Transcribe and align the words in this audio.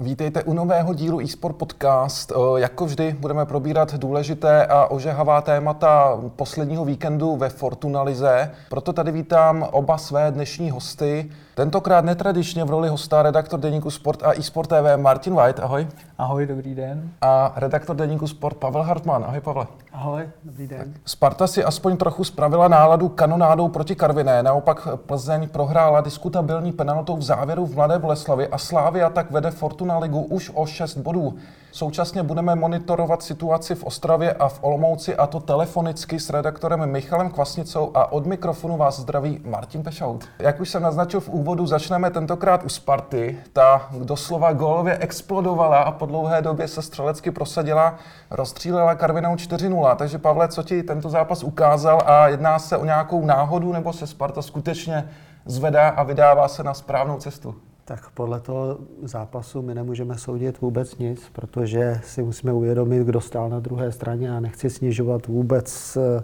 Vítejte 0.00 0.42
u 0.42 0.52
nového 0.52 0.94
dílu 0.94 1.20
eSport 1.20 1.56
Podcast. 1.56 2.32
Jako 2.56 2.86
vždy 2.86 3.16
budeme 3.20 3.46
probírat 3.46 3.94
důležité 3.94 4.66
a 4.66 4.86
ožehavá 4.86 5.40
témata 5.40 6.20
posledního 6.36 6.84
víkendu 6.84 7.36
ve 7.36 7.48
Fortuna 7.48 8.02
Lize. 8.02 8.50
Proto 8.70 8.92
tady 8.92 9.12
vítám 9.12 9.68
oba 9.72 9.98
své 9.98 10.30
dnešní 10.30 10.70
hosty. 10.70 11.30
Tentokrát 11.56 12.04
netradičně 12.04 12.64
v 12.64 12.70
roli 12.70 12.88
hosta 12.88 13.22
redaktor 13.22 13.60
deníku 13.60 13.90
Sport 13.90 14.22
a 14.22 14.30
eSport 14.30 14.68
TV 14.68 14.96
Martin 14.96 15.34
White. 15.34 15.60
Ahoj. 15.60 15.86
Ahoj, 16.18 16.46
dobrý 16.46 16.74
den. 16.74 17.10
A 17.20 17.52
redaktor 17.56 17.96
deníku 17.96 18.26
Sport 18.26 18.56
Pavel 18.56 18.82
Hartmann. 18.82 19.24
Ahoj 19.24 19.40
Pavle. 19.40 19.66
Ahoj, 19.92 20.28
dobrý 20.44 20.66
den. 20.66 20.94
Sparta 21.04 21.46
si 21.46 21.64
aspoň 21.64 21.96
trochu 21.96 22.24
spravila 22.24 22.68
náladu 22.68 23.08
kanonádou 23.08 23.68
proti 23.68 23.94
Karviné. 23.94 24.42
Naopak 24.42 24.88
Plzeň 24.96 25.48
prohrála 25.48 26.00
diskutabilní 26.00 26.72
penaltou 26.72 27.16
v 27.16 27.22
závěru 27.22 27.66
v 27.66 27.74
Mladé 27.74 27.98
Boleslavi 27.98 28.48
a 28.48 28.58
Slávia 28.58 29.10
tak 29.10 29.30
vede 29.30 29.50
Fortuna 29.50 29.98
ligu 29.98 30.22
už 30.22 30.50
o 30.54 30.66
6 30.66 30.96
bodů. 30.96 31.34
Současně 31.76 32.22
budeme 32.22 32.54
monitorovat 32.54 33.22
situaci 33.22 33.74
v 33.74 33.84
Ostravě 33.84 34.32
a 34.32 34.48
v 34.48 34.58
Olomouci 34.62 35.16
a 35.16 35.26
to 35.26 35.40
telefonicky 35.40 36.20
s 36.20 36.30
redaktorem 36.30 36.90
Michalem 36.90 37.30
Kvasnicou 37.30 37.90
a 37.94 38.12
od 38.12 38.26
mikrofonu 38.26 38.76
vás 38.76 39.00
zdraví 39.00 39.40
Martin 39.44 39.82
Pešout. 39.82 40.24
Jak 40.38 40.60
už 40.60 40.70
jsem 40.70 40.82
naznačil 40.82 41.20
v 41.20 41.28
úvodu, 41.28 41.66
začneme 41.66 42.10
tentokrát 42.10 42.64
u 42.64 42.68
Sparty. 42.68 43.38
Ta 43.52 43.88
doslova 43.98 44.52
gólově 44.52 44.98
explodovala 44.98 45.78
a 45.78 45.90
po 45.90 46.06
dlouhé 46.06 46.42
době 46.42 46.68
se 46.68 46.82
střelecky 46.82 47.30
prosadila, 47.30 47.94
rozstřílela 48.30 48.94
Karvinou 48.94 49.34
4-0. 49.34 49.96
Takže 49.96 50.18
Pavle, 50.18 50.48
co 50.48 50.62
ti 50.62 50.82
tento 50.82 51.08
zápas 51.08 51.42
ukázal 51.42 52.00
a 52.06 52.28
jedná 52.28 52.58
se 52.58 52.76
o 52.76 52.84
nějakou 52.84 53.24
náhodu 53.24 53.72
nebo 53.72 53.92
se 53.92 54.06
Sparta 54.06 54.42
skutečně 54.42 55.10
zvedá 55.44 55.88
a 55.88 56.02
vydává 56.02 56.48
se 56.48 56.62
na 56.62 56.74
správnou 56.74 57.16
cestu? 57.18 57.54
Tak 57.88 58.10
podle 58.10 58.40
toho 58.40 58.78
zápasu 59.02 59.62
my 59.62 59.74
nemůžeme 59.74 60.18
soudit 60.18 60.60
vůbec 60.60 60.98
nic, 60.98 61.22
protože 61.32 62.00
si 62.04 62.22
musíme 62.22 62.52
uvědomit, 62.52 63.06
kdo 63.06 63.20
stál 63.20 63.48
na 63.48 63.60
druhé 63.60 63.92
straně 63.92 64.36
a 64.36 64.40
nechci 64.40 64.70
snižovat 64.70 65.26
vůbec 65.26 65.96
eh, 65.96 66.22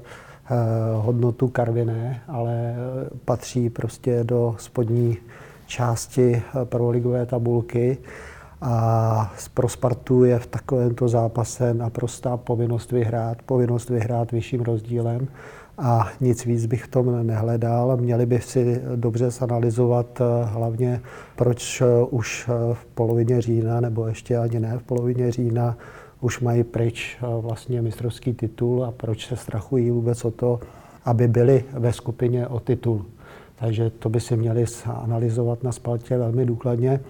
hodnotu 0.95 1.49
Karviné, 1.49 2.23
ale 2.29 2.75
patří 3.25 3.71
prostě 3.71 4.25
do 4.25 4.55
spodní 4.59 5.17
části 5.67 6.33
eh, 6.35 6.65
prvoligové 6.65 7.27
tabulky. 7.27 7.99
A 8.61 9.35
pro 9.55 9.69
Spartu 9.69 10.25
je 10.25 10.39
v 10.39 10.47
takovémto 10.47 11.09
zápase 11.09 11.75
naprostá 11.75 12.37
povinnost 12.37 12.93
vyhrát, 12.93 13.43
povinnost 13.43 13.91
vyhrát 13.91 14.33
vyšším 14.33 14.61
rozdílem 14.61 15.29
a 15.79 16.09
nic 16.21 16.45
víc 16.45 16.67
bych 16.67 16.85
v 16.85 16.89
tom 16.89 17.27
nehledal. 17.27 17.97
Měli 17.97 18.27
by 18.27 18.41
si 18.41 18.81
dobře 18.97 19.31
zanalizovat 19.31 20.21
eh, 20.21 20.45
hlavně, 20.45 21.01
proč 21.37 21.81
eh, 21.81 21.87
už 22.11 22.49
eh, 22.49 22.75
v 22.75 22.85
polovině 22.85 23.41
října, 23.41 23.81
nebo 23.81 24.07
ještě 24.07 24.39
ani 24.39 24.61
ne 24.61 24.79
v 24.79 24.83
polovině 24.83 25.33
října, 25.33 25.77
už 26.21 26.41
mají 26.41 26.65
pryč 26.65 27.19
vlastně 27.41 27.83
mistrovský 27.83 28.33
titul 28.33 28.85
a 28.85 28.91
proč 28.91 29.27
se 29.29 29.37
strachují 29.37 29.91
vůbec 29.91 30.25
o 30.25 30.31
to, 30.31 30.61
aby 31.05 31.29
byli 31.29 31.65
ve 31.73 31.93
skupině 31.93 32.47
o 32.47 32.61
titul. 32.61 33.05
Takže 33.57 33.91
to 33.91 34.09
by 34.09 34.21
si 34.21 34.37
měli 34.37 34.65
analyzovat 34.87 35.63
na 35.63 35.73
spaltě 35.73 36.19
velmi 36.19 36.47
důkladně. 36.47 37.01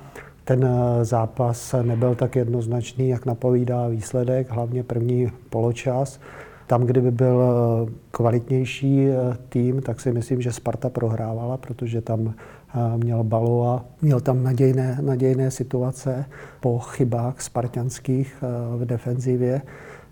Ten 0.45 0.69
zápas 1.03 1.75
nebyl 1.83 2.15
tak 2.15 2.37
jednoznačný, 2.37 3.09
jak 3.09 3.27
napovídá 3.27 3.89
výsledek, 3.89 4.51
hlavně 4.51 4.83
první 4.83 5.33
poločas. 5.51 6.21
Tam, 6.67 6.83
kdyby 6.83 7.11
byl 7.11 7.43
eh, 7.43 7.93
kvalitnější 8.11 9.09
eh, 9.09 9.37
tým, 9.49 9.83
tak 9.83 10.01
si 10.01 10.13
myslím, 10.13 10.43
že 10.43 10.53
Sparta 10.53 10.89
prohrávala, 10.89 11.57
protože 11.57 12.01
tam 12.01 12.35
eh, 12.35 12.97
měl 12.97 13.25
Baloa, 13.25 13.85
měl 14.03 14.21
tam 14.21 14.43
nadějné, 14.43 14.99
nadějné 15.01 15.51
situace 15.51 16.25
po 16.61 16.79
chybách 16.79 17.41
spartianských 17.41 18.45
v 18.77 18.85
defenzivě. 18.85 19.63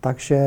Takže 0.00 0.40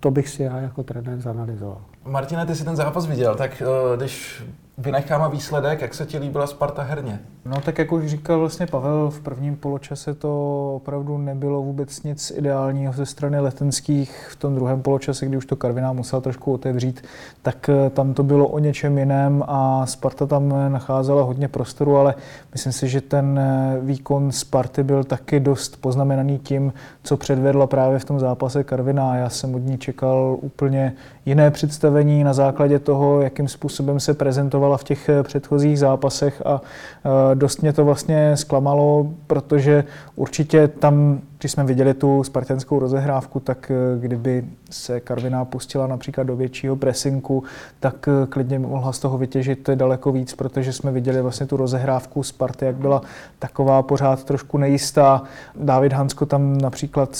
to 0.00 0.10
bych 0.10 0.28
si 0.28 0.42
já 0.42 0.58
jako 0.58 0.82
trenér 0.82 1.20
zanalizoval. 1.20 1.80
Martine, 2.04 2.46
ty 2.46 2.54
jsi 2.54 2.64
ten 2.64 2.76
zápas 2.76 3.06
viděl, 3.06 3.34
tak 3.34 3.62
když 3.96 4.44
vynecháme 4.78 5.28
výsledek, 5.28 5.80
jak 5.80 5.94
se 5.94 6.06
ti 6.06 6.18
líbila 6.18 6.46
Sparta 6.46 6.82
herně? 6.82 7.20
No 7.48 7.60
tak 7.60 7.78
jak 7.78 7.92
už 7.92 8.06
říkal 8.06 8.38
vlastně 8.38 8.66
Pavel, 8.66 9.10
v 9.10 9.20
prvním 9.20 9.56
poločase 9.56 10.14
to 10.14 10.72
opravdu 10.76 11.18
nebylo 11.18 11.62
vůbec 11.62 12.02
nic 12.02 12.32
ideálního 12.36 12.92
ze 12.92 13.06
strany 13.06 13.40
letenských. 13.40 14.28
V 14.30 14.36
tom 14.36 14.54
druhém 14.54 14.82
poločase, 14.82 15.26
kdy 15.26 15.36
už 15.36 15.46
to 15.46 15.56
Karviná 15.56 15.92
musela 15.92 16.20
trošku 16.20 16.52
otevřít, 16.52 17.02
tak 17.42 17.68
eh, 17.68 17.90
tam 17.90 18.14
to 18.14 18.22
bylo 18.22 18.48
o 18.48 18.58
něčem 18.58 18.98
jiném 18.98 19.44
a 19.46 19.86
Sparta 19.86 20.26
tam 20.26 20.72
nacházela 20.72 21.22
hodně 21.22 21.48
prostoru, 21.48 21.96
ale 21.96 22.14
myslím 22.52 22.72
si, 22.72 22.88
že 22.88 23.00
ten 23.00 23.38
eh, 23.38 23.78
výkon 23.80 24.32
Sparty 24.32 24.82
byl 24.82 25.04
taky 25.04 25.40
dost 25.40 25.80
poznamenaný 25.80 26.38
tím, 26.38 26.72
co 27.02 27.16
předvedla 27.16 27.66
právě 27.66 27.98
v 27.98 28.04
tom 28.04 28.20
zápase 28.20 28.64
Karviná. 28.64 29.16
Já 29.16 29.28
jsem 29.28 29.54
od 29.54 29.58
ní 29.58 29.78
čekal 29.78 30.36
úplně 30.40 30.92
jiné 31.26 31.50
představení 31.50 32.24
na 32.24 32.32
základě 32.32 32.78
toho, 32.78 33.22
jakým 33.22 33.48
způsobem 33.48 34.00
se 34.00 34.14
prezentovala 34.14 34.76
v 34.76 34.84
těch 34.84 35.08
eh, 35.08 35.22
předchozích 35.22 35.78
zápasech 35.78 36.42
a 36.46 36.60
dost 37.38 37.62
mě 37.62 37.72
to 37.72 37.84
vlastně 37.84 38.36
zklamalo, 38.36 39.10
protože 39.26 39.84
určitě 40.16 40.68
tam, 40.68 41.20
když 41.38 41.52
jsme 41.52 41.64
viděli 41.64 41.94
tu 41.94 42.24
spartanskou 42.24 42.78
rozehrávku, 42.78 43.40
tak 43.40 43.70
eh, 43.70 44.00
kdyby 44.00 44.44
se 44.70 45.00
Karviná 45.00 45.44
pustila 45.44 45.86
například 45.86 46.24
do 46.24 46.36
většího 46.36 46.76
presinku, 46.76 47.44
tak 47.80 48.08
eh, 48.08 48.26
klidně 48.26 48.58
mohla 48.58 48.92
z 48.92 48.98
toho 48.98 49.18
vytěžit 49.18 49.70
daleko 49.74 50.12
víc, 50.12 50.34
protože 50.34 50.72
jsme 50.72 50.92
viděli 50.92 51.22
vlastně 51.22 51.46
tu 51.46 51.56
rozehrávku 51.56 52.22
Sparty, 52.22 52.64
jak 52.64 52.76
byla 52.76 53.02
taková 53.38 53.82
pořád 53.82 54.24
trošku 54.24 54.58
nejistá. 54.58 55.22
David 55.56 55.92
Hansko 55.92 56.26
tam 56.26 56.58
například 56.58 57.16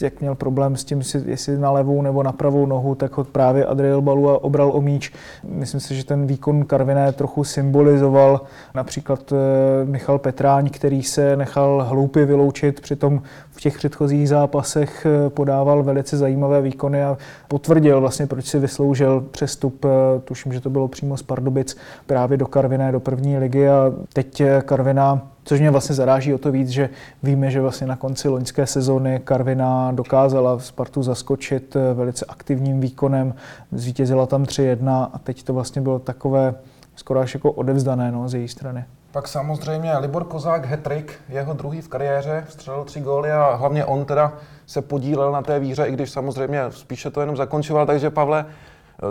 jak 0.00 0.20
měl 0.20 0.34
problém 0.34 0.76
s 0.76 0.84
tím, 0.84 1.02
jestli 1.26 1.58
na 1.58 1.70
levou 1.70 2.02
nebo 2.02 2.22
na 2.22 2.32
pravou 2.32 2.66
nohu, 2.66 2.94
tak 2.94 3.16
ho 3.16 3.24
právě 3.24 3.64
Adriel 3.64 4.02
Balua 4.02 4.44
obral 4.44 4.70
o 4.74 4.80
míč. 4.80 5.12
Myslím 5.44 5.80
si, 5.80 5.94
že 5.94 6.04
ten 6.04 6.26
výkon 6.26 6.64
Karviné 6.64 7.12
trochu 7.12 7.44
symbolizoval 7.44 8.40
například 8.74 9.32
eh, 9.32 9.84
Michal 9.84 10.18
Petráň, 10.18 10.70
který 10.70 11.02
se 11.02 11.36
nechal 11.36 11.86
hloupě 11.88 12.26
vyloučit, 12.26 12.80
přitom 12.80 13.22
v 13.50 13.60
těch 13.60 13.76
předchozích 13.78 14.28
zápasech 14.28 15.06
eh, 15.06 15.30
podával 15.30 15.82
velice 15.82 16.16
zajímavé 16.16 16.62
výkony 16.62 17.04
a 17.04 17.18
potvrdil 17.48 18.00
vlastně, 18.00 18.26
proč 18.26 18.46
si 18.46 18.58
vysloužil 18.58 19.24
přestup, 19.30 19.84
eh, 19.84 20.20
tuším, 20.20 20.52
že 20.52 20.60
to 20.60 20.70
bylo 20.70 20.88
přímo 20.88 21.16
z 21.16 21.22
Pardubic, 21.22 21.76
právě 22.06 22.36
do 22.36 22.46
Karviné, 22.46 22.92
do 22.92 23.00
první 23.00 23.38
ligy 23.38 23.68
a 23.68 23.92
teď 24.12 24.42
Karviná 24.64 25.33
Což 25.44 25.60
mě 25.60 25.70
vlastně 25.70 25.94
zaráží 25.94 26.34
o 26.34 26.38
to 26.38 26.52
víc, 26.52 26.68
že 26.68 26.90
víme, 27.22 27.50
že 27.50 27.60
vlastně 27.60 27.86
na 27.86 27.96
konci 27.96 28.28
loňské 28.28 28.66
sezóny 28.66 29.20
Karvina 29.24 29.92
dokázala 29.92 30.58
Spartu 30.58 31.02
zaskočit 31.02 31.76
eh, 31.76 31.94
velice 31.94 32.24
aktivním 32.28 32.80
výkonem, 32.80 33.34
zvítězila 33.72 34.26
tam 34.26 34.42
3-1 34.42 35.08
a 35.12 35.18
teď 35.18 35.42
to 35.42 35.54
vlastně 35.54 35.82
bylo 35.82 35.98
takové 35.98 36.54
skoro 36.96 37.20
až 37.20 37.34
jako 37.34 37.52
odevzdané 37.52 38.12
no, 38.12 38.28
z 38.28 38.34
její 38.34 38.48
strany. 38.48 38.84
Pak 39.12 39.28
samozřejmě 39.28 39.98
Libor 39.98 40.24
Kozák, 40.24 40.66
hetrik, 40.66 41.14
jeho 41.28 41.54
druhý 41.54 41.80
v 41.80 41.88
kariéře, 41.88 42.44
střelil 42.48 42.84
tři 42.84 43.00
góly 43.00 43.32
a 43.32 43.54
hlavně 43.54 43.84
on 43.84 44.04
teda 44.04 44.32
se 44.66 44.82
podílel 44.82 45.32
na 45.32 45.42
té 45.42 45.58
víře, 45.58 45.84
i 45.84 45.92
když 45.92 46.10
samozřejmě 46.10 46.60
spíše 46.70 47.10
to 47.10 47.20
jenom 47.20 47.36
zakončoval. 47.36 47.86
Takže 47.86 48.10
Pavle, 48.10 48.46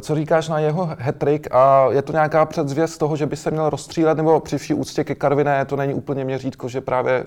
co 0.01 0.15
říkáš 0.15 0.49
na 0.49 0.59
jeho 0.59 0.89
hetrik 0.97 1.47
a 1.51 1.87
je 1.91 2.01
to 2.01 2.11
nějaká 2.11 2.45
předzvěst 2.45 2.99
toho, 2.99 3.15
že 3.15 3.25
by 3.25 3.35
se 3.35 3.51
měl 3.51 3.69
rozstřílet, 3.69 4.17
nebo 4.17 4.39
při 4.39 4.57
vší 4.57 4.73
úctě 4.73 5.03
ke 5.03 5.15
Karviné 5.15 5.65
to 5.65 5.75
není 5.75 5.93
úplně 5.93 6.25
měřítko, 6.25 6.69
že 6.69 6.81
právě 6.81 7.23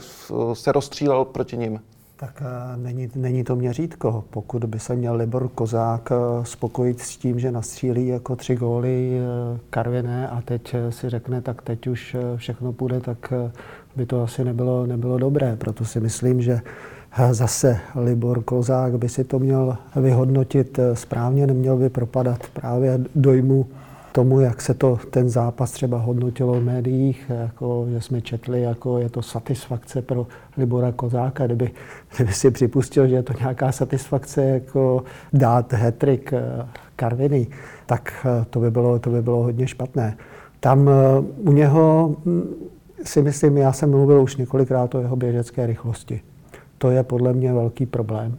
se 0.55 0.73
rozstřílel 0.73 1.25
proti 1.25 1.57
ním? 1.57 1.81
Tak 2.19 2.43
eh, 2.43 2.77
není, 2.77 3.11
není 3.15 3.45
to 3.45 3.57
měřítko. 3.57 4.25
Pokud 4.31 4.65
by 4.65 4.81
se 4.81 4.97
měl 4.97 5.15
Libor 5.15 5.49
Kozák 5.49 6.13
eh, 6.13 6.45
spokojit 6.45 7.01
s 7.01 7.17
tím, 7.17 7.39
že 7.39 7.53
nastřílí 7.53 8.07
jako 8.07 8.37
tři 8.37 8.57
góly 8.57 9.13
eh, 9.19 9.59
Karviné 9.71 10.29
a 10.29 10.41
teď 10.41 10.75
si 10.91 11.11
řekne, 11.11 11.41
tak 11.43 11.63
teď 11.63 11.87
už 11.87 12.17
všechno 12.37 12.73
půjde, 12.73 13.01
tak 13.01 13.33
by 13.97 14.07
to 14.07 14.23
asi 14.23 14.45
nebylo, 14.45 14.87
nebylo 14.87 15.19
dobré. 15.19 15.57
Proto 15.57 15.85
si 15.85 16.01
myslím, 16.01 16.43
že 16.43 16.61
Zase 17.31 17.81
Libor 17.95 18.43
Kozák 18.43 18.99
by 18.99 19.09
si 19.09 19.25
to 19.25 19.39
měl 19.39 19.77
vyhodnotit 19.97 20.79
správně, 20.95 21.47
neměl 21.47 21.77
by 21.77 21.89
propadat 21.89 22.39
právě 22.53 23.01
dojmu 23.15 23.67
tomu, 24.13 24.41
jak 24.41 24.63
se 24.63 24.75
to 24.75 24.99
ten 25.11 25.29
zápas 25.29 25.73
třeba 25.73 25.99
hodnotilo 25.99 26.55
v 26.55 26.65
médiích, 26.65 27.31
jako, 27.43 27.87
že 27.91 28.01
jsme 28.01 28.21
četli, 28.21 28.63
jako 28.63 28.99
je 28.99 29.09
to 29.09 29.23
satisfakce 29.23 30.03
pro 30.03 30.27
Libora 30.57 30.93
Kozáka, 30.93 31.47
kdyby, 31.47 31.71
kdyby 32.17 32.33
si 32.33 32.51
připustil, 32.51 33.09
že 33.09 33.15
je 33.15 33.23
to 33.23 33.33
nějaká 33.41 33.73
satisfakce 33.73 34.45
jako 34.45 35.05
dát 35.33 35.73
hetrik 35.73 36.33
eh, 36.33 36.67
Karviny, 36.97 37.47
tak 37.87 38.27
eh, 38.27 38.45
to 38.51 38.61
by 38.61 38.71
bylo, 38.71 38.99
to 38.99 39.11
by 39.11 39.23
bylo 39.23 39.43
hodně 39.43 39.67
špatné. 39.67 40.17
Tam 40.61 40.89
eh, 40.89 40.93
u 41.39 41.53
něho 41.53 42.17
hm, 42.25 42.55
si 43.05 43.23
myslím, 43.23 43.57
já 43.57 43.73
jsem 43.73 43.91
mluvil 43.91 44.23
už 44.23 44.37
několikrát 44.37 44.95
o 44.95 45.01
jeho 45.01 45.17
běžecké 45.17 45.67
rychlosti. 45.67 46.21
To 46.79 46.91
je 46.91 47.03
podle 47.03 47.33
mě 47.33 47.53
velký 47.53 47.87
problém 47.87 48.39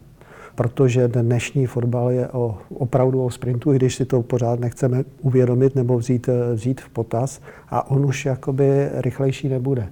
protože 0.57 1.07
dnešní 1.07 1.65
fotbal 1.65 2.11
je 2.11 2.27
o, 2.27 2.57
opravdu 2.77 3.23
o 3.23 3.29
sprintu, 3.29 3.73
i 3.73 3.75
když 3.75 3.95
si 3.95 4.05
to 4.05 4.21
pořád 4.21 4.59
nechceme 4.59 5.03
uvědomit 5.21 5.75
nebo 5.75 5.97
vzít, 5.97 6.29
vzít 6.53 6.81
v 6.81 6.89
potaz 6.89 7.41
a 7.69 7.91
on 7.91 8.05
už 8.05 8.25
jakoby 8.25 8.89
rychlejší 8.93 9.49
nebude. 9.49 9.87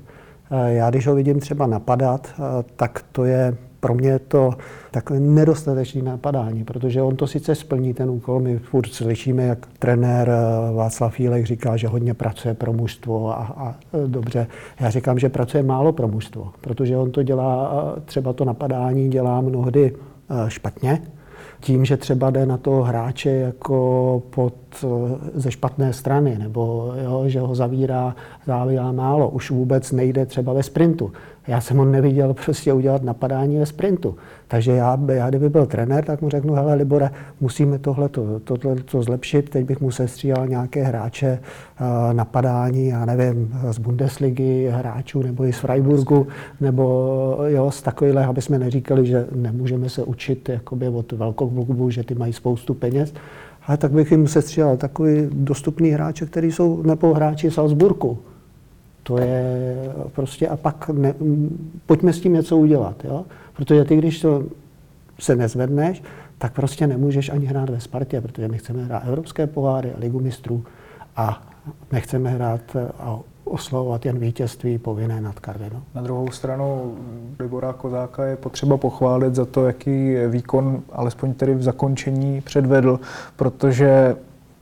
Já 0.67 0.89
když 0.89 1.07
ho 1.07 1.15
vidím 1.15 1.39
třeba 1.39 1.67
napadat, 1.67 2.41
tak 2.75 3.05
to 3.11 3.25
je 3.25 3.57
pro 3.85 3.95
mě 3.95 4.19
to 4.19 4.53
takové 4.91 5.19
nedostatečné 5.19 6.01
napadání, 6.01 6.63
protože 6.63 7.01
on 7.01 7.15
to 7.15 7.27
sice 7.27 7.55
splní 7.55 7.93
ten 7.93 8.09
úkol, 8.09 8.39
my 8.39 8.59
furt 8.59 8.87
slyšíme, 8.93 9.43
jak 9.43 9.67
trenér 9.79 10.31
Václav 10.75 11.13
Fílek 11.13 11.45
říká, 11.45 11.77
že 11.77 11.87
hodně 11.87 12.13
pracuje 12.13 12.53
pro 12.53 12.73
mužstvo 12.73 13.39
a, 13.39 13.53
a 13.57 13.75
dobře. 14.07 14.47
Já 14.79 14.89
říkám, 14.89 15.19
že 15.19 15.29
pracuje 15.29 15.63
málo 15.63 15.91
pro 15.91 16.07
mužstvo, 16.07 16.51
protože 16.61 16.97
on 16.97 17.11
to 17.11 17.23
dělá, 17.23 17.95
třeba 18.05 18.33
to 18.33 18.45
napadání 18.45 19.09
dělá 19.09 19.41
mnohdy 19.41 19.93
Eh, 20.29 20.49
špatně, 20.49 21.01
tím, 21.59 21.85
že 21.85 21.97
třeba 21.97 22.29
jde 22.29 22.45
na 22.45 22.57
toho 22.57 22.83
hráče 22.83 23.29
jako 23.29 24.23
pod, 24.29 24.53
eh, 24.83 24.87
ze 25.33 25.51
špatné 25.51 25.93
strany, 25.93 26.37
nebo 26.37 26.93
jo, 27.03 27.23
že 27.27 27.39
ho 27.39 27.55
zavírá, 27.55 28.15
zavírá 28.45 28.91
málo. 28.91 29.29
Už 29.29 29.51
vůbec 29.51 29.91
nejde 29.91 30.25
třeba 30.25 30.53
ve 30.53 30.63
sprintu. 30.63 31.11
Já 31.47 31.61
jsem 31.61 31.77
ho 31.77 31.85
neviděl 31.85 32.33
prostě 32.45 32.73
udělat 32.73 33.03
napadání 33.03 33.57
ve 33.57 33.65
sprintu. 33.65 34.15
Takže 34.47 34.71
já, 34.71 34.99
já 35.11 35.29
kdyby 35.29 35.49
byl 35.49 35.65
trenér, 35.65 36.05
tak 36.05 36.21
mu 36.21 36.29
řeknu, 36.29 36.53
hele 36.53 36.75
Libore, 36.75 37.09
musíme 37.41 37.79
tohle 37.79 38.09
to 38.85 39.03
zlepšit, 39.03 39.49
teď 39.49 39.65
bych 39.65 39.81
mu 39.81 39.91
sestříhal 39.91 40.47
nějaké 40.47 40.83
hráče 40.83 41.39
uh, 41.39 42.13
napadání, 42.13 42.87
já 42.87 43.05
nevím, 43.05 43.55
z 43.71 43.77
Bundesligy 43.77 44.69
hráčů, 44.71 45.21
nebo 45.21 45.45
i 45.45 45.53
z 45.53 45.57
Freiburgu, 45.57 46.27
nebo 46.61 47.37
jo, 47.47 47.71
z 47.71 47.81
takovýhle, 47.81 48.25
aby 48.25 48.41
jsme 48.41 48.59
neříkali, 48.59 49.05
že 49.05 49.27
nemůžeme 49.35 49.89
se 49.89 50.03
učit 50.03 50.49
jakoby 50.49 50.87
od 50.87 51.11
velkou 51.11 51.49
klubu, 51.49 51.89
že 51.89 52.03
ty 52.03 52.15
mají 52.15 52.33
spoustu 52.33 52.73
peněz, 52.73 53.13
ale 53.67 53.77
tak 53.77 53.91
bych 53.91 54.11
jim 54.11 54.27
sestříhal 54.27 54.77
takový 54.77 55.27
dostupný 55.31 55.89
hráče, 55.89 56.25
který 56.25 56.51
jsou 56.51 56.83
nebo 56.83 57.13
hráči 57.13 57.51
Salzburgu, 57.51 58.17
to 59.07 59.17
je 59.17 59.75
prostě, 60.11 60.47
a 60.47 60.57
pak 60.57 60.89
ne, 60.89 61.13
pojďme 61.85 62.13
s 62.13 62.21
tím 62.21 62.33
něco 62.33 62.57
udělat, 62.57 63.05
jo? 63.05 63.25
Protože 63.53 63.85
ty, 63.85 63.97
když 63.97 64.21
to 64.21 64.43
se 65.19 65.35
nezvedneš, 65.35 66.03
tak 66.37 66.53
prostě 66.53 66.87
nemůžeš 66.87 67.29
ani 67.29 67.45
hrát 67.45 67.69
ve 67.69 67.79
Spartě, 67.79 68.21
protože 68.21 68.47
my 68.47 68.57
chceme 68.57 68.83
hrát 68.83 69.03
Evropské 69.07 69.47
poháry, 69.47 69.93
Ligu 69.97 70.19
mistrů 70.19 70.63
a 71.15 71.47
nechceme 71.91 72.29
hrát 72.29 72.61
a 72.99 73.19
oslovovat 73.43 74.05
jen 74.05 74.19
vítězství 74.19 74.77
povinné 74.77 75.21
nad 75.21 75.39
Karvinou. 75.39 75.81
Na 75.95 76.01
druhou 76.01 76.31
stranu 76.31 76.95
Libora 77.39 77.73
Kozáka 77.73 78.25
je 78.25 78.35
potřeba 78.35 78.77
pochválit 78.77 79.35
za 79.35 79.45
to, 79.45 79.67
jaký 79.67 80.15
výkon, 80.27 80.81
alespoň 80.91 81.33
tedy 81.33 81.55
v 81.55 81.63
zakončení, 81.63 82.41
předvedl, 82.41 82.99
protože 83.35 84.15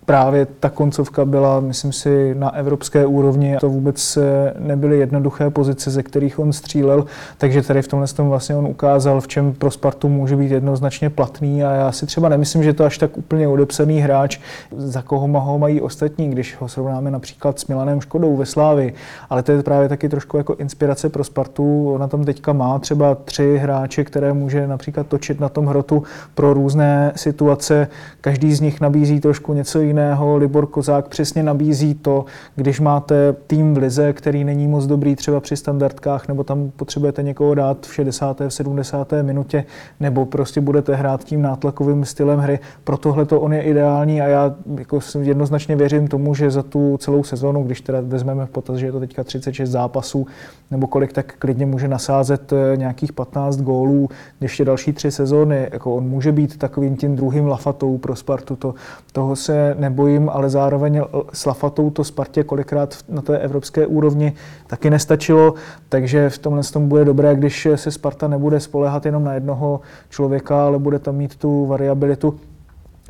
právě 0.05 0.47
ta 0.59 0.69
koncovka 0.69 1.25
byla, 1.25 1.59
myslím 1.59 1.91
si, 1.91 2.35
na 2.35 2.55
evropské 2.55 3.05
úrovni. 3.05 3.57
To 3.59 3.69
vůbec 3.69 4.17
nebyly 4.59 4.99
jednoduché 4.99 5.49
pozice, 5.49 5.91
ze 5.91 6.03
kterých 6.03 6.39
on 6.39 6.53
střílel, 6.53 7.05
takže 7.37 7.61
tady 7.61 7.81
v 7.81 7.87
tomhle 7.87 8.07
tom 8.07 8.29
vlastně 8.29 8.55
on 8.55 8.67
ukázal, 8.67 9.21
v 9.21 9.27
čem 9.27 9.53
pro 9.53 9.71
Spartu 9.71 10.09
může 10.09 10.35
být 10.35 10.51
jednoznačně 10.51 11.09
platný 11.09 11.63
a 11.63 11.71
já 11.71 11.91
si 11.91 12.05
třeba 12.05 12.29
nemyslím, 12.29 12.63
že 12.63 12.73
to 12.73 12.85
až 12.85 12.97
tak 12.97 13.17
úplně 13.17 13.47
odepsaný 13.47 13.99
hráč, 13.99 14.39
za 14.77 15.01
koho 15.01 15.27
ho 15.41 15.59
mají 15.59 15.81
ostatní, 15.81 16.29
když 16.29 16.55
ho 16.59 16.67
srovnáme 16.67 17.11
například 17.11 17.59
s 17.59 17.67
Milanem 17.67 18.01
Škodou 18.01 18.37
ve 18.37 18.45
Slávi, 18.45 18.93
ale 19.29 19.43
to 19.43 19.51
je 19.51 19.63
právě 19.63 19.89
taky 19.89 20.09
trošku 20.09 20.37
jako 20.37 20.55
inspirace 20.55 21.09
pro 21.09 21.23
Spartu. 21.23 21.93
Ona 21.93 22.07
tam 22.07 22.25
teďka 22.25 22.53
má 22.53 22.79
třeba 22.79 23.15
tři 23.15 23.57
hráče, 23.57 24.03
které 24.03 24.33
může 24.33 24.67
například 24.67 25.07
točit 25.07 25.39
na 25.39 25.49
tom 25.49 25.65
hrotu 25.65 26.03
pro 26.35 26.53
různé 26.53 27.11
situace. 27.15 27.87
Každý 28.21 28.53
z 28.53 28.61
nich 28.61 28.81
nabízí 28.81 29.19
trošku 29.19 29.53
něco 29.53 29.79
jiného 29.79 29.92
jiného. 29.93 30.37
Libor 30.37 30.65
Kozák 30.65 31.07
přesně 31.07 31.43
nabízí 31.43 31.95
to, 31.95 32.25
když 32.55 32.79
máte 32.79 33.35
tým 33.47 33.73
v 33.73 33.77
lize, 33.77 34.13
který 34.13 34.43
není 34.43 34.67
moc 34.67 34.85
dobrý 34.85 35.15
třeba 35.15 35.39
při 35.39 35.57
standardkách, 35.57 36.27
nebo 36.27 36.43
tam 36.43 36.71
potřebujete 36.75 37.23
někoho 37.23 37.55
dát 37.55 37.85
v 37.85 37.93
60. 37.93 38.39
v 38.39 38.49
70. 38.49 39.13
minutě, 39.21 39.65
nebo 39.99 40.25
prostě 40.25 40.61
budete 40.61 40.95
hrát 40.95 41.23
tím 41.23 41.41
nátlakovým 41.41 42.05
stylem 42.05 42.39
hry. 42.39 42.59
Pro 42.83 42.97
tohle 42.97 43.25
to 43.25 43.41
on 43.41 43.53
je 43.53 43.61
ideální 43.61 44.21
a 44.21 44.27
já 44.27 44.55
jako 44.77 44.99
jednoznačně 45.21 45.75
věřím 45.75 46.07
tomu, 46.07 46.35
že 46.35 46.51
za 46.51 46.63
tu 46.63 46.97
celou 46.97 47.23
sezónu, 47.23 47.63
když 47.63 47.81
teda 47.81 48.01
vezmeme 48.01 48.45
v 48.45 48.49
potaz, 48.49 48.77
že 48.77 48.85
je 48.85 48.91
to 48.91 48.99
teďka 48.99 49.23
36 49.23 49.69
zápasů, 49.69 50.27
nebo 50.71 50.87
kolik, 50.87 51.13
tak 51.13 51.33
klidně 51.39 51.65
může 51.65 51.87
nasázet 51.87 52.53
eh, 52.53 52.77
nějakých 52.77 53.13
15 53.13 53.61
gólů, 53.61 54.09
ještě 54.41 54.65
další 54.65 54.93
tři 54.93 55.11
sezóny. 55.11 55.67
Jako 55.71 55.95
on 55.95 56.03
může 56.03 56.31
být 56.31 56.57
takovým 56.57 56.97
tím 56.97 57.15
druhým 57.15 57.47
lafatou 57.47 57.97
pro 57.97 58.15
Spartu. 58.15 58.55
To, 58.55 58.73
toho 59.11 59.35
se 59.35 59.75
nebojím, 59.83 60.29
ale 60.29 60.49
zároveň 60.49 61.01
s 61.33 61.45
Lafatou 61.45 61.89
to 61.89 62.03
Spartě 62.03 62.43
kolikrát 62.43 62.97
na 63.09 63.21
té 63.21 63.37
evropské 63.37 63.87
úrovni 63.87 64.33
taky 64.67 64.89
nestačilo, 64.89 65.53
takže 65.89 66.29
v 66.29 66.37
tomhle 66.37 66.63
tom 66.63 66.87
bude 66.87 67.05
dobré, 67.05 67.35
když 67.35 67.67
se 67.75 67.91
Sparta 67.91 68.27
nebude 68.27 68.59
spolehat 68.59 69.05
jenom 69.05 69.23
na 69.23 69.33
jednoho 69.33 69.81
člověka, 70.09 70.65
ale 70.65 70.79
bude 70.79 70.99
tam 70.99 71.15
mít 71.15 71.35
tu 71.35 71.65
variabilitu. 71.65 72.39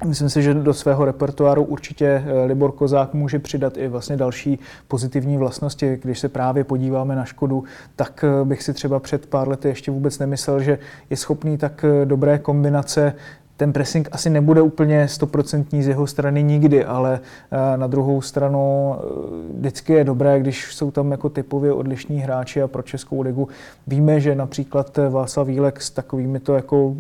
Myslím 0.06 0.30
si, 0.30 0.42
že 0.42 0.54
do 0.54 0.74
svého 0.74 1.06
repertoáru 1.06 1.64
určitě 1.64 2.06
eh, 2.06 2.46
Libor 2.46 2.72
Kozák 2.72 3.14
může 3.14 3.40
přidat 3.40 3.78
i 3.78 3.88
vlastně 3.88 4.18
další 4.18 4.60
pozitivní 4.88 5.38
vlastnosti. 5.38 6.00
Když 6.04 6.20
se 6.20 6.30
právě 6.30 6.64
podíváme 6.64 7.16
na 7.16 7.26
Škodu, 7.26 7.64
tak 7.96 8.26
eh, 8.28 8.46
bych 8.46 8.64
si 8.64 8.74
třeba 8.74 9.00
před 9.00 9.26
pár 9.26 9.48
lety 9.48 9.68
ještě 9.68 9.92
vůbec 9.92 10.20
nemyslel, 10.20 10.60
že 10.60 10.80
je 11.10 11.18
schopný 11.18 11.58
tak 11.58 11.86
eh, 11.88 12.06
dobré 12.06 12.40
kombinace 12.40 13.14
ten 13.64 13.74
pressing 13.74 14.10
asi 14.12 14.30
nebude 14.30 14.62
úplně 14.62 15.08
stoprocentní 15.08 15.84
z 15.84 15.88
jeho 15.88 16.08
strany 16.08 16.44
nikdy, 16.44 16.86
ale 16.86 17.20
eh, 17.52 17.78
na 17.78 17.88
druhou 17.88 18.22
stranu 18.22 18.96
eh, 18.96 19.58
vždycky 19.58 19.94
je 19.94 20.04
dobré, 20.04 20.40
když 20.40 20.76
jsou 20.76 20.92
tam 20.92 21.12
jako 21.12 21.30
typově 21.30 21.74
odlišní 21.74 22.20
hráči 22.20 22.62
a 22.62 22.68
pro 22.68 22.82
Českou 22.82 23.22
ligu. 23.22 23.48
Víme, 23.88 24.20
že 24.20 24.36
například 24.36 25.00
Václav 25.10 25.48
Vílek 25.48 25.82
s 25.82 25.90
takovými 25.90 26.40
to 26.40 26.54
jako 26.54 26.96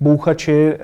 bouchači 0.00 0.74
eh, 0.74 0.78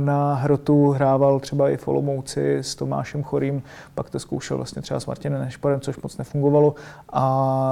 na 0.00 0.34
hrotu 0.34 0.90
hrával 0.90 1.40
třeba 1.40 1.70
i 1.70 1.76
v 1.76 1.88
Olomouci 1.88 2.58
s 2.58 2.74
Tomášem 2.74 3.22
Chorým, 3.22 3.62
pak 3.94 4.10
to 4.10 4.18
zkoušel 4.18 4.56
vlastně 4.56 4.82
třeba 4.82 5.00
s 5.00 5.06
Martinem 5.06 5.40
Nešporem, 5.40 5.80
což 5.80 6.00
moc 6.02 6.16
nefungovalo, 6.16 6.74
a 7.08 7.22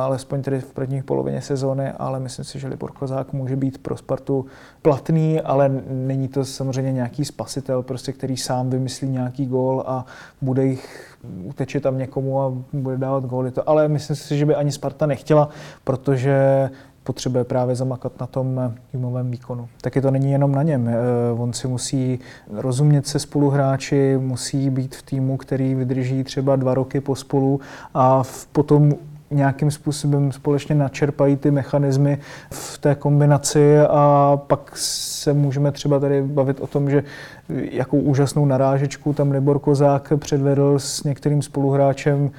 alespoň 0.05 0.43
tedy 0.43 0.61
v 0.61 0.73
první 0.73 1.02
polovině 1.02 1.40
sezóny, 1.40 1.93
ale 1.99 2.21
myslím 2.21 2.45
si, 2.45 2.59
že 2.59 2.69
Libor 2.69 2.93
Kozák 2.93 3.33
může 3.33 3.57
být 3.57 3.78
pro 3.78 3.97
Spartu 3.97 4.47
platný, 4.83 5.40
ale 5.40 5.71
není 5.90 6.28
to 6.28 6.45
samozřejmě 6.45 6.82
nějaký 6.91 7.25
spasitel, 7.25 7.83
prostě, 7.83 8.12
který 8.12 8.37
sám 8.37 8.71
vymyslí 8.71 9.09
nějaký 9.09 9.47
gól 9.47 9.85
a 9.87 10.07
bude 10.41 10.65
jich 10.65 11.17
uteče 11.45 11.81
tam 11.81 11.99
někomu 11.99 12.43
a 12.43 12.53
bude 12.73 12.97
dávat 12.97 13.25
góly. 13.25 13.53
Ale 13.67 13.89
myslím 13.89 14.17
si, 14.17 14.39
že 14.39 14.47
by 14.47 14.55
ani 14.55 14.73
Sparta 14.73 15.07
nechtěla, 15.07 15.49
protože 15.85 16.71
potřebuje 17.05 17.45
právě 17.45 17.77
zamakat 17.77 18.21
na 18.21 18.27
tom 18.27 18.75
týmovém 18.93 19.31
výkonu. 19.31 19.69
Taky 19.81 20.01
to 20.01 20.11
není 20.11 20.33
jenom 20.33 20.53
na 20.53 20.62
něm. 20.62 20.89
Eh, 20.89 20.95
on 21.39 21.53
si 21.53 21.69
musí 21.69 22.19
rozumět 22.51 23.07
se 23.07 23.19
spoluhráči, 23.19 24.19
musí 24.21 24.71
být 24.71 24.95
v 24.95 25.03
týmu, 25.03 25.37
který 25.37 25.75
vydrží 25.75 26.25
třeba 26.25 26.57
dva 26.57 26.75
roky 26.75 27.01
pospolu 27.01 27.61
a 27.95 28.23
potom 28.53 28.95
nějakým 29.33 29.71
způsobem 29.71 30.33
společně 30.33 30.75
načerpají 30.75 31.37
ty 31.37 31.51
mechanismy 31.51 32.19
v 32.51 32.79
té 32.79 32.95
kombinaci 32.95 33.79
a 33.79 34.39
pak 34.47 34.73
se 34.75 35.33
můžeme 35.33 35.73
třeba 35.73 36.01
tady 36.01 36.23
bavit 36.23 36.61
o 36.61 36.67
tom, 36.67 36.91
že 36.91 37.03
jakou 37.49 37.99
úžasnou 37.99 38.47
narážečku 38.47 39.12
tam 39.12 39.31
Libor 39.31 39.59
Kozák 39.59 40.12
předvedl 40.17 40.79
s 40.79 41.05
některým 41.05 41.43
spoluhráčem 41.43 42.31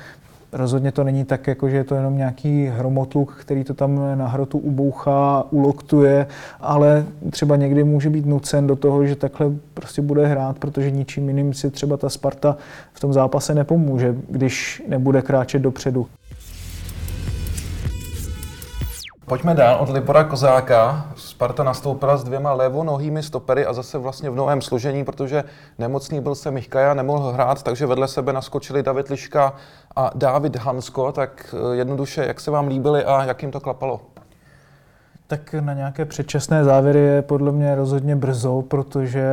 Rozhodně 0.54 0.92
to 0.92 1.04
není 1.04 1.26
tak, 1.26 1.48
jako 1.48 1.70
že 1.70 1.78
je 1.78 1.84
to 1.84 1.96
jenom 1.96 2.18
nějaký 2.18 2.66
hromotluk, 2.66 3.38
který 3.42 3.64
to 3.64 3.74
tam 3.74 4.18
na 4.18 4.28
hrotu 4.28 4.58
ubouchá, 4.58 5.44
uloktuje, 5.52 6.28
ale 6.60 7.06
třeba 7.30 7.56
někdy 7.56 7.84
může 7.84 8.10
být 8.10 8.26
nucen 8.26 8.68
do 8.68 8.76
toho, 8.76 9.06
že 9.06 9.16
takhle 9.16 9.52
prostě 9.74 10.02
bude 10.02 10.28
hrát, 10.28 10.60
protože 10.60 10.92
ničím 10.92 11.28
jiným 11.28 11.54
si 11.54 11.72
třeba 11.72 11.98
ta 11.98 12.10
Sparta 12.10 12.58
v 12.94 13.00
tom 13.00 13.14
zápase 13.14 13.56
nepomůže, 13.56 14.16
když 14.30 14.84
nebude 14.88 15.22
kráčet 15.22 15.62
dopředu. 15.62 16.08
Pojďme 19.26 19.56
dál 19.56 19.78
od 19.80 19.90
Libora 19.90 20.24
Kozáka. 20.24 21.08
Sparta 21.16 21.64
nastoupila 21.64 22.18
s 22.18 22.24
dvěma 22.24 22.54
levonohými 22.54 23.24
stopery 23.24 23.66
a 23.66 23.74
zase 23.74 23.98
vlastně 23.98 24.30
v 24.30 24.36
novém 24.36 24.62
složení, 24.62 25.06
protože 25.06 25.44
nemocný 25.80 26.22
byl 26.22 26.36
se 26.36 26.52
Michkaja, 26.52 26.94
nemohl 26.94 27.32
hrát, 27.32 27.64
takže 27.64 27.86
vedle 27.86 28.08
sebe 28.08 28.34
naskočili 28.34 28.84
David 28.84 29.10
Liška 29.10 29.54
a 29.96 30.12
David 30.16 30.56
Hansko. 30.56 31.12
Tak 31.12 31.56
eh, 31.56 31.76
jednoduše, 31.76 32.26
jak 32.26 32.40
se 32.40 32.52
vám 32.52 32.68
líbili 32.68 33.06
a 33.06 33.24
jak 33.24 33.42
jim 33.42 33.52
to 33.52 33.60
klapalo? 33.60 34.02
Tak 35.34 35.54
na 35.54 35.74
nějaké 35.74 36.06
předčasné 36.06 36.64
závěry 36.64 37.00
je 37.00 37.22
podle 37.22 37.52
mě 37.52 37.76
rozhodně 37.76 38.16
brzo, 38.16 38.62
protože 38.62 39.26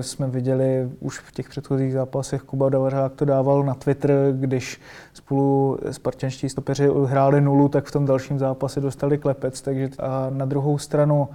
jsme 0.00 0.26
viděli 0.26 0.88
už 1.00 1.18
v 1.18 1.32
těch 1.32 1.48
předchozích 1.48 1.92
zápasech, 1.92 2.42
Kuba 2.42 2.68
Davařák 2.68 3.12
to 3.12 3.24
dával 3.24 3.64
na 3.64 3.74
Twitter, 3.74 4.10
když 4.32 4.80
spolu 5.14 5.78
spartanští 5.90 6.48
stopeři 6.48 6.90
hráli 7.06 7.40
nulu, 7.40 7.68
tak 7.68 7.84
v 7.84 7.92
tom 7.92 8.06
dalším 8.06 8.38
zápase 8.38 8.80
dostali 8.80 9.18
klepec. 9.18 9.60
Takže 9.62 9.88
a 9.98 10.26
na 10.30 10.44
druhou 10.44 10.78
stranu 10.78 11.28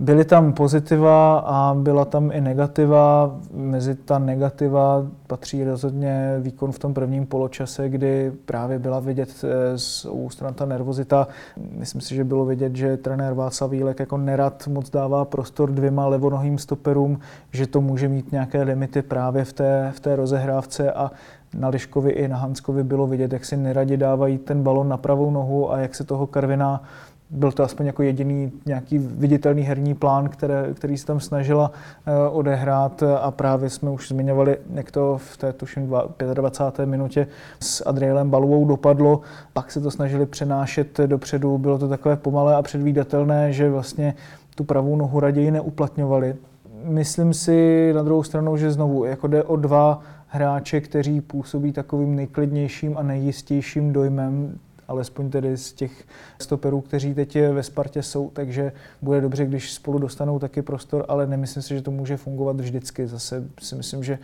Byly 0.00 0.24
tam 0.24 0.52
pozitiva 0.52 1.38
a 1.38 1.74
byla 1.74 2.04
tam 2.04 2.30
i 2.32 2.40
negativa. 2.40 3.36
Mezi 3.52 3.94
ta 3.94 4.18
negativa 4.18 5.06
patří 5.26 5.64
rozhodně 5.64 6.36
výkon 6.40 6.72
v 6.72 6.78
tom 6.78 6.94
prvním 6.94 7.26
poločase, 7.26 7.88
kdy 7.88 8.32
právě 8.44 8.78
byla 8.78 9.00
vidět 9.00 9.28
eh, 9.44 9.78
z 9.78 10.04
obou 10.04 10.30
stran 10.30 10.54
ta 10.54 10.66
nervozita. 10.66 11.28
Myslím 11.70 12.00
si, 12.00 12.14
že 12.14 12.24
bylo 12.24 12.44
vidět, 12.44 12.76
že 12.76 12.96
trenér 12.96 13.34
Václav 13.34 13.70
Vílek 13.70 14.00
jako 14.00 14.16
nerad 14.16 14.66
moc 14.66 14.90
dává 14.90 15.24
prostor 15.24 15.70
dvěma 15.70 16.06
levonohým 16.06 16.58
stoperům, 16.58 17.20
že 17.52 17.66
to 17.66 17.80
může 17.80 18.08
mít 18.08 18.32
nějaké 18.32 18.62
limity 18.62 19.02
právě 19.02 19.44
v 19.44 19.52
té, 19.52 19.92
v 19.96 20.00
té 20.00 20.16
rozehrávce 20.16 20.92
a 20.92 21.10
na 21.54 21.68
Liškovi 21.68 22.10
i 22.10 22.28
na 22.28 22.36
Hanskovi 22.36 22.84
bylo 22.84 23.06
vidět, 23.06 23.32
jak 23.32 23.44
si 23.44 23.56
neradi 23.56 23.96
dávají 23.96 24.38
ten 24.38 24.62
balon 24.62 24.88
na 24.88 24.96
pravou 24.96 25.30
nohu 25.30 25.72
a 25.72 25.78
jak 25.78 25.94
se 25.94 26.04
toho 26.04 26.26
Karvina 26.26 26.82
byl 27.30 27.52
to 27.52 27.62
aspoň 27.62 27.86
jako 27.86 28.02
jediný 28.02 28.52
nějaký 28.66 28.98
viditelný 28.98 29.62
herní 29.62 29.94
plán, 29.94 30.28
které, 30.28 30.74
který 30.74 30.98
se 30.98 31.06
tam 31.06 31.20
snažila 31.20 31.70
uh, 31.70 32.38
odehrát 32.38 33.02
a 33.20 33.30
právě 33.30 33.70
jsme 33.70 33.90
už 33.90 34.08
zmiňovali, 34.08 34.56
jak 34.74 34.90
to 34.90 35.18
v 35.18 35.36
té 35.36 35.52
tuším 35.52 35.94
25. 36.34 36.86
minutě 36.86 37.26
s 37.60 37.86
Adrielem 37.86 38.30
Balovou 38.30 38.64
dopadlo, 38.64 39.20
pak 39.52 39.70
se 39.70 39.80
to 39.80 39.90
snažili 39.90 40.26
přenášet 40.26 41.00
dopředu, 41.06 41.58
bylo 41.58 41.78
to 41.78 41.88
takové 41.88 42.16
pomalé 42.16 42.54
a 42.54 42.62
předvídatelné, 42.62 43.52
že 43.52 43.70
vlastně 43.70 44.14
tu 44.54 44.64
pravou 44.64 44.96
nohu 44.96 45.20
raději 45.20 45.50
neuplatňovali. 45.50 46.36
Myslím 46.84 47.34
si 47.34 47.90
na 47.94 48.02
druhou 48.02 48.22
stranu, 48.22 48.56
že 48.56 48.70
znovu 48.70 49.04
jako 49.04 49.26
jde 49.26 49.42
o 49.42 49.56
dva 49.56 50.00
hráče, 50.26 50.80
kteří 50.80 51.20
působí 51.20 51.72
takovým 51.72 52.16
nejklidnějším 52.16 52.98
a 52.98 53.02
nejistějším 53.02 53.92
dojmem 53.92 54.58
alespoň 54.88 55.30
tedy 55.30 55.56
z 55.56 55.72
těch 55.72 56.04
stoperů, 56.38 56.80
kteří 56.80 57.14
teď 57.14 57.38
ve 57.52 57.62
Spartě 57.62 58.02
jsou, 58.02 58.30
takže 58.30 58.72
bude 59.02 59.20
dobře, 59.20 59.46
když 59.46 59.72
spolu 59.72 59.98
dostanou 59.98 60.38
taky 60.38 60.62
prostor, 60.62 61.04
ale 61.08 61.26
nemyslím 61.26 61.62
si, 61.62 61.74
že 61.74 61.82
to 61.82 61.90
může 61.90 62.16
fungovat 62.16 62.60
vždycky. 62.60 63.06
Zase 63.06 63.44
si 63.60 63.74
myslím, 63.74 64.04
že 64.04 64.18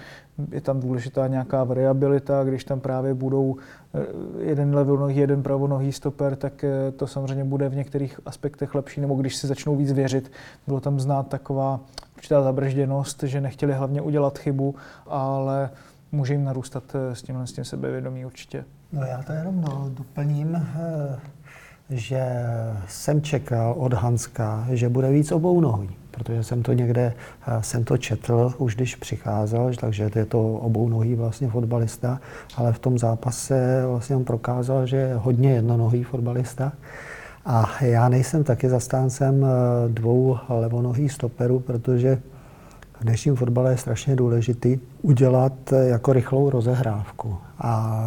je 0.51 0.61
tam 0.61 0.81
důležitá 0.81 1.27
nějaká 1.27 1.65
variabilita, 1.65 2.45
když 2.45 2.65
tam 2.65 2.81
právě 2.81 3.15
budou 3.15 3.57
eh, 3.95 4.07
jeden 4.45 4.75
levonohý, 4.75 5.17
jeden 5.17 5.43
pravonohý 5.43 5.93
stoper, 5.93 6.37
tak 6.37 6.65
eh, 6.65 6.93
to 6.93 7.07
samozřejmě 7.07 7.45
bude 7.45 7.69
v 7.69 7.77
některých 7.77 8.21
aspektech 8.27 8.75
lepší, 8.75 9.01
nebo 9.01 9.15
když 9.15 9.37
si 9.37 9.47
začnou 9.47 9.77
víc 9.77 9.93
věřit. 9.93 10.33
Bylo 10.67 10.81
tam 10.81 11.01
znát 11.01 11.29
taková 11.29 11.81
určitá 12.17 12.43
zabržděnost, 12.43 13.23
že 13.23 13.41
nechtěli 13.41 13.73
hlavně 13.73 14.03
udělat 14.03 14.39
chybu, 14.39 14.75
ale 15.07 15.71
může 16.13 16.35
jim 16.35 16.45
narůstat 16.45 16.85
eh, 16.95 17.15
s 17.15 17.23
tímhle 17.23 17.47
s 17.47 17.53
tím 17.53 17.65
sebevědomí 17.65 18.27
určitě. 18.27 18.65
No 18.95 19.07
já 19.07 19.23
to 19.23 19.33
jenom 19.33 19.61
do, 19.61 19.91
doplním, 19.99 20.57
eh, 20.57 21.19
že 21.91 22.23
jsem 22.89 23.23
čekal 23.23 23.75
od 23.79 23.93
Hanska, 23.93 24.67
že 24.71 24.89
bude 24.89 25.11
víc 25.11 25.33
obou 25.33 25.61
nohý, 25.61 25.91
protože 26.11 26.45
jsem 26.45 26.63
to 26.63 26.73
někde, 26.73 27.13
eh, 27.47 27.63
jsem 27.63 27.85
to 27.85 27.97
četl 27.97 28.55
už 28.59 28.75
když 28.75 28.97
přicházel, 28.97 29.73
takže 29.81 30.11
je 30.15 30.25
to 30.25 30.53
obou 30.53 30.89
nohý 30.89 31.15
vlastně 31.15 31.49
fotbalista, 31.49 32.21
ale 32.57 32.73
v 32.73 32.79
tom 32.79 32.99
zápase 32.99 33.85
vlastně 33.87 34.17
on 34.17 34.25
prokázal, 34.25 34.87
že 34.87 34.97
je 34.97 35.15
hodně 35.15 35.53
jednonohý 35.53 36.03
fotbalista. 36.05 36.73
A 37.47 37.85
já 37.85 38.09
nejsem 38.09 38.45
taky 38.45 38.69
zastáncem 38.69 39.47
dvou 39.89 40.39
levonohých 40.49 41.13
stoperů, 41.13 41.61
protože 41.61 42.21
v 43.01 43.05
dnešním 43.05 43.37
fotbale 43.37 43.71
je 43.71 43.77
strašně 43.77 44.17
důležitý 44.17 44.79
udělat 45.03 45.53
eh, 45.73 45.89
jako 45.89 46.13
rychlou 46.13 46.51
rozehrávku. 46.51 47.37
A 47.59 48.03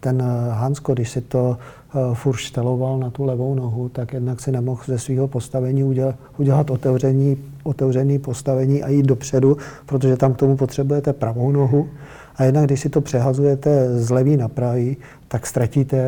ten 0.00 0.22
eh, 0.22 0.52
Hansko, 0.52 0.94
když 0.94 1.10
si 1.10 1.20
to 1.20 1.56
uh, 1.94 2.14
furt 2.14 2.36
šteloval 2.36 2.98
na 2.98 3.10
tu 3.10 3.24
levou 3.24 3.54
nohu, 3.54 3.88
tak 3.88 4.12
jednak 4.12 4.40
si 4.40 4.52
nemohl 4.52 4.82
ze 4.86 4.98
svého 4.98 5.28
postavení 5.28 5.84
udělat, 5.84 6.14
udělat 6.36 6.70
otevření, 6.70 7.36
otevřený 7.62 8.18
postavení 8.18 8.82
a 8.82 8.88
jít 8.88 9.06
dopředu, 9.06 9.56
protože 9.86 10.16
tam 10.16 10.34
k 10.34 10.36
tomu 10.36 10.56
potřebujete 10.56 11.12
pravou 11.12 11.52
nohu. 11.52 11.88
A 12.36 12.44
jednak, 12.44 12.64
když 12.64 12.80
si 12.80 12.88
to 12.88 13.00
přehazujete 13.00 13.98
z 13.98 14.10
levý 14.10 14.36
na 14.36 14.48
pravý, 14.48 14.96
tak 15.28 15.46
ztratíte 15.46 15.98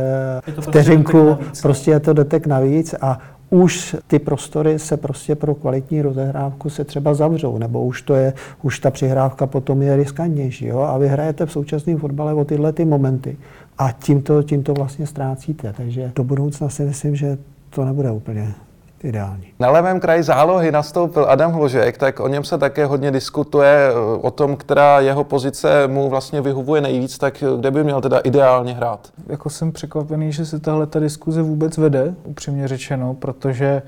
prostě 0.45 0.71
vteřinku, 0.71 1.35
prostě, 1.35 1.63
prostě 1.63 1.91
je 1.91 2.01
to 2.01 2.13
detek 2.13 2.47
navíc 2.47 2.95
a 3.01 3.19
už 3.51 3.97
ty 4.07 4.19
prostory 4.19 4.79
se 4.79 4.97
prostě 4.97 5.35
pro 5.35 5.55
kvalitní 5.55 6.03
rozehrávku 6.03 6.71
se 6.71 6.85
třeba 6.85 7.15
zavřou, 7.15 7.59
nebo 7.59 7.85
už 7.85 8.03
to 8.03 8.15
je, 8.15 8.33
už 8.63 8.79
ta 8.79 8.91
přihrávka 8.91 9.47
potom 9.47 9.83
je 9.83 9.97
riskantnější. 9.97 10.67
Jo? 10.67 10.79
A 10.79 10.99
vy 10.99 11.09
hrajete 11.09 11.47
v 11.47 11.53
současném 11.53 11.99
fotbale 11.99 12.35
o 12.35 12.45
tyhle 12.45 12.73
ty 12.73 12.85
momenty 12.85 13.37
a 13.81 13.93
tímto, 13.93 14.43
tímto 14.43 14.75
vlastně 14.75 15.07
ztrácíte. 15.07 15.73
Takže 15.77 16.13
do 16.15 16.25
budoucna 16.25 16.69
si 16.69 16.83
myslím, 16.83 17.17
že 17.17 17.39
to 17.71 17.85
nebude 17.85 18.11
úplně 18.11 18.55
ideální. 19.03 19.47
Na 19.59 19.71
levém 19.71 20.01
kraji 20.01 20.23
zálohy 20.23 20.73
nastoupil 20.73 21.27
Adam 21.29 21.53
Hložek, 21.53 21.99
tak 21.99 22.21
o 22.21 22.29
něm 22.29 22.45
se 22.45 22.59
také 22.59 22.87
hodně 22.87 23.11
diskutuje, 23.11 23.91
o 24.21 24.31
tom, 24.31 24.57
která 24.57 25.01
jeho 25.01 25.25
pozice 25.25 25.87
mu 25.87 26.09
vlastně 26.09 26.41
vyhovuje 26.41 26.81
nejvíc, 26.81 27.19
tak 27.19 27.45
kde 27.59 27.71
by 27.71 27.85
měl 27.85 28.01
teda 28.01 28.19
ideálně 28.19 28.75
hrát? 28.75 29.09
Jako 29.27 29.51
jsem 29.51 29.73
překvapený, 29.73 30.33
že 30.33 30.47
se 30.47 30.61
tahle 30.61 30.87
ta 30.87 31.01
diskuze 31.01 31.43
vůbec 31.43 31.77
vede, 31.77 32.15
upřímně 32.25 32.69
řečeno, 32.69 33.15
protože 33.15 33.83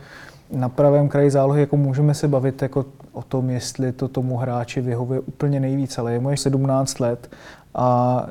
na 0.52 0.68
pravém 0.68 1.08
kraji 1.08 1.30
zálohy 1.30 1.60
jako 1.60 1.76
můžeme 1.76 2.14
se 2.14 2.28
bavit 2.28 2.62
jako 2.62 2.84
o 3.12 3.22
tom, 3.22 3.50
jestli 3.50 3.92
to 3.92 4.08
tomu 4.08 4.36
hráči 4.36 4.80
vyhovuje 4.80 5.20
úplně 5.20 5.60
nejvíc, 5.60 5.98
ale 5.98 6.12
je 6.12 6.20
mu 6.20 6.36
17 6.36 7.00
let 7.00 7.30
a 7.74 8.26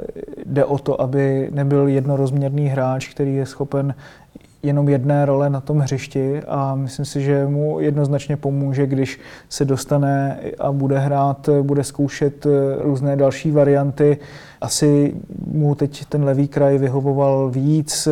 jde 0.45 0.65
o 0.65 0.77
to, 0.77 1.01
aby 1.01 1.49
nebyl 1.51 1.87
jednorozměrný 1.87 2.67
hráč, 2.67 3.07
který 3.07 3.35
je 3.35 3.45
schopen 3.45 3.95
jenom 4.63 4.89
jedné 4.89 5.25
role 5.25 5.49
na 5.49 5.61
tom 5.61 5.79
hřišti 5.79 6.41
a 6.47 6.75
myslím 6.75 7.05
si, 7.05 7.21
že 7.21 7.47
mu 7.47 7.79
jednoznačně 7.79 8.37
pomůže, 8.37 8.87
když 8.87 9.19
se 9.49 9.65
dostane 9.65 10.39
a 10.59 10.71
bude 10.71 10.99
hrát, 10.99 11.49
bude 11.61 11.83
zkoušet 11.83 12.47
různé 12.79 13.15
další 13.15 13.51
varianty. 13.51 14.17
Asi 14.61 15.15
mu 15.47 15.75
teď 15.75 16.05
ten 16.05 16.23
levý 16.23 16.47
kraj 16.47 16.77
vyhovoval 16.77 17.49
víc. 17.49 18.07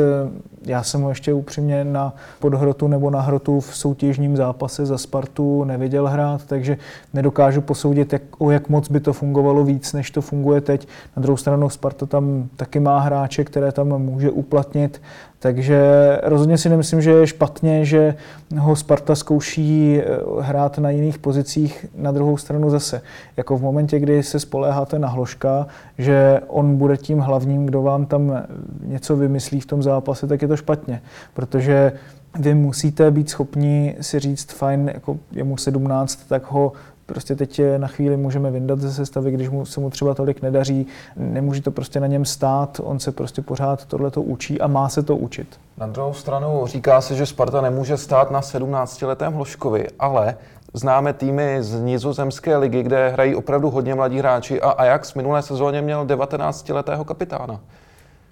Já 0.65 0.83
jsem 0.83 1.01
ho 1.01 1.09
ještě 1.09 1.33
upřímně 1.33 1.83
na 1.83 2.13
podhrotu 2.39 2.87
nebo 2.87 3.09
na 3.09 3.21
hrotu 3.21 3.59
v 3.59 3.75
soutěžním 3.75 4.37
zápase 4.37 4.85
za 4.85 4.97
Spartu 4.97 5.63
neviděl 5.63 6.07
hrát, 6.07 6.45
takže 6.45 6.77
nedokážu 7.13 7.61
posoudit, 7.61 8.13
jak, 8.13 8.21
o 8.37 8.51
jak 8.51 8.69
moc 8.69 8.89
by 8.89 8.99
to 8.99 9.13
fungovalo 9.13 9.63
víc, 9.63 9.93
než 9.93 10.11
to 10.11 10.21
funguje 10.21 10.61
teď. 10.61 10.87
Na 11.17 11.21
druhou 11.21 11.37
stranu 11.37 11.69
Sparta 11.69 12.05
tam 12.05 12.49
taky 12.55 12.79
má 12.79 12.99
hráče, 12.99 13.43
které 13.43 13.71
tam 13.71 13.87
může 13.87 14.31
uplatnit 14.31 15.01
takže 15.39 15.81
rozhodně 16.23 16.57
si 16.57 16.69
nemyslím, 16.69 17.01
že 17.01 17.11
je 17.11 17.27
špatně, 17.27 17.85
že 17.85 18.15
ho 18.57 18.75
Sparta 18.75 19.15
zkouší 19.15 19.99
eh, 19.99 20.05
hrát 20.39 20.77
na 20.77 20.89
jiných 20.89 21.17
pozicích 21.17 21.85
na 21.95 22.11
druhou 22.11 22.37
stranu 22.37 22.69
zase. 22.69 23.01
Jako 23.37 23.57
v 23.57 23.61
momentě, 23.61 23.99
kdy 23.99 24.23
se 24.23 24.39
spoléháte 24.39 24.99
na 24.99 25.07
Hloška, 25.07 25.67
že 25.97 26.38
on 26.47 26.77
bude 26.77 26.97
tím 26.97 27.19
hlavním, 27.19 27.65
kdo 27.65 27.81
vám 27.81 28.05
tam 28.05 28.43
něco 28.83 29.15
vymyslí 29.15 29.59
v 29.59 29.65
tom 29.65 29.83
zápase, 29.83 30.27
tak 30.27 30.41
je 30.41 30.47
to 30.47 30.57
špatně. 30.57 31.01
Protože 31.33 31.91
vy 32.39 32.55
musíte 32.55 33.11
být 33.11 33.29
schopni 33.29 33.95
si 34.01 34.19
říct, 34.19 34.51
fajn, 34.51 34.91
jako 34.93 35.17
je 35.31 35.43
mu 35.43 35.57
17, 35.57 36.19
tak 36.29 36.51
ho 36.51 36.71
prostě 37.05 37.35
teď 37.35 37.61
na 37.77 37.87
chvíli 37.87 38.17
můžeme 38.17 38.51
vyndat 38.51 38.79
ze 38.79 38.93
sestavy, 38.93 39.31
když 39.31 39.49
mu, 39.49 39.65
se 39.65 39.79
mu 39.79 39.89
třeba 39.89 40.13
tolik 40.13 40.41
nedaří, 40.41 40.87
nemůže 41.15 41.61
to 41.61 41.71
prostě 41.71 41.99
na 41.99 42.07
něm 42.07 42.25
stát, 42.25 42.81
on 42.83 42.99
se 42.99 43.11
prostě 43.11 43.41
pořád 43.41 43.85
tohle 43.85 44.11
to 44.11 44.21
učí 44.21 44.61
a 44.61 44.67
má 44.67 44.89
se 44.89 45.03
to 45.03 45.17
učit. 45.17 45.59
Na 45.77 45.87
druhou 45.87 46.13
stranu 46.13 46.61
říká 46.65 47.01
se, 47.01 47.15
že 47.15 47.25
Sparta 47.25 47.61
nemůže 47.61 47.97
stát 47.97 48.31
na 48.31 48.41
17-letém 48.41 49.33
Hloškovi, 49.33 49.87
ale 49.99 50.35
známe 50.73 51.13
týmy 51.13 51.57
z 51.59 51.81
nizozemské 51.81 52.57
ligy, 52.57 52.83
kde 52.83 53.09
hrají 53.09 53.35
opravdu 53.35 53.69
hodně 53.69 53.95
mladí 53.95 54.19
hráči 54.19 54.61
a 54.61 54.69
Ajax 54.69 55.11
v 55.11 55.15
minulé 55.15 55.41
sezóně 55.41 55.81
měl 55.81 56.05
19-letého 56.05 57.05
kapitána. 57.05 57.59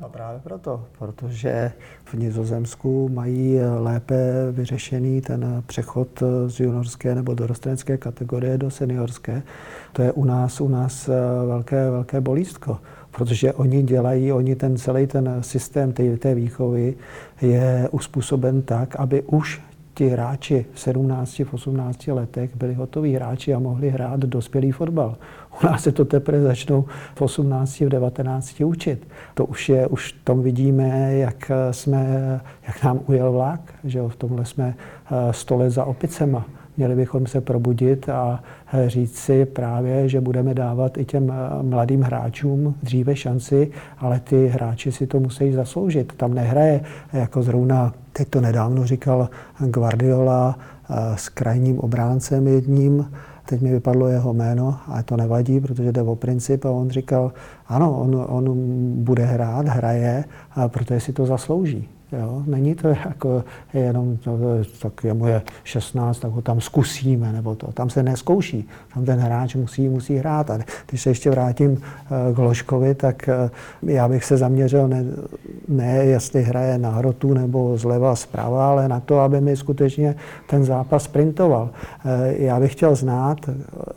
No 0.02 0.10
právě 0.10 0.40
proto, 0.40 0.86
protože 1.00 1.72
v 2.06 2.14
Nizozemsku 2.14 3.10
mají 3.10 3.60
lépe 3.80 4.16
vyřešený 4.52 5.22
ten 5.22 5.64
přechod 5.68 6.24
z 6.48 6.60
juniorské 6.60 7.16
nebo 7.16 7.34
dorostenecké 7.34 7.98
kategorie 7.98 8.58
do 8.58 8.72
seniorské. 8.72 9.44
To 9.94 10.02
je 10.02 10.12
u 10.12 10.26
nás, 10.26 10.62
u 10.62 10.68
nás 10.68 11.10
velké, 11.48 11.92
velké 11.92 12.22
bolístko, 12.22 12.78
protože 13.12 13.54
oni 13.54 13.84
dělají, 13.84 14.32
oni 14.32 14.56
ten 14.56 14.78
celý 14.78 15.08
ten 15.08 15.38
systém 15.42 15.92
té, 15.92 16.18
té 16.18 16.36
výchovy 16.36 16.96
je 17.42 17.90
uspůsoben 17.92 18.62
tak, 18.62 18.96
aby 18.96 19.22
už 19.22 19.62
ti 19.98 20.08
hráči 20.10 20.66
v 20.74 20.80
17, 20.80 21.40
v 21.40 21.54
18 21.54 22.08
letech 22.08 22.56
byli 22.56 22.74
hotoví 22.74 23.16
hráči 23.16 23.54
a 23.54 23.60
mohli 23.60 23.90
hrát 23.90 24.20
dospělý 24.20 24.72
fotbal. 24.72 25.18
U 25.64 25.66
nás 25.66 25.84
se 25.84 25.92
to 25.92 26.06
teprve 26.06 26.42
začnou 26.42 26.86
v 27.16 27.22
18, 27.22 27.80
v 27.80 27.90
19 27.90 28.62
učit. 28.62 29.08
To 29.34 29.46
už 29.46 29.70
je, 29.70 29.88
už 29.88 30.12
tom 30.24 30.44
vidíme, 30.44 31.14
jak 31.14 31.52
jsme, 31.72 32.42
jak 32.68 32.84
nám 32.84 33.00
ujel 33.08 33.32
vlak, 33.32 33.74
že 33.84 34.02
v 34.02 34.16
tomhle 34.16 34.46
jsme 34.46 34.76
100 35.32 35.58
let 35.58 35.70
za 35.70 35.86
opicema. 35.86 36.46
Měli 36.78 36.96
bychom 36.96 37.28
se 37.28 37.42
probudit 37.42 38.10
a 38.10 38.44
říct 38.88 39.18
si 39.18 39.46
právě, 39.46 40.10
že 40.10 40.22
budeme 40.22 40.54
dávat 40.54 40.98
i 40.98 41.06
těm 41.06 41.34
mladým 41.62 42.02
hráčům 42.02 42.76
dříve 42.84 43.16
šanci, 43.16 43.72
ale 43.98 44.20
ty 44.20 44.48
hráči 44.48 44.92
si 44.92 45.08
to 45.08 45.20
musí 45.20 45.52
zasloužit. 45.52 46.14
Tam 46.18 46.34
nehraje 46.34 46.82
jako 47.14 47.44
zrovna, 47.44 47.94
teď 48.14 48.28
to 48.30 48.42
nedávno 48.42 48.86
říkal 48.86 49.30
Guardiola 49.60 50.60
s 51.16 51.30
krajním 51.30 51.80
obráncem 51.80 52.48
jedním, 52.48 53.12
teď 53.46 53.62
mi 53.62 53.72
vypadlo 53.72 54.08
jeho 54.08 54.34
jméno, 54.34 54.78
ale 54.88 55.04
to 55.04 55.18
nevadí, 55.18 55.60
protože 55.60 55.92
jde 55.92 56.02
o 56.02 56.16
princip 56.16 56.66
a 56.66 56.72
on 56.72 56.90
říkal, 56.90 57.32
ano, 57.68 58.00
on, 58.00 58.26
on 58.30 58.56
bude 59.04 59.26
hrát, 59.26 59.68
hraje, 59.68 60.24
protože 60.68 61.00
si 61.00 61.14
to 61.14 61.26
zaslouží. 61.26 61.90
Jo? 62.12 62.44
Není 62.46 62.76
to 62.76 62.88
jako 62.88 63.44
jenom, 63.74 64.18
to, 64.18 64.40
tak 64.82 65.04
je 65.04 65.14
moje 65.14 65.42
16, 65.64 66.20
tak 66.20 66.32
ho 66.32 66.42
tam 66.42 66.62
zkusíme, 66.62 67.34
nebo 67.34 67.56
to. 67.56 67.72
Tam 67.72 67.90
se 67.90 68.04
neskouší. 68.04 68.68
Tam 68.94 69.06
ten 69.06 69.20
hráč 69.20 69.56
musí, 69.56 69.90
musí 69.90 70.16
hrát. 70.16 70.50
A 70.50 70.60
když 70.90 71.02
se 71.02 71.10
ještě 71.10 71.30
vrátím 71.30 71.82
eh, 71.82 72.34
k 72.34 72.38
Ložkovi, 72.38 72.96
tak 72.96 73.30
eh, 73.30 73.50
já 73.84 74.08
bych 74.08 74.26
se 74.26 74.38
zaměřil 74.38 74.88
ne, 74.88 75.04
ne 75.68 75.96
jestli 75.96 76.44
hraje 76.44 76.78
na 76.78 76.90
hrotu 76.90 77.34
nebo 77.34 77.78
zleva 77.78 78.16
zprava, 78.16 78.70
ale 78.70 78.88
na 78.88 79.00
to, 79.00 79.20
aby 79.20 79.42
mi 79.42 79.56
skutečně 79.58 80.16
ten 80.50 80.64
zápas 80.64 81.04
sprintoval. 81.04 81.70
Eh, 82.06 82.36
já 82.38 82.60
bych 82.60 82.72
chtěl 82.72 82.96
znát 82.96 83.38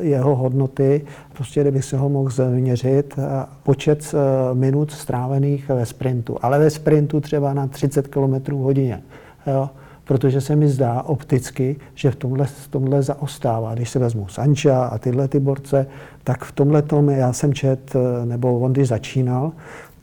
jeho 0.01 0.37
hodnoty, 0.37 1.03
prostě 1.41 1.61
kdybych 1.61 1.85
se 1.85 1.97
ho 1.97 2.09
mohl 2.09 2.31
změřit, 2.31 3.15
počet 3.63 4.15
minut 4.53 4.91
strávených 4.91 5.69
ve 5.69 5.87
sprintu. 5.87 6.37
Ale 6.43 6.59
ve 6.59 6.71
sprintu 6.71 7.21
třeba 7.21 7.55
na 7.55 7.67
30 7.67 8.09
km 8.09 8.53
hodině. 8.53 9.03
Jo? 9.47 9.71
Protože 10.05 10.41
se 10.41 10.57
mi 10.57 10.69
zdá 10.69 11.03
opticky, 11.03 11.77
že 11.95 12.11
v 12.11 12.17
tomhle, 12.17 12.47
v 12.47 12.69
tomhle 12.69 13.03
zaostává. 13.03 13.75
Když 13.75 13.91
se 13.91 13.99
vezmu 13.99 14.29
Sancha 14.29 14.85
a 14.85 14.99
tyhle 14.99 15.29
ty 15.29 15.41
borce, 15.41 15.87
tak 16.25 16.45
v 16.45 16.53
tomhle 16.53 16.83
tom 16.83 17.09
já 17.09 17.33
jsem 17.33 17.55
čet, 17.55 17.97
nebo 18.25 18.59
on 18.59 18.73
když 18.73 18.89
začínal, 18.89 19.53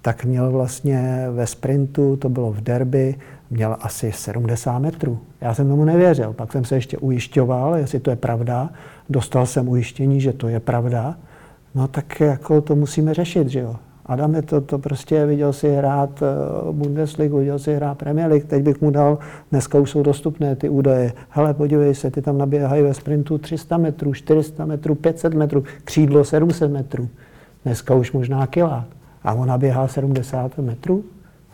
tak 0.02 0.26
měl 0.26 0.52
vlastně 0.52 1.28
ve 1.32 1.48
sprintu, 1.48 2.16
to 2.16 2.30
bylo 2.30 2.52
v 2.52 2.62
derby, 2.62 3.16
měl 3.50 3.78
asi 3.82 4.12
70 4.12 4.80
metrů. 4.80 5.20
Já 5.42 5.54
jsem 5.54 5.70
tomu 5.70 5.86
nevěřil. 5.86 6.34
Pak 6.34 6.52
jsem 6.52 6.66
se 6.66 6.76
ještě 6.76 6.98
ujišťoval, 6.98 7.76
jestli 7.76 8.00
to 8.00 8.10
je 8.10 8.16
pravda. 8.16 8.70
Dostal 9.10 9.46
jsem 9.46 9.70
ujištění, 9.70 10.22
že 10.22 10.34
to 10.34 10.48
je 10.48 10.60
pravda. 10.60 11.16
No 11.78 11.88
tak 11.88 12.20
jako 12.20 12.62
to 12.62 12.76
musíme 12.76 13.14
řešit, 13.14 13.50
že 13.50 13.60
jo. 13.60 13.76
Adame, 14.06 14.42
to, 14.42 14.62
to 14.62 14.80
prostě 14.80 15.26
viděl 15.26 15.54
si 15.54 15.76
hrát 15.76 16.24
eh, 16.24 16.72
Bundesligu, 16.72 17.38
viděl 17.38 17.60
si 17.60 17.76
hrát 17.76 17.98
Premier 17.98 18.30
League, 18.30 18.46
teď 18.46 18.64
bych 18.64 18.82
mu 18.82 18.92
dal, 18.92 19.18
dneska 19.52 19.80
už 19.80 19.92
jsou 19.92 20.04
dostupné 20.04 20.56
ty 20.56 20.70
údaje. 20.70 21.14
Hele, 21.30 21.54
podívej 21.54 21.96
se, 21.96 22.12
ty 22.12 22.22
tam 22.22 22.38
naběhají 22.38 22.84
ve 22.84 22.94
sprintu 22.94 23.38
300 23.38 23.78
metrů, 23.78 24.14
400 24.14 24.66
metrů, 24.66 24.96
500 24.96 25.34
metrů, 25.34 25.64
křídlo 25.84 26.24
700 26.24 26.72
metrů. 26.72 27.10
Dneska 27.64 27.96
už 27.96 28.12
možná 28.12 28.48
kilák. 28.48 28.88
A 29.24 29.34
on 29.34 29.48
naběhá 29.48 29.88
70 29.88 30.58
metrů, 30.58 31.04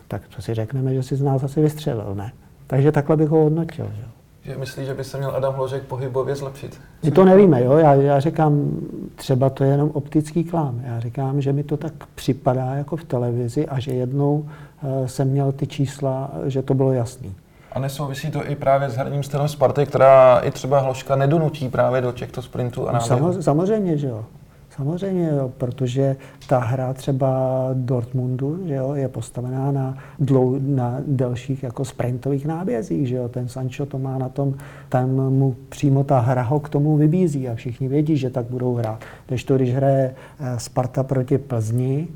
tak 0.08 0.22
to 0.36 0.42
si 0.42 0.54
řekneme, 0.54 0.94
že 0.94 1.04
si 1.04 1.16
z 1.16 1.22
nás 1.22 1.44
asi 1.44 1.62
vystřelil, 1.62 2.16
ne? 2.16 2.32
Takže 2.68 2.92
takhle 2.92 3.18
bych 3.18 3.30
ho 3.30 3.44
hodnotil. 3.44 3.86
Že? 3.96 4.04
Že 4.46 4.58
myslí, 4.58 4.86
že 4.86 4.94
by 4.94 5.04
se 5.04 5.18
měl 5.18 5.36
Adam 5.36 5.54
Hložek 5.54 5.84
pohybově 5.84 6.36
zlepšit? 6.36 6.82
My 7.04 7.12
to 7.12 7.26
nevíme, 7.26 7.64
jo? 7.64 7.78
Já, 7.78 7.94
já 7.94 8.20
říkám, 8.20 8.72
třeba 9.16 9.50
to 9.50 9.64
je 9.64 9.72
jenom 9.72 9.92
optický 9.94 10.44
klám. 10.44 10.82
Já 10.86 11.00
říkám, 11.00 11.42
že 11.42 11.54
mi 11.54 11.64
to 11.64 11.78
tak 11.78 11.94
připadá 12.16 12.76
jako 12.76 12.96
v 12.96 13.04
televizi 13.04 13.68
a 13.68 13.80
že 13.80 13.92
jednou 13.92 14.34
uh, 14.36 15.08
jsem 15.08 15.28
měl 15.28 15.52
ty 15.52 15.68
čísla, 15.68 16.32
že 16.46 16.62
to 16.62 16.74
bylo 16.74 16.94
jasný. 16.94 17.36
A 17.72 17.80
nesouvisí 17.80 18.32
to 18.32 18.50
i 18.50 18.56
právě 18.56 18.90
s 18.90 18.96
herním 18.96 19.24
stylem 19.24 19.48
Sparty, 19.48 19.86
která 19.86 20.40
i 20.40 20.52
třeba 20.52 20.80
Hložka 20.80 21.16
nedonutí 21.16 21.70
právě 21.70 22.02
do 22.02 22.12
těchto 22.12 22.42
sprintů 22.42 22.90
a 22.90 22.92
no, 22.92 23.42
samozřejmě, 23.42 23.98
že 23.98 24.08
jo. 24.08 24.26
Samozřejmě, 24.76 25.28
jo, 25.28 25.52
protože 25.58 26.16
ta 26.48 26.60
hra 26.60 26.94
třeba 26.94 27.70
Dortmundu 27.74 28.68
že 28.68 28.74
jo, 28.74 28.94
je 28.94 29.08
postavená 29.08 29.72
na, 29.72 29.98
dlou, 30.20 30.60
na 30.60 30.98
delších 31.08 31.64
jako 31.64 31.86
sprintových 31.86 32.46
nábězích. 32.46 33.08
Že 33.08 33.16
jo. 33.16 33.30
Ten 33.30 33.48
Sancho 33.48 33.86
to 33.86 34.00
má 34.00 34.18
na 34.18 34.30
tom, 34.30 34.54
tam 34.90 35.10
mu 35.10 35.56
přímo 35.70 36.04
ta 36.04 36.20
hra 36.20 36.42
ho 36.42 36.60
k 36.60 36.70
tomu 36.70 36.98
vybízí 36.98 37.50
a 37.50 37.56
všichni 37.56 37.88
vědí, 37.88 38.18
že 38.18 38.30
tak 38.30 38.46
budou 38.46 38.74
hrát. 38.74 39.00
Když 39.28 39.44
to, 39.44 39.56
když 39.56 39.74
hraje 39.74 40.16
eh, 40.40 40.60
Sparta 40.60 41.04
proti 41.04 41.38
Plzni, 41.38 42.08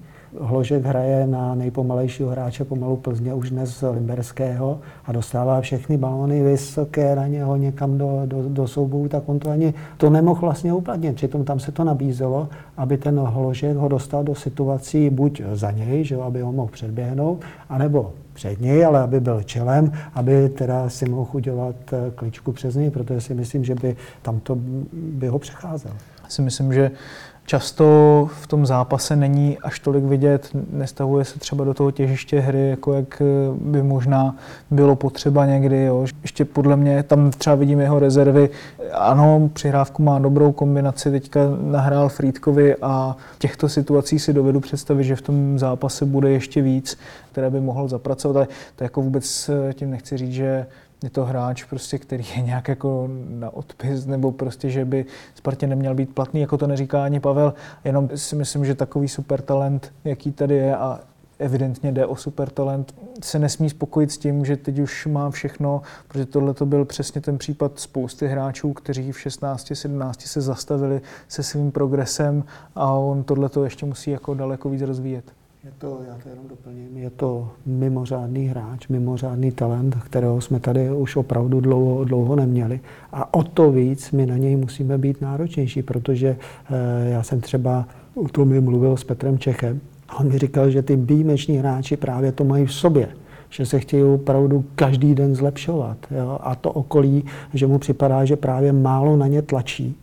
Hložek 0.41 0.85
hraje 0.85 1.27
na 1.27 1.55
nejpomalejšího 1.55 2.29
hráče 2.29 2.63
pomalu 2.63 2.97
Plzně 2.97 3.33
už 3.33 3.49
dnes 3.49 3.83
Limberského 3.91 4.79
a 5.05 5.11
dostává 5.11 5.61
všechny 5.61 5.97
balony 5.97 6.43
vysoké 6.43 7.15
na 7.15 7.27
něho 7.27 7.55
někam 7.55 7.97
do, 7.97 8.21
do, 8.25 8.49
do 8.49 8.67
soubou, 8.67 9.07
tak 9.07 9.23
on 9.25 9.39
to 9.39 9.49
ani 9.49 9.73
to 9.97 10.09
nemohl 10.09 10.41
vlastně 10.41 10.73
uplatnit. 10.73 11.15
Přitom 11.15 11.43
tam 11.43 11.59
se 11.59 11.71
to 11.71 11.83
nabízelo, 11.83 12.49
aby 12.77 12.97
ten 12.97 13.19
Hložek 13.19 13.77
ho 13.77 13.87
dostal 13.87 14.23
do 14.23 14.35
situací 14.35 15.09
buď 15.09 15.41
za 15.53 15.71
něj, 15.71 16.03
že 16.03 16.15
aby 16.15 16.41
ho 16.41 16.51
mohl 16.51 16.71
předběhnout, 16.71 17.41
anebo 17.69 18.13
před 18.33 18.61
něj, 18.61 18.85
ale 18.85 19.01
aby 19.01 19.19
byl 19.19 19.43
čelem, 19.43 19.91
aby 20.13 20.49
teda 20.49 20.89
si 20.89 21.09
mohl 21.09 21.29
udělat 21.33 21.75
eh, 21.93 22.11
kličku 22.15 22.51
přes 22.51 22.75
něj, 22.75 22.89
protože 22.89 23.21
si 23.21 23.33
myslím, 23.33 23.63
že 23.63 23.75
by 23.75 23.95
tam 24.21 24.39
to 24.39 24.57
by 24.93 25.27
ho 25.27 25.39
přecházel. 25.39 25.91
Si 26.27 26.41
myslím, 26.41 26.73
že 26.73 26.91
často 27.45 28.29
v 28.41 28.47
tom 28.47 28.65
zápase 28.65 29.15
není 29.15 29.57
až 29.57 29.79
tolik 29.79 30.03
vidět, 30.03 30.49
nestavuje 30.71 31.25
se 31.25 31.39
třeba 31.39 31.65
do 31.65 31.73
toho 31.73 31.91
těžiště 31.91 32.39
hry, 32.39 32.69
jako 32.69 32.93
jak 32.93 33.21
by 33.61 33.83
možná 33.83 34.35
bylo 34.71 34.95
potřeba 34.95 35.45
někdy. 35.45 35.83
Jo. 35.83 36.05
Ještě 36.21 36.45
podle 36.45 36.75
mě 36.75 37.03
tam 37.03 37.31
třeba 37.31 37.55
vidím 37.55 37.79
jeho 37.79 37.99
rezervy. 37.99 38.49
Ano, 38.93 39.49
přihrávku 39.53 40.03
má 40.03 40.19
dobrou 40.19 40.51
kombinaci, 40.51 41.11
teďka 41.11 41.39
nahrál 41.61 42.09
Frýdkovi 42.09 42.75
a 42.81 43.15
těchto 43.39 43.69
situací 43.69 44.19
si 44.19 44.33
dovedu 44.33 44.59
představit, 44.59 45.03
že 45.03 45.15
v 45.15 45.21
tom 45.21 45.59
zápase 45.59 46.05
bude 46.05 46.29
ještě 46.29 46.61
víc, 46.61 46.97
které 47.31 47.49
by 47.49 47.59
mohl 47.59 47.87
zapracovat, 47.87 48.35
ale 48.37 48.47
to 48.75 48.83
jako 48.83 49.01
vůbec 49.01 49.49
tím 49.73 49.91
nechci 49.91 50.17
říct, 50.17 50.33
že 50.33 50.65
je 51.03 51.09
to 51.09 51.25
hráč, 51.25 51.63
prostě, 51.63 51.97
který 51.97 52.25
je 52.35 52.41
nějak 52.41 52.67
jako 52.67 53.09
na 53.29 53.49
odpis, 53.49 54.05
nebo 54.05 54.31
prostě, 54.31 54.69
že 54.69 54.85
by 54.85 55.05
Spartě 55.35 55.67
neměl 55.67 55.95
být 55.95 56.15
platný, 56.15 56.41
jako 56.41 56.57
to 56.57 56.67
neříká 56.67 57.03
ani 57.03 57.19
Pavel, 57.19 57.53
jenom 57.83 58.09
si 58.15 58.35
myslím, 58.35 58.65
že 58.65 58.75
takový 58.75 59.07
super 59.07 59.41
talent, 59.41 59.93
jaký 60.03 60.31
tady 60.31 60.55
je 60.55 60.75
a 60.75 60.99
evidentně 61.39 61.91
jde 61.91 62.05
o 62.05 62.15
super 62.15 62.49
talent, 62.49 62.95
se 63.23 63.39
nesmí 63.39 63.69
spokojit 63.69 64.11
s 64.11 64.17
tím, 64.17 64.45
že 64.45 64.57
teď 64.57 64.79
už 64.79 65.05
má 65.05 65.29
všechno, 65.29 65.81
protože 66.07 66.25
tohle 66.25 66.53
to 66.53 66.65
byl 66.65 66.85
přesně 66.85 67.21
ten 67.21 67.37
případ 67.37 67.79
spousty 67.79 68.27
hráčů, 68.27 68.73
kteří 68.73 69.11
v 69.11 69.19
16, 69.19 69.71
17 69.73 70.21
se 70.21 70.41
zastavili 70.41 71.01
se 71.27 71.43
svým 71.43 71.71
progresem 71.71 72.43
a 72.75 72.91
on 72.91 73.23
tohle 73.23 73.49
to 73.49 73.63
ještě 73.63 73.85
musí 73.85 74.11
jako 74.11 74.33
daleko 74.33 74.69
víc 74.69 74.81
rozvíjet. 74.81 75.36
Je 75.67 75.73
to, 75.77 75.99
já 76.07 76.17
to 76.23 76.29
jenom 76.29 76.47
doplním, 76.47 76.97
je 76.97 77.09
to 77.09 77.49
mimořádný 77.65 78.47
hráč, 78.47 78.87
mimořádný 78.87 79.51
talent, 79.51 79.95
kterého 79.95 80.41
jsme 80.41 80.59
tady 80.59 80.91
už 80.91 81.15
opravdu 81.15 81.61
dlouho, 81.61 82.03
dlouho 82.03 82.35
neměli. 82.35 82.79
A 83.11 83.33
o 83.33 83.43
to 83.43 83.71
víc 83.71 84.11
my 84.11 84.25
na 84.25 84.37
něj 84.37 84.55
musíme 84.55 84.97
být 84.97 85.21
náročnější, 85.21 85.83
protože 85.83 86.27
eh, 86.69 87.09
já 87.09 87.23
jsem 87.23 87.41
třeba 87.41 87.87
o 88.15 88.27
tom 88.27 88.61
mluvil 88.61 88.97
s 88.97 89.03
Petrem 89.03 89.39
Čechem 89.39 89.81
a 90.09 90.19
on 90.19 90.31
mi 90.31 90.37
říkal, 90.37 90.69
že 90.69 90.81
ty 90.81 90.95
výjimeční 90.95 91.57
hráči 91.57 91.97
právě 91.97 92.31
to 92.31 92.43
mají 92.43 92.65
v 92.65 92.73
sobě 92.73 93.09
že 93.49 93.65
se 93.65 93.79
chtějí 93.79 94.03
opravdu 94.03 94.65
každý 94.75 95.15
den 95.15 95.35
zlepšovat. 95.35 95.97
Jo? 96.11 96.39
A 96.41 96.55
to 96.55 96.71
okolí, 96.71 97.25
že 97.53 97.67
mu 97.67 97.79
připadá, 97.79 98.25
že 98.25 98.35
právě 98.35 98.73
málo 98.73 99.17
na 99.17 99.27
ně 99.27 99.41
tlačí. 99.41 99.95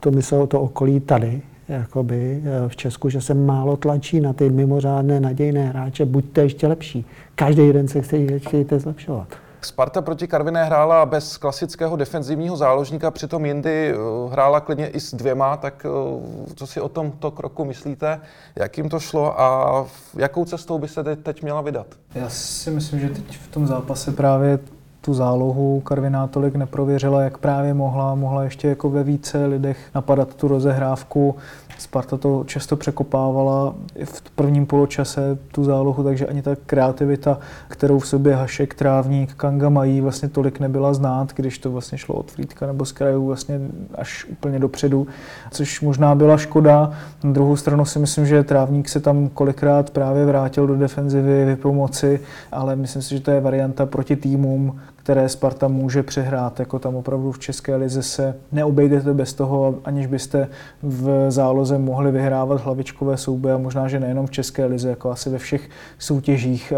To 0.00 0.10
myslel 0.10 0.46
to 0.46 0.60
okolí 0.60 1.00
tady, 1.00 1.42
jakoby 1.74 2.42
eh, 2.44 2.68
v 2.68 2.76
Česku, 2.76 3.08
že 3.08 3.20
se 3.20 3.34
málo 3.34 3.76
tlačí 3.76 4.20
na 4.20 4.32
ty 4.32 4.50
mimořádné 4.50 5.20
nadějné 5.20 5.68
hráče, 5.68 6.04
buďte 6.04 6.42
ještě 6.42 6.66
lepší. 6.66 7.06
Každý 7.34 7.72
den 7.72 7.88
se 7.88 8.02
chce, 8.02 8.38
chtějte 8.38 8.78
zlepšovat. 8.78 9.28
Sparta 9.64 10.02
proti 10.02 10.28
Karviné 10.28 10.64
hrála 10.64 11.06
bez 11.06 11.36
klasického 11.36 11.96
defenzivního 11.96 12.56
záložníka, 12.56 13.10
přitom 13.10 13.46
jindy 13.46 13.90
eh, 13.90 13.96
hrála 14.30 14.60
klidně 14.60 14.86
i 14.86 15.00
s 15.00 15.14
dvěma, 15.14 15.56
tak 15.56 15.86
eh, 15.86 16.54
co 16.54 16.66
si 16.66 16.80
o 16.80 16.88
tomto 16.88 17.30
kroku 17.30 17.64
myslíte? 17.64 18.20
Jak 18.56 18.78
jim 18.78 18.88
to 18.88 19.00
šlo 19.00 19.40
a 19.40 19.86
jakou 20.16 20.44
cestou 20.44 20.78
by 20.78 20.88
se 20.88 21.16
teď 21.16 21.42
měla 21.42 21.60
vydat? 21.60 21.86
Já 22.14 22.28
si 22.28 22.70
myslím, 22.70 23.00
že 23.00 23.08
teď 23.08 23.38
v 23.38 23.48
tom 23.48 23.66
zápase 23.66 24.12
právě 24.12 24.58
tu 25.02 25.14
zálohu 25.14 25.80
Karviná 25.80 26.26
tolik 26.26 26.54
neprověřila, 26.54 27.22
jak 27.22 27.38
právě 27.38 27.74
mohla. 27.74 28.14
Mohla 28.14 28.44
ještě 28.44 28.68
jako 28.68 28.90
ve 28.90 29.04
více 29.04 29.46
lidech 29.46 29.78
napadat 29.94 30.34
tu 30.34 30.48
rozehrávku. 30.48 31.36
Sparta 31.78 32.16
to 32.16 32.44
často 32.46 32.76
překopávala 32.76 33.74
v 34.04 34.30
prvním 34.30 34.66
poločase 34.66 35.38
tu 35.52 35.64
zálohu, 35.64 36.04
takže 36.04 36.26
ani 36.26 36.42
ta 36.42 36.56
kreativita, 36.66 37.38
kterou 37.68 37.98
v 37.98 38.06
sobě 38.06 38.34
Hašek, 38.34 38.74
Trávník, 38.74 39.34
Kanga 39.34 39.68
mají, 39.68 40.00
vlastně 40.00 40.28
tolik 40.28 40.60
nebyla 40.60 40.94
znát, 40.94 41.32
když 41.34 41.58
to 41.58 41.70
vlastně 41.70 41.98
šlo 41.98 42.14
od 42.14 42.30
Frýdka 42.30 42.66
nebo 42.66 42.84
z 42.84 42.92
krajů 42.92 43.26
vlastně 43.26 43.60
až 43.94 44.24
úplně 44.24 44.58
dopředu, 44.58 45.06
což 45.50 45.80
možná 45.80 46.14
byla 46.14 46.36
škoda. 46.36 46.92
Na 47.24 47.32
druhou 47.32 47.56
stranu 47.56 47.84
si 47.84 47.98
myslím, 47.98 48.26
že 48.26 48.44
Trávník 48.44 48.88
se 48.88 49.00
tam 49.00 49.28
kolikrát 49.28 49.90
právě 49.90 50.26
vrátil 50.26 50.66
do 50.66 50.76
defenzivy, 50.76 51.44
vypomoci, 51.44 52.20
ale 52.52 52.76
myslím 52.76 53.02
si, 53.02 53.14
že 53.14 53.20
to 53.20 53.30
je 53.30 53.40
varianta 53.40 53.86
proti 53.86 54.16
týmům, 54.16 54.80
které 55.02 55.28
Sparta 55.28 55.68
může 55.68 56.02
přehrát. 56.02 56.60
Jako 56.60 56.78
tam 56.78 56.94
opravdu 56.94 57.32
v 57.32 57.38
České 57.38 57.76
lize 57.76 58.02
se 58.02 58.34
neobejdete 58.52 59.14
bez 59.14 59.34
toho, 59.34 59.74
aniž 59.84 60.06
byste 60.06 60.48
v 60.82 61.30
záloze 61.30 61.78
mohli 61.78 62.10
vyhrávat 62.10 62.60
hlavičkové 62.60 63.16
souboje 63.16 63.54
a 63.54 63.58
možná, 63.58 63.88
že 63.88 64.00
nejenom 64.00 64.26
v 64.26 64.30
České 64.30 64.64
lize, 64.64 64.88
jako 64.88 65.10
asi 65.10 65.30
ve 65.30 65.38
všech 65.38 65.68
soutěžích, 65.98 66.72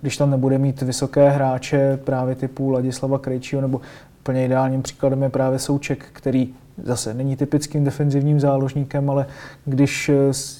když 0.00 0.16
tam 0.16 0.30
nebude 0.30 0.58
mít 0.58 0.82
vysoké 0.82 1.30
hráče 1.30 1.98
právě 2.04 2.34
typu 2.34 2.70
Ladislava 2.70 3.18
Krejčího 3.18 3.62
nebo 3.62 3.80
Úplně 4.22 4.44
ideálním 4.44 4.82
příkladem 4.82 5.22
je 5.22 5.28
právě 5.28 5.58
Souček, 5.58 6.06
který 6.12 6.54
zase 6.82 7.14
není 7.14 7.36
typickým 7.36 7.84
defenzivním 7.84 8.40
záložníkem, 8.40 9.10
ale 9.10 9.26
když 9.64 10.10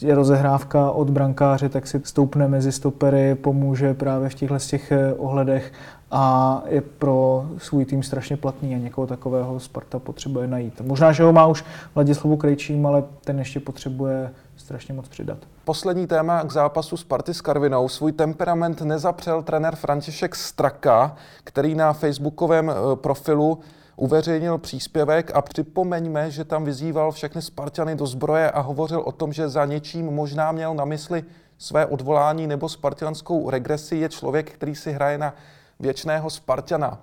je 0.03 0.15
rozehrávka 0.15 0.91
od 0.91 1.11
brankáře, 1.11 1.69
tak 1.69 1.87
si 1.87 2.01
stoupne 2.05 2.49
mezi 2.49 2.73
stopery, 2.73 3.35
pomůže 3.35 3.95
právě 3.95 4.29
v 4.29 4.35
těchto 4.35 4.59
těch 4.59 4.93
ohledech 5.17 5.73
a 6.11 6.63
je 6.69 6.81
pro 6.81 7.47
svůj 7.59 7.85
tým 7.85 8.03
strašně 8.03 8.37
platný 8.37 8.75
a 8.75 8.79
někoho 8.79 9.07
takového 9.07 9.61
Sparta 9.61 9.99
potřebuje 9.99 10.49
najít. 10.49 10.81
Možná, 10.81 11.13
že 11.13 11.23
ho 11.23 11.33
má 11.33 11.47
už 11.47 11.65
Vladislavu 11.95 12.37
Krejčím, 12.37 12.87
ale 12.87 13.05
ten 13.25 13.39
ještě 13.39 13.61
potřebuje 13.61 14.31
strašně 14.57 14.95
moc 14.95 15.09
přidat. 15.09 15.39
Poslední 15.65 16.07
téma 16.07 16.45
k 16.45 16.53
zápasu 16.53 16.97
Sparty 16.97 17.35
s 17.35 17.41
Karvinou. 17.41 17.89
Svůj 17.89 18.13
temperament 18.13 18.83
nezapřel 18.83 19.43
trenér 19.43 19.77
František 19.77 20.35
Straka, 20.35 21.17
který 21.45 21.75
na 21.75 21.93
facebookovém 21.93 22.71
eh, 22.71 22.97
profilu 22.97 23.59
uveřejnil 23.97 24.59
příspěvek 24.59 25.31
a 25.35 25.43
připomeňme, 25.43 26.31
že 26.31 26.45
tam 26.45 26.65
vyzýval 26.65 27.13
všechny 27.13 27.43
Spartany 27.43 27.97
do 27.97 28.07
zbroje 28.07 28.51
a 28.51 28.61
hovořil 28.61 29.01
o 29.01 29.13
tom, 29.13 29.33
že 29.33 29.49
za 29.49 29.65
něčím 29.65 30.07
možná 30.07 30.53
měl 30.53 30.75
na 30.75 30.85
mysli 30.85 31.25
své 31.59 31.87
odvolání 31.87 32.47
nebo 32.47 32.69
spartianskou 32.69 33.51
regresi. 33.51 33.97
Je 33.97 34.09
člověk, 34.09 34.51
který 34.53 34.75
si 34.75 34.93
hraje 34.93 35.19
na 35.19 35.35
věčného 35.81 36.31
Spartana. 36.31 36.99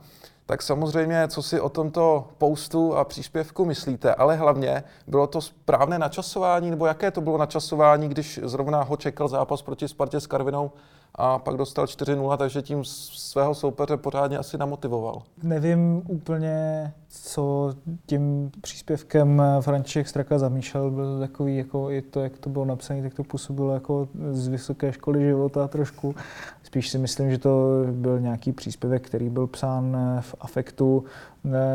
Tak 0.46 0.62
samozřejmě, 0.62 1.28
co 1.28 1.44
si 1.44 1.60
o 1.60 1.70
tomto 1.70 2.28
postu 2.38 2.96
a 2.96 3.04
příspěvku 3.04 3.66
myslíte, 3.66 4.16
ale 4.16 4.36
hlavně 4.36 4.84
bylo 5.08 5.28
to 5.28 5.42
správné 5.42 6.00
načasování, 6.00 6.70
nebo 6.70 6.86
jaké 6.86 7.12
to 7.12 7.22
bylo 7.22 7.38
načasování, 7.38 8.10
když 8.10 8.40
zrovna 8.44 8.84
ho 8.84 8.98
čekal 8.98 9.28
zápas 9.28 9.62
proti 9.62 9.88
Spartě 9.88 10.20
s 10.20 10.28
Karvinou 10.28 10.72
a 11.16 11.40
pak 11.40 11.56
dostal 11.56 11.86
4-0, 11.86 12.38
takže 12.38 12.62
tím 12.62 12.84
svého 12.84 13.56
soupeře 13.56 13.98
pořádně 13.98 14.38
asi 14.38 14.58
namotivoval. 14.58 15.22
Nevím 15.44 16.02
úplně, 16.08 16.94
co 17.10 17.74
tím 18.06 18.52
příspěvkem 18.62 19.44
František 19.62 20.08
Straka 20.08 20.40
zamýšlel. 20.40 20.92
Byl 20.92 21.20
takový, 21.20 21.58
jako 21.58 21.92
i 21.92 22.02
to, 22.02 22.20
jak 22.20 22.38
to 22.38 22.50
bylo 22.50 22.66
napsané, 22.66 23.02
tak 23.02 23.14
to 23.14 23.24
působilo 23.24 23.74
jako 23.74 24.08
z 24.32 24.48
vysoké 24.48 24.94
školy 24.94 25.26
života 25.26 25.68
trošku. 25.68 26.16
Spíš 26.64 26.90
si 26.90 26.98
myslím, 26.98 27.32
že 27.32 27.38
to 27.38 27.70
byl 27.92 28.20
nějaký 28.20 28.52
příspěvek, 28.52 29.06
který 29.06 29.30
byl 29.30 29.48
psán 29.48 29.98
v 30.22 30.36
afektu. 30.40 31.04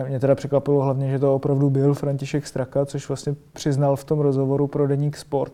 Mě 0.09 0.21
teda 0.21 0.35
překvapilo 0.35 0.83
hlavně, 0.83 1.11
že 1.11 1.19
to 1.19 1.35
opravdu 1.35 1.71
byl 1.71 1.95
František 1.95 2.47
Straka, 2.47 2.87
což 2.87 3.09
vlastně 3.09 3.35
přiznal 3.53 3.97
v 3.97 4.05
tom 4.05 4.21
rozhovoru 4.21 4.67
pro 4.67 4.89
Deník 4.89 5.17
Sport, 5.17 5.53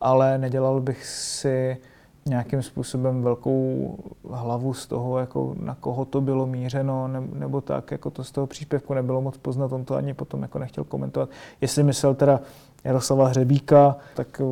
ale 0.00 0.38
nedělal 0.38 0.80
bych 0.80 1.06
si 1.06 1.76
nějakým 2.26 2.62
způsobem 2.62 3.22
velkou 3.22 3.98
hlavu 4.30 4.74
z 4.74 4.86
toho, 4.86 5.18
jako 5.18 5.54
na 5.60 5.74
koho 5.74 6.04
to 6.04 6.20
bylo 6.20 6.46
mířeno, 6.46 7.08
nebo 7.34 7.60
tak, 7.60 7.90
jako 7.90 8.10
to 8.10 8.24
z 8.24 8.30
toho 8.30 8.46
příspěvku 8.46 8.94
nebylo 8.94 9.20
moc 9.20 9.36
poznat, 9.36 9.72
on 9.72 9.84
to 9.84 9.94
ani 9.94 10.14
potom 10.14 10.42
jako 10.42 10.58
nechtěl 10.58 10.84
komentovat. 10.84 11.28
Jestli 11.60 11.82
myslel 11.82 12.14
teda 12.14 12.40
Jaroslava 12.84 13.28
Hřebíka, 13.28 13.96
tak 14.16 14.42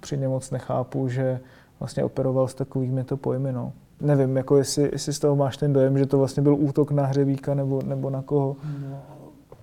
při 0.00 0.18
něm 0.18 0.30
moc 0.30 0.50
nechápu, 0.50 1.08
že 1.08 1.40
vlastně 1.80 2.04
operoval 2.04 2.48
s 2.48 2.54
takovými 2.54 3.04
to 3.04 3.16
pojmy. 3.16 3.52
No. 3.52 3.72
Nevím, 4.00 4.36
jako 4.36 4.56
jestli, 4.56 4.88
jestli 4.92 5.12
z 5.12 5.18
toho 5.18 5.36
máš 5.36 5.56
ten 5.56 5.72
dojem, 5.72 5.98
že 5.98 6.06
to 6.06 6.18
vlastně 6.18 6.42
byl 6.42 6.54
útok 6.54 6.90
na 6.90 7.06
Hřebíka 7.06 7.54
nebo, 7.54 7.82
nebo 7.82 8.10
na 8.10 8.22
koho. 8.22 8.56
No, 8.90 8.98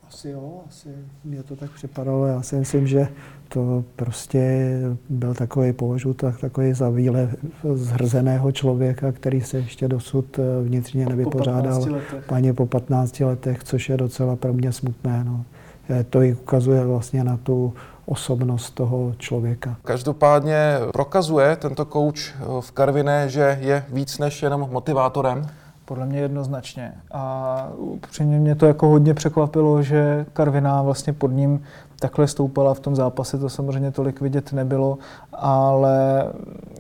asi 0.10 0.30
jo, 0.30 0.62
asi 0.68 0.89
mě 1.24 1.44
to 1.44 1.56
tak 1.56 1.72
připadalo. 1.72 2.26
Já 2.26 2.41
si 2.41 2.56
myslím, 2.56 2.88
že 2.88 3.08
to 3.48 3.84
prostě 3.96 4.80
byl 5.10 5.34
takový, 5.34 5.74
považuji 5.74 6.13
tak, 6.13 6.39
takový 6.39 6.74
za 6.74 6.89
výle 6.89 7.30
zhrzeného 7.74 8.52
člověka, 8.52 9.12
který 9.12 9.41
se 9.41 9.58
ještě 9.58 9.88
dosud 9.88 10.39
eh, 10.39 10.63
vnitřně 10.63 11.06
nevypořádal 11.06 11.86
po 11.86 12.18
paně 12.28 12.54
po 12.54 12.65
15 12.65 13.20
letech, 13.20 13.63
což 13.63 13.89
je 13.89 13.98
docela 13.98 14.36
pro 14.36 14.54
mě 14.54 14.72
smutné. 14.72 15.24
No. 15.24 15.46
Eh, 15.89 16.04
to 16.04 16.22
i 16.22 16.34
ukazuje 16.34 16.86
vlastně 16.86 17.24
na 17.24 17.38
tu 17.38 17.74
osobnost 18.06 18.70
toho 18.70 19.13
člověka. 19.18 19.76
Každopádně 19.84 20.78
prokazuje 20.91 21.56
tento 21.56 21.86
kouč 21.86 22.34
eh, 22.36 22.44
v 22.62 22.72
Karviné, 22.72 23.30
že 23.30 23.58
je 23.62 23.86
víc 23.89 24.18
než 24.18 24.44
jenom 24.44 24.70
motivátorem? 24.72 25.48
Podle 25.86 26.06
mě 26.06 26.19
jednoznačně. 26.19 26.93
A 27.12 27.67
upřímně 27.78 28.39
mě 28.39 28.56
to 28.56 28.65
jako 28.65 28.88
hodně 28.88 29.13
překvapilo, 29.13 29.82
že 29.82 30.26
Karviná 30.34 30.82
vlastně 30.82 31.13
pod 31.13 31.28
ním 31.28 31.63
takhle 32.00 32.28
stoupala 32.28 32.74
v 32.74 32.80
tom 32.80 32.95
zápase, 32.95 33.38
to 33.38 33.50
samozřejmě 33.50 33.91
tolik 33.91 34.21
vidět 34.21 34.54
nebylo, 34.54 34.98
ale 35.34 36.26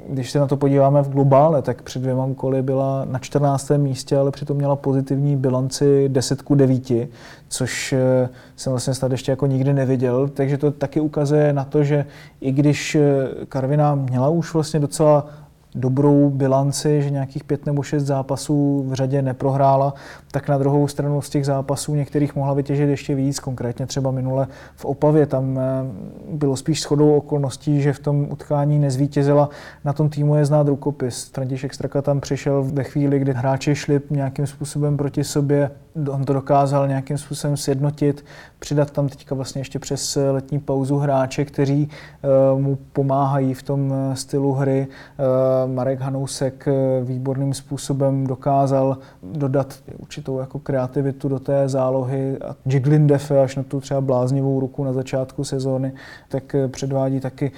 když 0.09 0.31
se 0.31 0.39
na 0.39 0.47
to 0.47 0.57
podíváme 0.57 1.01
v 1.01 1.09
globále, 1.09 1.61
tak 1.61 1.81
před 1.81 1.99
dvěma 1.99 2.27
koly 2.35 2.61
byla 2.61 3.05
na 3.05 3.19
14. 3.19 3.71
místě, 3.77 4.17
ale 4.17 4.31
přitom 4.31 4.57
měla 4.57 4.75
pozitivní 4.75 5.35
bilanci 5.35 6.09
10 6.09 6.41
ku 6.41 6.55
9, 6.55 7.09
což 7.47 7.93
eh, 7.93 8.29
jsem 8.55 8.71
vlastně 8.71 8.93
snad 8.93 9.11
ještě 9.11 9.31
jako 9.31 9.45
nikdy 9.45 9.73
neviděl, 9.73 10.27
takže 10.27 10.57
to 10.57 10.71
taky 10.71 10.99
ukazuje 10.99 11.53
na 11.53 11.63
to, 11.63 11.83
že 11.83 12.05
i 12.41 12.51
když 12.51 12.95
eh, 12.95 13.27
Karviná 13.49 13.95
měla 13.95 14.29
už 14.29 14.53
vlastně 14.53 14.79
docela 14.79 15.27
dobrou 15.75 16.29
bilanci, 16.29 17.01
že 17.01 17.09
nějakých 17.09 17.43
pět 17.43 17.65
nebo 17.65 17.83
šest 17.83 18.03
zápasů 18.03 18.85
v 18.87 18.93
řadě 18.93 19.21
neprohrála, 19.21 19.93
tak 20.31 20.49
na 20.49 20.57
druhou 20.57 20.87
stranu 20.87 21.21
z 21.21 21.29
těch 21.29 21.45
zápasů 21.45 21.95
některých 21.95 22.35
mohla 22.35 22.53
vytěžit 22.53 22.89
ještě 22.89 23.15
víc, 23.15 23.39
konkrétně 23.39 23.85
třeba 23.85 24.11
minule 24.11 24.47
v 24.75 24.85
Opavě. 24.85 25.25
Tam 25.25 25.59
eh, 25.59 25.61
bylo 26.31 26.55
spíš 26.55 26.81
shodou 26.81 27.15
okolností, 27.15 27.81
že 27.81 27.93
v 27.93 27.99
tom 27.99 28.27
utkání 28.31 28.79
nezvítězila. 28.79 29.49
Na 29.85 29.93
tom 29.93 30.09
týmu 30.09 30.35
je 30.35 30.45
znát 30.45 30.67
rukopis. 30.67 31.31
František 31.33 31.73
Straka 31.73 32.01
tam 32.01 32.21
přišel 32.21 32.63
ve 32.63 32.83
chvíli, 32.83 33.19
kdy 33.19 33.33
hráči 33.33 33.75
šli 33.75 34.01
nějakým 34.09 34.47
způsobem 34.47 34.97
proti 34.97 35.23
sobě, 35.23 35.71
on 36.11 36.25
to 36.25 36.33
dokázal 36.33 36.87
nějakým 36.87 37.17
způsobem 37.17 37.57
sjednotit, 37.57 38.25
přidat 38.59 38.91
tam 38.91 39.09
teďka 39.09 39.35
vlastně 39.35 39.61
ještě 39.61 39.79
přes 39.79 40.17
letní 40.31 40.59
pauzu 40.59 40.97
hráče, 40.97 41.45
kteří 41.45 41.89
uh, 42.53 42.61
mu 42.61 42.77
pomáhají 42.93 43.53
v 43.53 43.63
tom 43.63 43.93
eh, 43.93 44.15
stylu 44.15 44.53
hry. 44.53 44.87
Marek 45.67 45.99
Hanousek 45.99 46.67
výborným 47.03 47.53
způsobem 47.53 48.27
dokázal 48.27 48.97
dodat 49.23 49.75
určitou 49.97 50.39
jako 50.39 50.59
kreativitu 50.59 51.29
do 51.29 51.39
té 51.39 51.69
zálohy. 51.69 52.37
A 52.37 52.55
Jiglindefe 52.65 53.41
až 53.41 53.55
na 53.55 53.63
tu 53.63 53.79
třeba 53.81 54.01
bláznivou 54.01 54.59
ruku 54.59 54.83
na 54.83 54.93
začátku 54.93 55.43
sezóny, 55.43 55.93
tak 56.29 56.55
předvádí 56.67 57.19
taky 57.19 57.51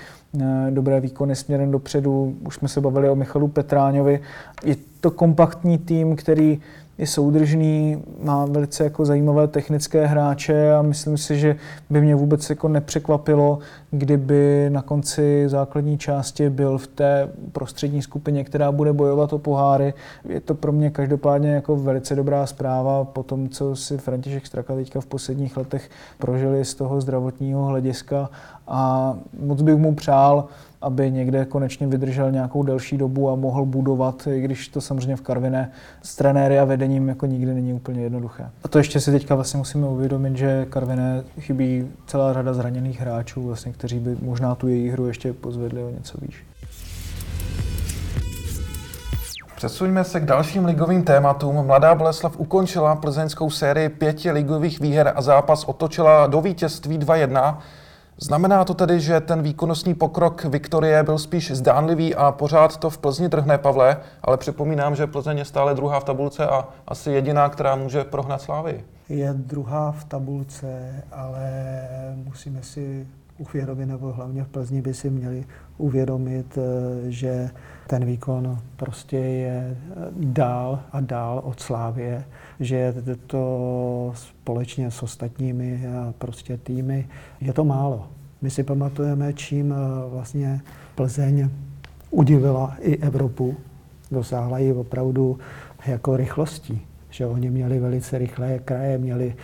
dobré 0.69 0.99
výkony 0.99 1.35
směrem 1.35 1.71
dopředu. 1.71 2.35
Už 2.45 2.55
jsme 2.55 2.67
se 2.67 2.81
bavili 2.81 3.09
o 3.09 3.15
Michalu 3.15 3.47
Petráňovi. 3.47 4.19
Je 4.63 4.75
to 5.01 5.11
kompaktní 5.11 5.77
tým, 5.77 6.15
který 6.15 6.61
je 6.97 7.07
soudržný, 7.07 8.03
má 8.23 8.45
velice 8.45 8.83
jako 8.83 9.05
zajímavé 9.05 9.47
technické 9.47 10.05
hráče 10.05 10.73
a 10.73 10.81
myslím 10.81 11.17
si, 11.17 11.39
že 11.39 11.55
by 11.89 12.01
mě 12.01 12.15
vůbec 12.15 12.49
jako 12.49 12.67
nepřekvapilo, 12.67 13.59
kdyby 13.91 14.65
na 14.69 14.81
konci 14.81 15.43
základní 15.47 15.97
části 15.97 16.49
byl 16.49 16.77
v 16.77 16.87
té 16.87 17.29
prostřední 17.51 18.01
skupině, 18.01 18.43
která 18.43 18.71
bude 18.71 18.93
bojovat 18.93 19.33
o 19.33 19.39
poháry. 19.39 19.93
Je 20.29 20.41
to 20.41 20.55
pro 20.55 20.71
mě 20.71 20.89
každopádně 20.89 21.49
jako 21.49 21.75
velice 21.75 22.15
dobrá 22.15 22.45
zpráva 22.45 23.03
po 23.05 23.23
tom, 23.23 23.49
co 23.49 23.75
si 23.75 23.97
František 23.97 24.45
Straka 24.45 24.75
teďka 24.75 25.01
v 25.01 25.05
posledních 25.05 25.57
letech 25.57 25.89
prožili 26.17 26.65
z 26.65 26.73
toho 26.73 27.01
zdravotního 27.01 27.65
hlediska 27.65 28.29
a 28.67 29.13
moc 29.39 29.61
bych 29.61 29.75
mu 29.75 29.95
přál, 29.95 30.45
aby 30.81 31.11
někde 31.11 31.45
konečně 31.45 31.87
vydržel 31.87 32.31
nějakou 32.31 32.63
delší 32.63 32.97
dobu 32.97 33.29
a 33.29 33.35
mohl 33.35 33.65
budovat, 33.65 34.27
i 34.27 34.41
když 34.41 34.67
to 34.67 34.81
samozřejmě 34.81 35.15
v 35.15 35.21
Karviné 35.21 35.71
s 36.01 36.15
trenéry 36.15 36.59
a 36.59 36.65
vedením 36.65 37.09
jako 37.09 37.25
nikdy 37.25 37.53
není 37.53 37.73
úplně 37.73 38.01
jednoduché. 38.01 38.49
A 38.63 38.67
to 38.67 38.77
ještě 38.77 38.99
si 38.99 39.11
teďka 39.11 39.35
vlastně 39.35 39.57
musíme 39.57 39.87
uvědomit, 39.87 40.37
že 40.37 40.65
Karviné 40.69 41.23
chybí 41.39 41.87
celá 42.07 42.33
řada 42.33 42.53
zraněných 42.53 43.01
hráčů, 43.01 43.43
vlastně, 43.43 43.71
kteří 43.71 43.99
by 43.99 44.17
možná 44.21 44.55
tu 44.55 44.67
její 44.67 44.89
hru 44.89 45.07
ještě 45.07 45.33
pozvedli 45.33 45.83
o 45.83 45.89
něco 45.89 46.17
výš. 46.21 46.45
Přesuňme 49.55 50.03
se 50.03 50.19
k 50.19 50.25
dalším 50.25 50.65
ligovým 50.65 51.03
tématům. 51.03 51.65
Mladá 51.65 51.95
Boleslav 51.95 52.39
ukončila 52.39 52.95
plzeňskou 52.95 53.49
sérii 53.49 53.89
pěti 53.89 54.31
ligových 54.31 54.79
výher 54.79 55.13
a 55.15 55.21
zápas 55.21 55.63
otočila 55.63 56.27
do 56.27 56.41
vítězství 56.41 56.99
2-1. 56.99 57.57
Znamená 58.19 58.65
to 58.65 58.73
tedy, 58.73 58.99
že 58.99 59.19
ten 59.19 59.41
výkonnostní 59.41 59.93
pokrok 59.93 60.45
Viktorie 60.45 61.03
byl 61.03 61.17
spíš 61.17 61.51
zdánlivý 61.51 62.15
a 62.15 62.31
pořád 62.31 62.77
to 62.77 62.89
v 62.89 62.97
Plzni 62.97 63.29
trhne, 63.29 63.57
Pavle, 63.57 63.97
ale 64.21 64.37
připomínám, 64.37 64.95
že 64.95 65.07
Plzeň 65.07 65.37
je 65.37 65.45
stále 65.45 65.75
druhá 65.75 65.99
v 65.99 66.03
tabulce 66.03 66.47
a 66.47 66.67
asi 66.87 67.11
jediná, 67.11 67.49
která 67.49 67.75
může 67.75 68.03
prohnat 68.03 68.41
Slávy. 68.41 68.83
Je 69.09 69.33
druhá 69.33 69.91
v 69.91 70.05
tabulce, 70.05 71.03
ale 71.11 71.51
musíme 72.15 72.63
si 72.63 73.07
uvědomit, 73.37 73.85
nebo 73.85 74.11
hlavně 74.11 74.43
v 74.43 74.47
Plzni 74.47 74.81
by 74.81 74.93
si 74.93 75.09
měli 75.09 75.45
uvědomit, 75.77 76.57
eh, 76.57 77.11
že 77.11 77.49
ten 77.87 78.05
výkon 78.05 78.59
prostě 78.75 79.17
je 79.17 79.77
dál 80.15 80.79
a 80.91 81.01
dál 81.01 81.41
od 81.43 81.59
Slávě, 81.59 82.25
že 82.59 82.93
to 83.27 84.11
společně 84.15 84.91
s 84.91 85.03
ostatními 85.03 85.81
eh, 85.83 86.13
prostě 86.17 86.57
týmy 86.57 87.07
je 87.41 87.53
to 87.53 87.63
málo. 87.63 88.07
My 88.41 88.49
si 88.49 88.63
pamatujeme, 88.63 89.33
čím 89.33 89.73
eh, 89.73 90.09
vlastně 90.09 90.61
Plzeň 90.95 91.49
udivila 92.09 92.75
i 92.79 92.97
Evropu, 92.97 93.57
dosáhla 94.11 94.59
ji 94.59 94.73
opravdu 94.73 95.39
jako 95.87 96.17
rychlostí 96.17 96.81
že 97.09 97.25
oni 97.25 97.49
měli 97.49 97.79
velice 97.79 98.17
rychlé 98.17 98.59
kraje, 98.59 98.97
měli 98.97 99.35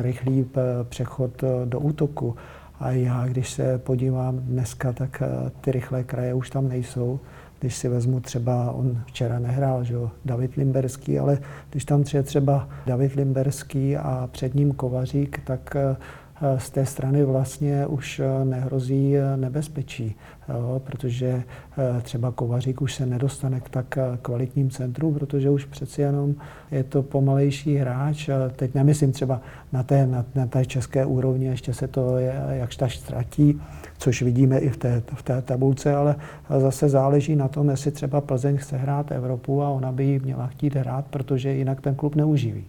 rychlý 0.00 0.46
přechod 0.88 1.44
do 1.64 1.80
útoku 1.80 2.36
a 2.80 2.90
já, 2.90 3.26
když 3.26 3.50
se 3.50 3.78
podívám 3.78 4.38
dneska, 4.38 4.92
tak 4.92 5.22
eh, 5.22 5.50
ty 5.60 5.72
rychlé 5.72 6.04
kraje 6.04 6.34
už 6.34 6.50
tam 6.50 6.68
nejsou. 6.68 7.20
Když 7.64 7.76
si 7.76 7.88
vezmu 7.88 8.20
třeba, 8.20 8.72
on 8.72 9.02
včera 9.06 9.38
nehrál, 9.38 9.84
že 9.84 9.94
jo, 9.94 10.10
David 10.24 10.54
Limberský, 10.54 11.18
ale 11.18 11.38
když 11.70 11.84
tam 11.84 12.04
je 12.14 12.22
třeba 12.22 12.68
David 12.86 13.14
Limberský 13.14 13.96
a 13.96 14.28
před 14.32 14.54
ním 14.54 14.72
Kovařík, 14.72 15.40
tak 15.44 15.76
eh, 15.76 15.96
z 16.58 16.70
té 16.70 16.86
strany 16.86 17.24
vlastně 17.24 17.86
už 17.86 18.20
eh, 18.20 18.44
nehrozí 18.44 19.14
nebezpečí, 19.36 20.16
jo, 20.48 20.82
protože 20.84 21.42
třeba 22.02 22.32
Kovařík 22.32 22.82
už 22.82 22.94
se 22.94 23.06
nedostane 23.06 23.60
k 23.60 23.68
tak 23.68 23.98
kvalitním 24.22 24.70
centrům, 24.70 25.14
protože 25.14 25.50
už 25.50 25.64
přeci 25.64 26.02
jenom 26.02 26.34
je 26.70 26.84
to 26.84 27.02
pomalejší 27.02 27.76
hráč. 27.76 28.30
Teď 28.56 28.74
nemyslím 28.74 29.12
třeba 29.12 29.40
na 29.72 29.82
té, 29.82 30.06
na, 30.06 30.24
na 30.34 30.46
té 30.46 30.64
české 30.64 31.06
úrovni, 31.06 31.46
ještě 31.46 31.74
se 31.74 31.88
to 31.88 32.18
jakž 32.50 32.76
tak 32.76 32.92
ztratí, 32.92 33.60
což 33.98 34.22
vidíme 34.22 34.58
i 34.58 34.68
v 34.68 34.76
té, 34.76 35.02
v 35.14 35.22
té 35.22 35.42
tabulce, 35.42 35.94
ale 35.94 36.16
zase 36.58 36.88
záleží 36.88 37.36
na 37.36 37.48
tom, 37.48 37.70
jestli 37.70 37.90
třeba 37.90 38.20
Plzeň 38.20 38.56
chce 38.56 38.76
hrát 38.76 39.12
Evropu 39.12 39.62
a 39.62 39.68
ona 39.68 39.92
by 39.92 40.04
ji 40.04 40.18
měla 40.18 40.46
chtít 40.46 40.76
hrát, 40.76 41.04
protože 41.06 41.52
jinak 41.52 41.80
ten 41.80 41.94
klub 41.94 42.14
neuživí. 42.14 42.64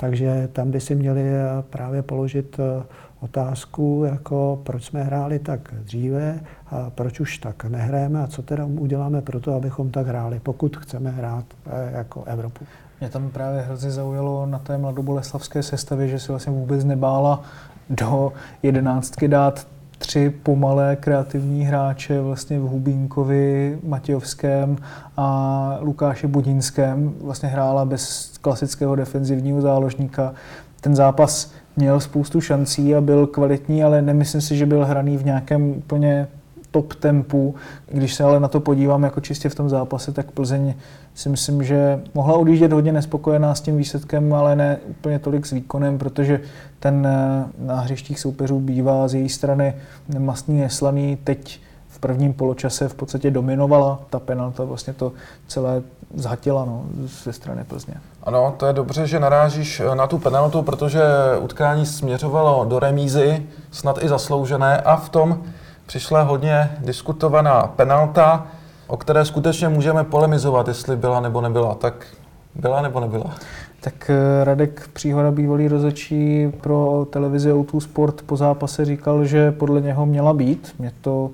Takže 0.00 0.48
tam 0.52 0.70
by 0.70 0.80
si 0.80 0.94
měli 0.94 1.22
právě 1.70 2.02
položit 2.02 2.56
eh, 2.60 2.82
otázku, 3.20 4.02
jako 4.06 4.60
proč 4.62 4.84
jsme 4.84 5.02
hráli 5.02 5.38
tak 5.38 5.74
dříve 5.84 6.40
a 6.70 6.90
proč 6.90 7.20
už 7.20 7.38
tak 7.38 7.64
nehrajeme 7.64 8.22
a 8.22 8.26
co 8.26 8.42
teda 8.42 8.64
uděláme 8.64 9.22
pro 9.22 9.40
to, 9.40 9.54
abychom 9.54 9.90
tak 9.90 10.06
hráli, 10.06 10.40
pokud 10.42 10.76
chceme 10.76 11.10
hrát 11.10 11.44
eh, 11.66 11.90
jako 11.92 12.24
Evropu. 12.24 12.64
Mě 13.00 13.10
tam 13.10 13.30
právě 13.30 13.60
hrozně 13.60 13.90
zaujalo 13.90 14.46
na 14.46 14.58
té 14.58 14.78
mladoboleslavské 14.78 15.62
sestavě, 15.62 16.08
že 16.08 16.18
se 16.18 16.32
vlastně 16.32 16.52
vůbec 16.52 16.84
nebála 16.84 17.42
do 17.90 18.32
jedenáctky 18.62 19.28
dát 19.28 19.66
tři 20.00 20.30
pomalé 20.42 20.96
kreativní 20.96 21.64
hráče 21.64 22.20
vlastně 22.20 22.58
v 22.58 22.62
Hubínkovi, 22.62 23.78
Matějovském 23.84 24.76
a 25.16 25.78
Lukáši 25.80 26.26
Budinském. 26.26 27.12
Vlastně 27.20 27.48
hrála 27.48 27.84
bez 27.84 28.32
klasického 28.40 28.96
defenzivního 28.96 29.60
záložníka. 29.60 30.34
Ten 30.80 30.96
zápas 30.96 31.52
měl 31.76 32.00
spoustu 32.00 32.40
šancí 32.40 32.94
a 32.94 33.00
byl 33.00 33.26
kvalitní, 33.26 33.84
ale 33.84 34.02
nemyslím 34.02 34.40
si, 34.40 34.56
že 34.56 34.66
byl 34.66 34.84
hraný 34.84 35.16
v 35.16 35.24
nějakém 35.24 35.70
úplně 35.70 36.28
top 36.70 36.94
tempu. 36.94 37.54
Když 37.86 38.14
se 38.14 38.24
ale 38.24 38.40
na 38.40 38.48
to 38.48 38.60
podívám 38.60 39.02
jako 39.02 39.20
čistě 39.20 39.48
v 39.48 39.54
tom 39.54 39.68
zápase, 39.68 40.12
tak 40.12 40.30
Plzeň 40.30 40.74
si 41.14 41.28
myslím, 41.28 41.64
že 41.64 42.00
mohla 42.14 42.38
odjíždět 42.38 42.72
hodně 42.72 42.92
nespokojená 42.92 43.54
s 43.54 43.60
tím 43.60 43.76
výsledkem, 43.76 44.34
ale 44.34 44.56
ne 44.56 44.78
úplně 44.88 45.18
tolik 45.18 45.46
s 45.46 45.50
výkonem, 45.50 45.98
protože 45.98 46.40
ten 46.80 47.06
eh, 47.06 47.44
na 47.58 47.80
hřištích 47.80 48.20
soupeřů 48.20 48.60
bývá 48.60 49.08
z 49.08 49.14
její 49.14 49.28
strany 49.28 49.74
mastný, 50.18 50.60
neslaný. 50.60 51.18
Teď 51.24 51.60
v 51.88 51.98
prvním 51.98 52.32
poločase 52.32 52.88
v 52.88 52.94
podstatě 52.94 53.30
dominovala 53.30 54.00
ta 54.10 54.18
penalta, 54.18 54.64
vlastně 54.64 54.92
to 54.92 55.12
celé 55.46 55.82
zhatila 56.14 56.64
no, 56.64 56.84
ze 57.24 57.32
strany 57.32 57.64
Plzně. 57.64 57.94
Ano, 58.22 58.54
to 58.56 58.66
je 58.66 58.72
dobře, 58.72 59.06
že 59.06 59.20
narážíš 59.20 59.80
eh, 59.80 59.94
na 59.94 60.06
tu 60.06 60.18
penaltu, 60.18 60.62
protože 60.62 61.02
utkání 61.40 61.86
směřovalo 61.86 62.64
do 62.64 62.78
remízy, 62.78 63.46
snad 63.70 64.02
i 64.02 64.08
zasloužené, 64.08 64.80
a 64.80 64.96
v 64.96 65.08
tom 65.08 65.42
přišla 65.90 66.22
hodně 66.22 66.70
diskutovaná 66.78 67.66
penalta, 67.66 68.46
o 68.86 68.96
které 68.96 69.24
skutečně 69.24 69.68
můžeme 69.68 70.04
polemizovat, 70.04 70.68
jestli 70.68 70.96
byla 70.96 71.20
nebo 71.20 71.40
nebyla. 71.40 71.74
Tak 71.74 72.06
byla 72.54 72.82
nebo 72.82 73.00
nebyla? 73.00 73.34
Tak 73.80 74.10
eh, 74.10 74.44
Radek 74.44 74.88
Příhoda, 74.92 75.30
bývalý 75.30 75.68
rozočí 75.68 76.52
pro 76.60 77.06
televizi 77.10 77.52
O2 77.52 77.80
Sport 77.80 78.22
po 78.22 78.36
zápase 78.36 78.84
říkal, 78.84 79.24
že 79.24 79.52
podle 79.52 79.80
něho 79.80 80.06
měla 80.06 80.32
být. 80.32 80.74
Mě 80.78 80.92
to 81.00 81.30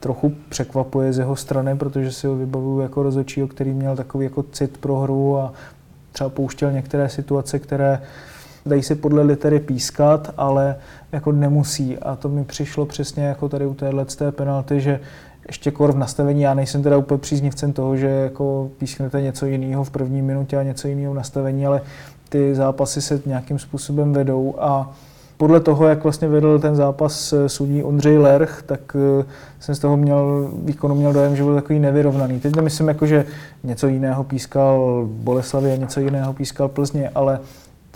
trochu 0.00 0.32
překvapuje 0.48 1.12
z 1.12 1.18
jeho 1.18 1.36
strany, 1.36 1.76
protože 1.76 2.12
si 2.12 2.26
ho 2.26 2.36
vybavuju 2.36 2.80
jako 2.80 3.02
rozočího, 3.02 3.48
který 3.48 3.72
měl 3.72 3.96
takový 3.96 4.24
jako 4.24 4.42
cit 4.42 4.78
pro 4.78 4.96
hru 4.96 5.38
a 5.38 5.52
třeba 6.12 6.30
pouštěl 6.30 6.72
některé 6.72 7.08
situace, 7.08 7.58
které 7.58 8.02
dají 8.66 8.82
si 8.82 8.94
podle 8.94 9.22
litery 9.22 9.60
pískat, 9.60 10.34
ale 10.36 10.76
jako 11.12 11.32
nemusí. 11.32 11.98
A 11.98 12.16
to 12.16 12.28
mi 12.28 12.44
přišlo 12.44 12.86
přesně 12.86 13.24
jako 13.24 13.48
tady 13.48 13.66
u 13.66 13.74
téhle 13.74 14.04
té 14.04 14.32
penalty, 14.32 14.80
že 14.80 15.00
ještě 15.46 15.70
kor 15.70 15.92
v 15.92 15.98
nastavení, 15.98 16.42
já 16.42 16.54
nejsem 16.54 16.82
teda 16.82 16.96
úplně 16.96 17.18
příznivcem 17.18 17.72
toho, 17.72 17.96
že 17.96 18.06
jako 18.06 18.70
písknete 18.78 19.22
něco 19.22 19.46
jiného 19.46 19.84
v 19.84 19.90
první 19.90 20.22
minutě 20.22 20.56
a 20.56 20.62
něco 20.62 20.88
jiného 20.88 21.12
v 21.12 21.16
nastavení, 21.16 21.66
ale 21.66 21.80
ty 22.28 22.54
zápasy 22.54 23.02
se 23.02 23.22
nějakým 23.26 23.58
způsobem 23.58 24.12
vedou 24.12 24.54
a 24.58 24.94
podle 25.36 25.60
toho, 25.60 25.86
jak 25.86 26.02
vlastně 26.02 26.28
vedl 26.28 26.58
ten 26.58 26.76
zápas 26.76 27.34
sudní 27.46 27.82
Ondřej 27.82 28.18
Lerch, 28.18 28.62
tak 28.66 28.96
eh, 29.20 29.24
jsem 29.60 29.74
z 29.74 29.78
toho 29.78 29.96
měl, 29.96 30.50
výkonu 30.64 30.94
měl 30.94 31.12
dojem, 31.12 31.36
že 31.36 31.42
byl 31.42 31.54
takový 31.54 31.78
nevyrovnaný. 31.78 32.40
Teď 32.40 32.56
nemyslím 32.56 32.88
jako, 32.88 33.06
že 33.06 33.24
něco 33.64 33.88
jiného 33.88 34.24
pískal 34.24 35.06
Boleslavě 35.10 35.72
a 35.72 35.76
něco 35.76 36.00
jiného 36.00 36.32
pískal 36.32 36.68
Plzně, 36.68 37.10
ale 37.14 37.38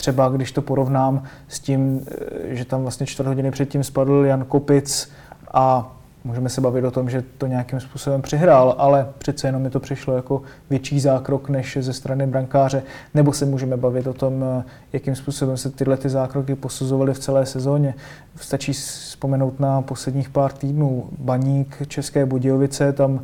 třeba 0.00 0.28
když 0.28 0.52
to 0.52 0.62
porovnám 0.62 1.22
s 1.48 1.60
tím, 1.60 2.06
eh, 2.50 2.54
že 2.54 2.64
tam 2.64 2.82
vlastně 2.82 3.06
čtvrt 3.06 3.26
hodiny 3.26 3.50
předtím 3.50 3.84
spadl 3.84 4.24
Jan 4.24 4.44
Kopic 4.44 5.10
a 5.52 5.96
můžeme 6.24 6.48
se 6.48 6.60
bavit 6.60 6.84
o 6.84 6.90
tom, 6.90 7.10
že 7.10 7.24
to 7.38 7.46
nějakým 7.46 7.80
způsobem 7.80 8.22
přihrál, 8.22 8.74
ale 8.78 9.08
přece 9.18 9.48
jenom 9.48 9.62
mi 9.62 9.70
to 9.70 9.80
přišlo 9.80 10.16
jako 10.16 10.42
větší 10.70 11.00
zákrok 11.00 11.48
než 11.48 11.78
ze 11.80 11.92
strany 11.92 12.26
brankáře, 12.26 12.82
nebo 13.14 13.32
se 13.32 13.46
můžeme 13.46 13.76
bavit 13.76 14.06
o 14.06 14.12
tom, 14.12 14.44
eh, 14.44 14.64
jakým 14.92 15.14
způsobem 15.14 15.56
se 15.56 15.70
tyhle 15.70 15.96
ty 15.96 16.08
zákroky 16.08 16.54
posuzovaly 16.54 17.14
v 17.14 17.18
celé 17.18 17.46
sezóně. 17.46 17.94
Stačí 18.36 18.72
vzpomenout 18.72 19.60
na 19.60 19.82
posledních 19.82 20.30
pár 20.30 20.52
týdnů. 20.52 21.08
Baník 21.18 21.82
České 21.88 22.26
Budějovice, 22.26 22.92
tam 22.92 23.20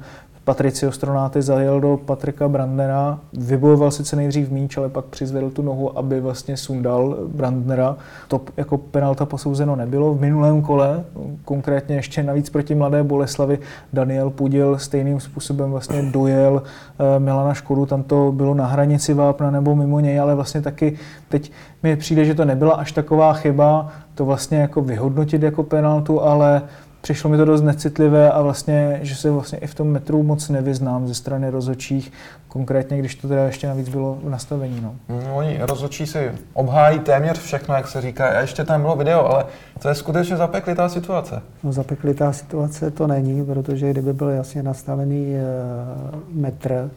Patricio 0.47 0.93
Stronáty 0.93 1.43
zajel 1.43 1.81
do 1.81 1.97
Patrika 2.05 2.49
Brandnera, 2.49 3.19
vybojoval 3.33 3.91
sice 3.91 4.17
nejdřív 4.17 4.51
míč, 4.51 4.77
ale 4.77 4.89
pak 4.89 5.05
přizvedl 5.05 5.51
tu 5.51 5.63
nohu, 5.63 5.99
aby 5.99 6.21
vlastně 6.21 6.57
sundal 6.57 7.17
Brandnera. 7.29 7.97
To 8.29 8.41
jako 8.57 8.79
penalta 8.79 9.27
posouzeno 9.27 9.77
nebylo. 9.77 10.15
V 10.15 10.21
minulém 10.21 10.63
kole, 10.63 11.05
konkrétně 11.45 11.97
ještě 11.97 12.23
navíc 12.23 12.51
proti 12.51 12.75
Mladé 12.75 13.03
Boleslavi, 13.03 13.59
Daniel 13.93 14.31
Pudil 14.31 14.79
stejným 14.79 15.21
způsobem 15.21 15.71
vlastně 15.71 16.03
dojel 16.03 16.63
eh, 16.63 17.19
Milana 17.19 17.55
Škodu, 17.55 17.87
tam 17.87 18.03
to 18.03 18.33
bylo 18.37 18.55
na 18.55 18.67
hranici 18.67 19.15
vápna 19.15 19.51
nebo 19.51 19.77
mimo 19.77 20.01
něj, 20.01 20.21
ale 20.21 20.35
vlastně 20.35 20.63
taky 20.63 20.99
teď 21.29 21.53
mi 21.83 21.97
přijde, 21.97 22.25
že 22.25 22.35
to 22.35 22.45
nebyla 22.45 22.75
až 22.75 22.93
taková 22.93 23.33
chyba, 23.33 23.89
to 24.15 24.25
vlastně 24.25 24.59
jako 24.59 24.83
vyhodnotit 24.83 25.43
jako 25.43 25.63
penaltu, 25.63 26.23
ale 26.23 26.63
přišlo 27.01 27.31
mi 27.31 27.37
to 27.37 27.45
dost 27.45 27.63
necitlivé 27.63 28.31
a 28.31 28.43
vlastně, 28.43 28.99
že 29.03 29.15
se 29.15 29.31
vlastně 29.31 29.59
i 29.59 29.67
v 29.67 29.75
tom 29.75 29.89
metru 29.89 30.23
moc 30.23 30.49
nevyznám 30.49 31.09
ze 31.09 31.15
strany 31.15 31.51
rozočích, 31.51 32.13
konkrétně 32.49 32.99
když 32.99 33.15
to 33.15 33.29
teda 33.29 33.45
ještě 33.45 33.67
navíc 33.67 33.89
bylo 33.89 34.19
v 34.23 34.31
nastavení. 34.31 34.81
No. 34.81 34.95
Mm, 35.09 35.31
oni 35.33 35.59
rozočí 35.61 36.07
si 36.07 36.33
obhájí 36.53 36.99
téměř 36.99 37.39
všechno, 37.39 37.75
jak 37.75 37.89
se 37.89 38.01
říká. 38.01 38.29
A 38.29 38.41
ještě 38.41 38.65
tam 38.65 38.81
bylo 38.81 38.97
video, 38.97 39.27
ale 39.27 39.45
to 39.83 39.89
je 39.89 39.95
skutečně 39.95 40.37
zapeklitá 40.37 40.89
situace. 40.89 41.43
No 41.63 41.73
zapeklitá 41.73 42.33
situace 42.33 42.91
to 42.91 43.07
není, 43.07 43.45
protože 43.45 43.91
kdyby 43.91 44.13
byl 44.13 44.29
jasně 44.29 44.63
nastavený 44.63 45.35
uh, 45.35 46.43
metr, 46.43 46.91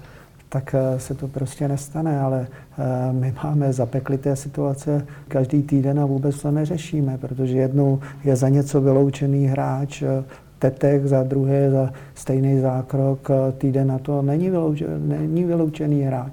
tak 0.50 0.76
eh, 0.76 1.00
se 1.00 1.14
to 1.14 1.28
prostě 1.28 1.68
nestane, 1.68 2.20
ale 2.20 2.48
eh, 2.48 3.14
my 3.14 3.34
máme 3.44 3.74
zapeklité 3.74 4.36
situace 4.36 5.06
každý 5.28 5.64
týden 5.64 6.00
a 6.00 6.06
vůbec 6.06 6.42
to 6.42 6.52
neřešíme, 6.52 7.18
protože 7.18 7.58
jednou 7.58 8.00
je 8.24 8.36
za 8.36 8.50
něco 8.50 8.82
vyloučený 8.82 9.46
hráč, 9.46 10.02
eh, 10.02 10.24
tetek, 10.60 11.06
za 11.06 11.24
druhé 11.24 11.72
za 11.72 11.94
stejný 12.16 12.60
zákrok, 12.60 13.32
týden 13.58 13.88
na 13.88 14.00
to 14.00 14.22
není, 14.22 14.50
vyloučený, 14.50 14.92
není 15.08 15.44
vyloučený 15.44 16.02
hráč 16.02 16.32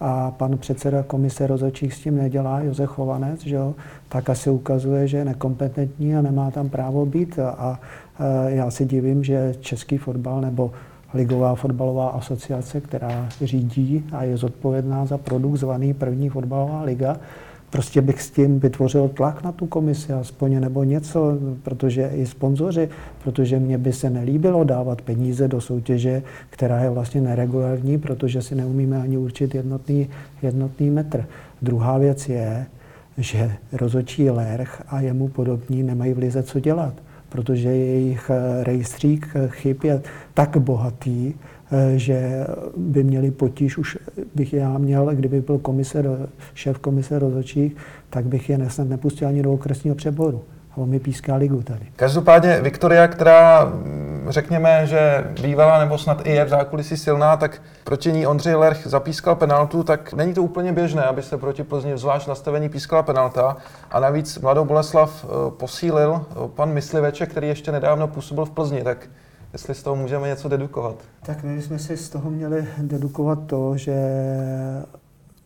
a 0.00 0.30
pan 0.30 0.58
předseda 0.58 1.02
komise 1.02 1.46
rozhodčích 1.46 1.94
s 1.94 2.00
tím 2.00 2.16
nedělá, 2.16 2.60
Josef 2.60 2.90
Chovanec, 2.90 3.40
že 3.40 3.54
jo, 3.54 3.74
tak 4.08 4.30
asi 4.30 4.50
ukazuje, 4.50 5.08
že 5.08 5.16
je 5.16 5.24
nekompetentní 5.24 6.16
a 6.16 6.22
nemá 6.22 6.50
tam 6.50 6.68
právo 6.68 7.06
být. 7.06 7.38
A, 7.38 7.50
a 7.50 7.80
já 8.46 8.70
si 8.70 8.84
divím, 8.84 9.24
že 9.24 9.54
český 9.60 9.98
fotbal 9.98 10.40
nebo 10.40 10.70
Ligová 11.14 11.54
fotbalová 11.54 12.08
asociace, 12.08 12.80
která 12.80 13.28
řídí 13.42 14.04
a 14.12 14.24
je 14.24 14.36
zodpovědná 14.36 15.06
za 15.06 15.18
produkt 15.18 15.56
zvaný 15.56 15.94
první 15.94 16.28
fotbalová 16.28 16.82
liga, 16.82 17.16
prostě 17.70 18.02
bych 18.02 18.22
s 18.22 18.30
tím 18.30 18.60
vytvořil 18.60 19.08
tlak 19.08 19.42
na 19.42 19.52
tu 19.52 19.66
komisi 19.66 20.12
aspoň 20.12 20.60
nebo 20.60 20.84
něco, 20.84 21.38
protože 21.62 22.10
i 22.14 22.26
sponzoři, 22.26 22.88
protože 23.24 23.58
mně 23.58 23.78
by 23.78 23.92
se 23.92 24.10
nelíbilo 24.10 24.64
dávat 24.64 25.02
peníze 25.02 25.48
do 25.48 25.60
soutěže, 25.60 26.22
která 26.50 26.80
je 26.80 26.90
vlastně 26.90 27.20
neregulární, 27.20 27.98
protože 27.98 28.42
si 28.42 28.54
neumíme 28.54 29.02
ani 29.02 29.16
určit 29.18 29.54
jednotný, 29.54 30.08
jednotný 30.42 30.90
metr. 30.90 31.26
Druhá 31.62 31.98
věc 31.98 32.28
je, 32.28 32.66
že 33.18 33.52
rozočí 33.72 34.30
Lerch 34.30 34.82
a 34.88 35.00
jemu 35.00 35.28
podobní 35.28 35.82
nemají 35.82 36.12
v 36.12 36.18
lize 36.18 36.42
co 36.42 36.60
dělat, 36.60 36.94
protože 37.28 37.68
jejich 37.68 38.30
rejstřík 38.62 39.28
chyb 39.48 39.76
je 39.84 40.02
tak 40.34 40.56
bohatý, 40.56 41.34
Eh, 41.70 41.98
že 41.98 42.46
by 42.76 43.04
měli 43.04 43.30
potíž, 43.30 43.78
už 43.78 43.98
bych 44.34 44.52
já 44.52 44.78
měl, 44.78 45.10
kdyby 45.14 45.40
byl 45.40 45.58
komise, 45.58 46.04
šéf 46.54 46.78
komise 46.78 47.18
rozhodčích, 47.18 47.76
tak 48.10 48.26
bych 48.26 48.50
je 48.50 48.58
nesnad 48.58 48.88
nepustil 48.88 49.28
ani 49.28 49.42
do 49.42 49.52
okresního 49.52 49.96
přeboru. 49.96 50.42
Mi 50.86 51.00
píská 51.00 51.34
ligu 51.34 51.62
tady. 51.62 51.86
Každopádně 51.96 52.60
Viktoria, 52.60 53.08
která 53.08 53.64
mm, 53.64 54.26
řekněme, 54.28 54.86
že 54.86 55.24
bývala 55.42 55.78
nebo 55.78 55.98
snad 55.98 56.26
i 56.26 56.30
je 56.30 56.44
v 56.44 56.48
zákulisí 56.48 56.96
silná, 56.96 57.36
tak 57.36 57.62
proti 57.84 58.12
ní 58.12 58.26
Ondřej 58.26 58.54
Lerch 58.54 58.86
zapískal 58.86 59.34
penaltu, 59.34 59.82
tak 59.82 60.12
není 60.12 60.34
to 60.34 60.42
úplně 60.42 60.72
běžné, 60.72 61.02
aby 61.02 61.22
se 61.22 61.38
proti 61.38 61.64
Plzni 61.64 61.98
zvlášť 61.98 62.28
nastavení 62.28 62.68
pískala 62.68 63.02
penalta. 63.02 63.56
A 63.90 64.00
navíc 64.00 64.38
mladou 64.38 64.64
Boleslav 64.64 65.24
eh, 65.24 65.50
posílil 65.50 66.20
eh, 66.30 66.34
pan 66.48 66.72
Mysliveček, 66.72 67.30
který 67.30 67.48
ještě 67.48 67.72
nedávno 67.72 68.08
působil 68.08 68.44
v 68.44 68.50
Plzni. 68.50 68.82
Tak 68.82 69.08
jestli 69.52 69.74
z 69.74 69.82
toho 69.82 69.96
můžeme 69.96 70.28
něco 70.28 70.48
dedukovat. 70.48 70.94
Tak 71.22 71.42
my 71.42 71.62
jsme 71.62 71.78
si 71.78 71.96
z 71.96 72.10
toho 72.10 72.30
měli 72.30 72.66
dedukovat 72.78 73.38
to, 73.46 73.76
že 73.76 73.94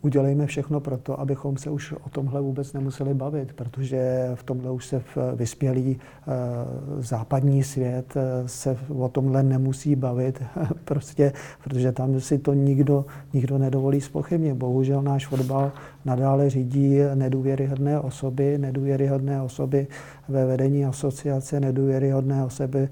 udělejme 0.02 0.46
všechno 0.46 0.80
pro 0.80 0.98
to, 0.98 1.20
abychom 1.20 1.56
se 1.56 1.70
už 1.70 1.92
o 1.92 2.08
tomhle 2.10 2.40
vůbec 2.40 2.72
nemuseli 2.72 3.14
bavit, 3.14 3.52
protože 3.52 4.30
v 4.34 4.42
tomhle 4.42 4.70
už 4.70 4.86
se 4.86 5.02
vyspělý 5.34 5.96
eh, 5.96 6.30
západní 6.98 7.62
svět 7.62 8.16
eh, 8.16 8.48
se 8.48 8.76
o 8.88 9.08
tomhle 9.08 9.42
nemusí 9.42 9.96
bavit, 9.96 10.42
prostě, 10.84 11.32
protože 11.64 11.92
tam 11.92 12.20
si 12.20 12.38
to 12.38 12.54
nikdo, 12.54 13.04
nikdo 13.32 13.58
nedovolí 13.58 14.00
spochybně. 14.00 14.54
Bohužel 14.54 15.02
náš 15.02 15.26
fotbal 15.26 15.72
nadále 16.04 16.50
řídí 16.50 16.98
nedůvěryhodné 17.14 18.00
osoby, 18.00 18.58
nedůvěryhodné 18.58 19.42
osoby 19.42 19.86
ve 20.28 20.46
vedení 20.46 20.84
asociace, 20.84 21.60
nedůvěryhodné 21.60 22.44
osoby 22.44 22.88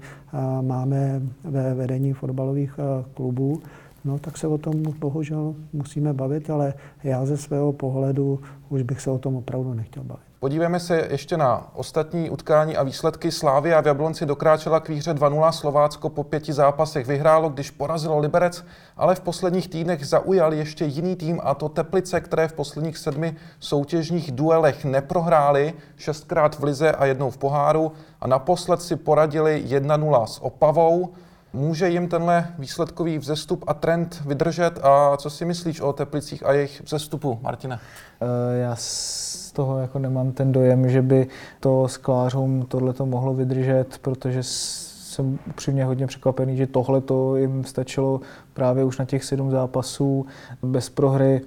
máme 0.61 1.21
ve 1.43 1.73
vedení 1.73 2.13
fotbalových 2.13 2.79
eh, 2.79 3.05
klubů 3.13 3.61
no 4.05 4.19
tak 4.19 4.37
se 4.37 4.47
o 4.47 4.57
tom 4.57 4.83
bohužel 4.99 5.55
musíme 5.73 6.13
bavit, 6.13 6.49
ale 6.49 6.73
já 7.03 7.25
ze 7.25 7.37
svého 7.37 7.73
pohledu 7.73 8.39
už 8.69 8.81
bych 8.81 9.01
se 9.01 9.11
o 9.11 9.17
tom 9.17 9.35
opravdu 9.35 9.73
nechtěl 9.73 10.03
bavit. 10.03 10.31
Podívejme 10.41 10.79
se 10.79 11.07
ještě 11.11 11.37
na 11.37 11.71
ostatní 11.73 12.29
utkání 12.29 12.77
a 12.77 12.83
výsledky. 12.83 13.31
Slávia 13.31 13.81
v 13.81 13.85
Jablonci 13.85 14.25
dokráčela 14.25 14.79
k 14.79 14.89
výhře 14.89 15.13
2-0. 15.13 15.51
Slovácko 15.51 16.09
po 16.09 16.23
pěti 16.23 16.53
zápasech 16.53 17.07
vyhrálo, 17.07 17.49
když 17.49 17.71
porazilo 17.71 18.19
Liberec, 18.19 18.65
ale 18.97 19.15
v 19.15 19.19
posledních 19.19 19.67
týdnech 19.67 20.05
zaujal 20.07 20.53
ještě 20.53 20.85
jiný 20.85 21.15
tým 21.15 21.39
a 21.43 21.53
to 21.53 21.69
Teplice, 21.69 22.21
které 22.21 22.47
v 22.47 22.53
posledních 22.53 22.97
sedmi 22.97 23.35
soutěžních 23.59 24.31
duelech 24.31 24.85
neprohráli, 24.85 25.73
šestkrát 25.97 26.59
v 26.59 26.63
Lize 26.63 26.91
a 26.91 27.05
jednou 27.05 27.29
v 27.29 27.37
poháru 27.37 27.91
a 28.21 28.27
naposled 28.27 28.81
si 28.81 28.95
poradili 28.95 29.63
1-0 29.67 30.25
s 30.25 30.43
Opavou. 30.43 31.13
Může 31.53 31.89
jim 31.89 32.07
tenhle 32.07 32.47
výsledkový 32.59 33.17
vzestup 33.17 33.63
a 33.67 33.73
trend 33.73 34.21
vydržet 34.25 34.79
a 34.83 35.17
co 35.17 35.29
si 35.29 35.45
myslíš 35.45 35.81
o 35.81 35.93
Teplicích 35.93 36.45
a 36.45 36.53
jejich 36.53 36.81
vzestupu, 36.81 37.39
Martina? 37.41 37.79
Eh, 38.21 38.57
já 38.57 38.75
z 38.75 39.51
toho 39.51 39.79
jako 39.79 39.99
nemám 39.99 40.31
ten 40.31 40.51
dojem, 40.51 40.89
že 40.89 41.01
by 41.01 41.27
to 41.59 41.87
sklářům 41.87 42.65
tohle 42.67 42.93
to 42.93 43.05
mohlo 43.05 43.33
vydržet, 43.33 43.97
protože 44.01 44.43
jsem 44.43 45.39
upřímně 45.49 45.85
hodně 45.85 46.07
překvapený, 46.07 46.57
že 46.57 46.67
tohle 46.67 47.01
to 47.01 47.35
jim 47.35 47.63
stačilo 47.63 48.21
právě 48.53 48.83
už 48.83 48.97
na 48.97 49.05
těch 49.05 49.23
sedm 49.23 49.51
zápasů 49.51 50.25
bez 50.61 50.89
prohry. 50.89 51.41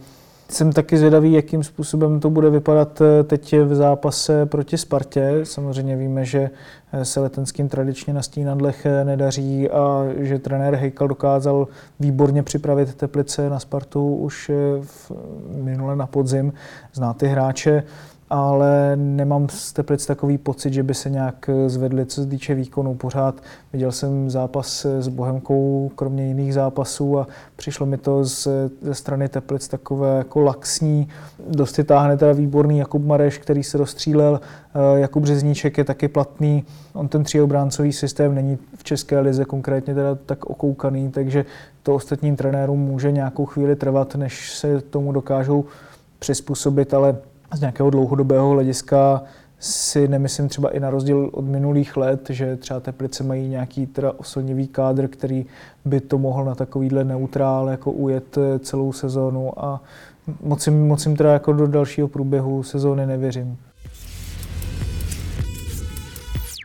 Jsem 0.54 0.72
taky 0.72 0.96
zvědavý, 0.98 1.32
jakým 1.32 1.62
způsobem 1.62 2.20
to 2.20 2.30
bude 2.30 2.50
vypadat 2.50 3.00
eh, 3.00 3.22
teď 3.24 3.54
v 3.64 3.74
zápase 3.74 4.46
proti 4.46 4.78
Spartě. 4.78 5.40
Samozřejmě 5.42 5.96
víme, 5.96 6.24
že 6.24 6.50
eh, 6.92 7.04
se 7.04 7.20
letenským 7.20 7.68
tradičně 7.68 8.14
na 8.14 8.22
stínadlech 8.22 8.86
eh, 8.86 9.04
nedaří 9.04 9.70
a 9.70 10.04
že 10.16 10.38
trenér 10.38 10.74
Hejkal 10.74 11.08
dokázal 11.08 11.68
výborně 12.00 12.42
připravit 12.42 12.94
Teplice 12.94 13.50
na 13.50 13.60
Spartu 13.60 14.16
už 14.16 14.50
v 14.82 15.12
minule 15.54 15.96
na 15.96 16.06
podzim. 16.06 16.52
Zná 16.92 17.14
ty 17.14 17.26
hráče 17.26 17.82
ale 18.30 18.96
nemám 18.96 19.48
z 19.48 19.72
Teplic 19.72 20.06
takový 20.06 20.38
pocit, 20.38 20.72
že 20.72 20.82
by 20.82 20.94
se 20.94 21.10
nějak 21.10 21.50
zvedli, 21.66 22.06
co 22.06 22.22
se 22.22 22.28
týče 22.28 22.54
výkonu. 22.54 22.94
Pořád 22.94 23.34
viděl 23.72 23.92
jsem 23.92 24.30
zápas 24.30 24.86
s 25.00 25.08
Bohemkou, 25.08 25.90
kromě 25.94 26.26
jiných 26.26 26.54
zápasů 26.54 27.18
a 27.18 27.26
přišlo 27.56 27.86
mi 27.86 27.98
to 27.98 28.24
z, 28.24 28.48
ze 28.80 28.94
strany 28.94 29.28
Teplic 29.28 29.68
takové 29.68 30.18
jako 30.18 30.40
laxní. 30.40 31.08
Dosti 31.48 31.84
táhne 31.84 32.16
teda 32.16 32.32
výborný 32.32 32.78
Jakub 32.78 33.04
Mareš, 33.04 33.38
který 33.38 33.62
se 33.62 33.78
dostřílel. 33.78 34.40
Eh, 34.74 35.00
Jakub 35.00 35.22
Březníček 35.22 35.78
je 35.78 35.84
taky 35.84 36.08
platný. 36.08 36.64
On 36.92 37.08
ten 37.08 37.24
tříobráncový 37.24 37.92
systém 37.92 38.34
není 38.34 38.58
v 38.76 38.84
České 38.84 39.20
lize 39.20 39.44
konkrétně 39.44 39.94
teda 39.94 40.14
tak 40.14 40.46
okoukaný, 40.46 41.10
takže 41.10 41.44
to 41.82 41.94
ostatním 41.94 42.36
trenérům 42.36 42.80
může 42.80 43.12
nějakou 43.12 43.46
chvíli 43.46 43.76
trvat, 43.76 44.14
než 44.14 44.52
se 44.58 44.80
tomu 44.80 45.12
dokážou 45.12 45.64
přizpůsobit, 46.18 46.94
ale 46.94 47.16
z 47.56 47.60
nějakého 47.60 47.90
dlouhodobého 47.90 48.50
hlediska 48.50 49.22
si 49.58 50.08
nemyslím 50.08 50.48
třeba 50.48 50.70
i 50.70 50.80
na 50.80 50.90
rozdíl 50.90 51.30
od 51.32 51.44
minulých 51.44 51.96
let, 51.96 52.26
že 52.30 52.56
třeba 52.56 52.80
Teplice 52.80 53.24
mají 53.24 53.48
nějaký 53.48 53.86
teda 53.86 54.12
oslnivý 54.12 54.68
kádr, 54.68 55.08
který 55.08 55.46
by 55.84 56.00
to 56.00 56.18
mohl 56.18 56.44
na 56.44 56.54
takovýhle 56.54 57.04
neutrál 57.04 57.68
jako 57.68 57.92
ujet 57.92 58.38
celou 58.58 58.92
sezónu 58.92 59.64
a 59.64 59.82
moc 60.42 60.66
jim, 60.66 60.86
moc 60.86 61.06
jim 61.06 61.16
teda 61.16 61.32
jako 61.32 61.52
do 61.52 61.66
dalšího 61.66 62.08
průběhu 62.08 62.62
sezóny 62.62 63.06
nevěřím. 63.06 63.56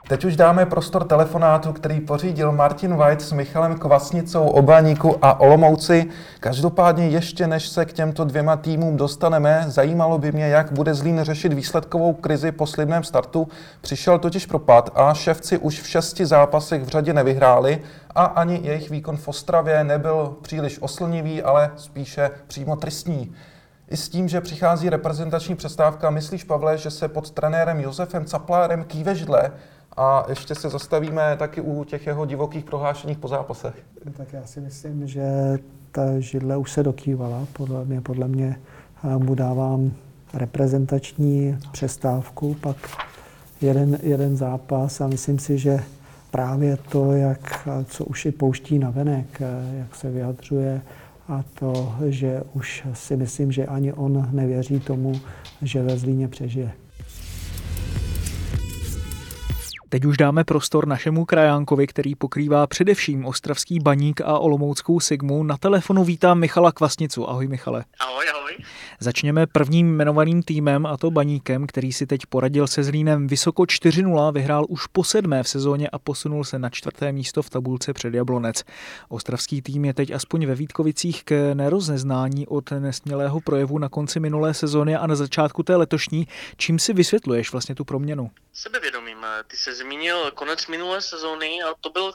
Teď 0.09 0.25
už 0.25 0.35
dáme 0.35 0.65
prostor 0.65 1.03
telefonátu, 1.03 1.73
který 1.73 1.99
pořídil 1.99 2.51
Martin 2.51 2.95
White 2.95 3.21
s 3.21 3.31
Michalem 3.31 3.79
Kvasnicou, 3.79 4.47
Obaníku 4.47 5.15
a 5.21 5.39
Olomouci. 5.39 6.05
Každopádně 6.39 7.07
ještě 7.07 7.47
než 7.47 7.67
se 7.67 7.85
k 7.85 7.93
těmto 7.93 8.25
dvěma 8.25 8.55
týmům 8.55 8.97
dostaneme, 8.97 9.63
zajímalo 9.67 10.17
by 10.17 10.31
mě, 10.31 10.47
jak 10.47 10.71
bude 10.71 10.93
Zlín 10.93 11.19
řešit 11.23 11.53
výsledkovou 11.53 12.13
krizi 12.13 12.51
po 12.51 12.67
slibném 12.67 13.03
startu. 13.03 13.47
Přišel 13.81 14.19
totiž 14.19 14.45
propad 14.45 14.89
a 14.95 15.13
ševci 15.13 15.57
už 15.57 15.81
v 15.81 15.87
šesti 15.87 16.25
zápasech 16.25 16.83
v 16.83 16.87
řadě 16.87 17.13
nevyhráli 17.13 17.81
a 18.15 18.23
ani 18.23 18.59
jejich 18.63 18.89
výkon 18.89 19.17
v 19.17 19.27
Ostravě 19.27 19.83
nebyl 19.83 20.37
příliš 20.41 20.81
oslnivý, 20.81 21.43
ale 21.43 21.71
spíše 21.75 22.29
přímo 22.47 22.75
tristní. 22.75 23.35
I 23.89 23.97
s 23.97 24.09
tím, 24.09 24.27
že 24.27 24.41
přichází 24.41 24.89
reprezentační 24.89 25.55
přestávka, 25.55 26.09
myslíš, 26.09 26.43
Pavle, 26.43 26.77
že 26.77 26.91
se 26.91 27.07
pod 27.07 27.31
trenérem 27.31 27.79
Josefem 27.79 28.25
Caplárem 28.25 28.83
kýve 28.83 29.15
židle 29.15 29.51
a 29.99 30.25
ještě 30.29 30.55
se 30.55 30.69
zastavíme 30.69 31.35
taky 31.39 31.61
u 31.61 31.83
těch 31.83 32.07
jeho 32.07 32.25
divokých 32.25 32.65
prohlášeních 32.65 33.17
po 33.17 33.27
zápasech. 33.27 33.75
Tak 34.17 34.33
já 34.33 34.45
si 34.45 34.61
myslím, 34.61 35.07
že 35.07 35.23
ta 35.91 36.19
židle 36.19 36.57
už 36.57 36.71
se 36.71 36.83
dokývala. 36.83 37.47
Podle 37.53 37.85
mě, 37.85 38.01
podle 38.01 38.27
mě 38.27 38.59
mu 39.17 39.35
dávám 39.35 39.91
reprezentační 40.33 41.57
přestávku, 41.71 42.53
pak 42.61 42.77
jeden, 43.61 43.97
jeden 44.03 44.37
zápas 44.37 45.01
a 45.01 45.07
myslím 45.07 45.39
si, 45.39 45.57
že 45.57 45.79
právě 46.31 46.77
to, 46.77 47.13
jak, 47.13 47.67
co 47.85 48.05
už 48.05 48.25
i 48.25 48.31
pouští 48.31 48.79
na 48.79 48.89
venek, 48.89 49.41
jak 49.77 49.95
se 49.95 50.11
vyjadřuje 50.11 50.81
a 51.27 51.43
to, 51.53 51.95
že 52.05 52.41
už 52.53 52.83
si 52.93 53.17
myslím, 53.17 53.51
že 53.51 53.65
ani 53.65 53.93
on 53.93 54.29
nevěří 54.31 54.79
tomu, 54.79 55.13
že 55.61 55.83
ve 55.83 55.97
Zlíně 55.97 56.27
přežije. 56.27 56.71
Teď 59.91 60.05
už 60.05 60.17
dáme 60.17 60.43
prostor 60.43 60.87
našemu 60.87 61.25
krajánkovi, 61.25 61.87
který 61.87 62.15
pokrývá 62.15 62.67
především 62.67 63.25
Ostravský 63.25 63.79
baník 63.79 64.21
a 64.21 64.39
Olomouckou 64.39 64.99
Sigmu. 64.99 65.43
Na 65.43 65.57
telefonu 65.57 66.03
vítám 66.03 66.39
Michala 66.39 66.71
Kvasnicu. 66.71 67.29
Ahoj 67.29 67.47
Michale. 67.47 67.85
Ahoj, 67.99 68.25
ahoj. 68.35 68.51
Začněme 68.99 69.47
prvním 69.47 69.87
jmenovaným 69.87 70.43
týmem 70.43 70.85
a 70.85 70.97
to 70.97 71.11
baníkem, 71.11 71.67
který 71.67 71.93
si 71.93 72.07
teď 72.07 72.25
poradil 72.25 72.67
se 72.67 72.83
Zlínem 72.83 73.27
vysoko 73.27 73.63
4-0, 73.63 74.33
vyhrál 74.33 74.65
už 74.69 74.87
po 74.87 75.03
sedmé 75.03 75.43
v 75.43 75.49
sezóně 75.49 75.89
a 75.89 75.99
posunul 75.99 76.43
se 76.43 76.59
na 76.59 76.69
čtvrté 76.69 77.11
místo 77.11 77.41
v 77.41 77.49
tabulce 77.49 77.93
před 77.93 78.13
Jablonec. 78.13 78.63
Ostravský 79.09 79.61
tým 79.61 79.85
je 79.85 79.93
teď 79.93 80.11
aspoň 80.11 80.45
ve 80.45 80.55
Vítkovicích 80.55 81.23
k 81.23 81.53
nerozeznání 81.53 82.47
od 82.47 82.71
nesmělého 82.71 83.41
projevu 83.41 83.77
na 83.77 83.89
konci 83.89 84.19
minulé 84.19 84.53
sezóny 84.53 84.95
a 84.95 85.07
na 85.07 85.15
začátku 85.15 85.63
té 85.63 85.75
letošní. 85.75 86.27
Čím 86.57 86.79
si 86.79 86.93
vysvětluješ 86.93 87.51
vlastně 87.51 87.75
tu 87.75 87.85
proměnu? 87.85 88.31
Sebevědomím. 88.53 89.17
Ty 89.47 89.57
se 89.57 89.75
zmínil 89.79 90.31
konec 90.31 90.67
minulé 90.67 91.01
sezóny 91.01 91.63
a 91.63 91.73
to 91.81 91.89
byl 91.89 92.13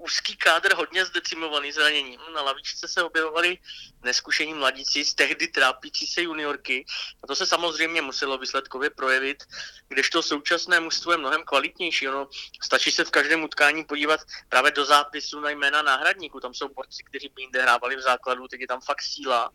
úzký 0.00 0.36
kádr 0.36 0.74
hodně 0.74 1.04
zdecimovaný 1.04 1.72
zraněním. 1.72 2.20
Na 2.34 2.42
lavičce 2.42 2.88
se 2.88 3.02
objevovali 3.02 3.58
neskušení 4.02 4.54
mladíci 4.54 5.04
z 5.04 5.14
tehdy 5.14 5.48
trápící 5.48 6.06
se 6.06 6.22
juniorky 6.22 6.84
a 7.22 7.26
to 7.26 7.36
se 7.36 7.46
samozřejmě 7.46 8.02
muselo 8.02 8.38
výsledkově 8.38 8.90
projevit, 8.90 9.44
kdežto 9.88 10.22
současné 10.22 10.80
mužstvo 10.80 11.12
je 11.12 11.18
mnohem 11.18 11.42
kvalitnější. 11.44 12.08
Ono 12.08 12.28
stačí 12.62 12.90
se 12.90 13.04
v 13.04 13.10
každém 13.10 13.42
utkání 13.42 13.84
podívat 13.84 14.20
právě 14.48 14.70
do 14.70 14.84
zápisu 14.84 15.40
na 15.40 15.50
jména 15.50 15.82
náhradníků. 15.82 16.40
Tam 16.40 16.54
jsou 16.54 16.68
borci, 16.68 17.04
kteří 17.04 17.28
by 17.28 17.42
jinde 17.42 17.62
hrávali 17.62 17.96
v 17.96 18.00
základu, 18.00 18.48
teď 18.48 18.60
je 18.60 18.66
tam 18.66 18.80
fakt 18.80 19.02
síla. 19.02 19.50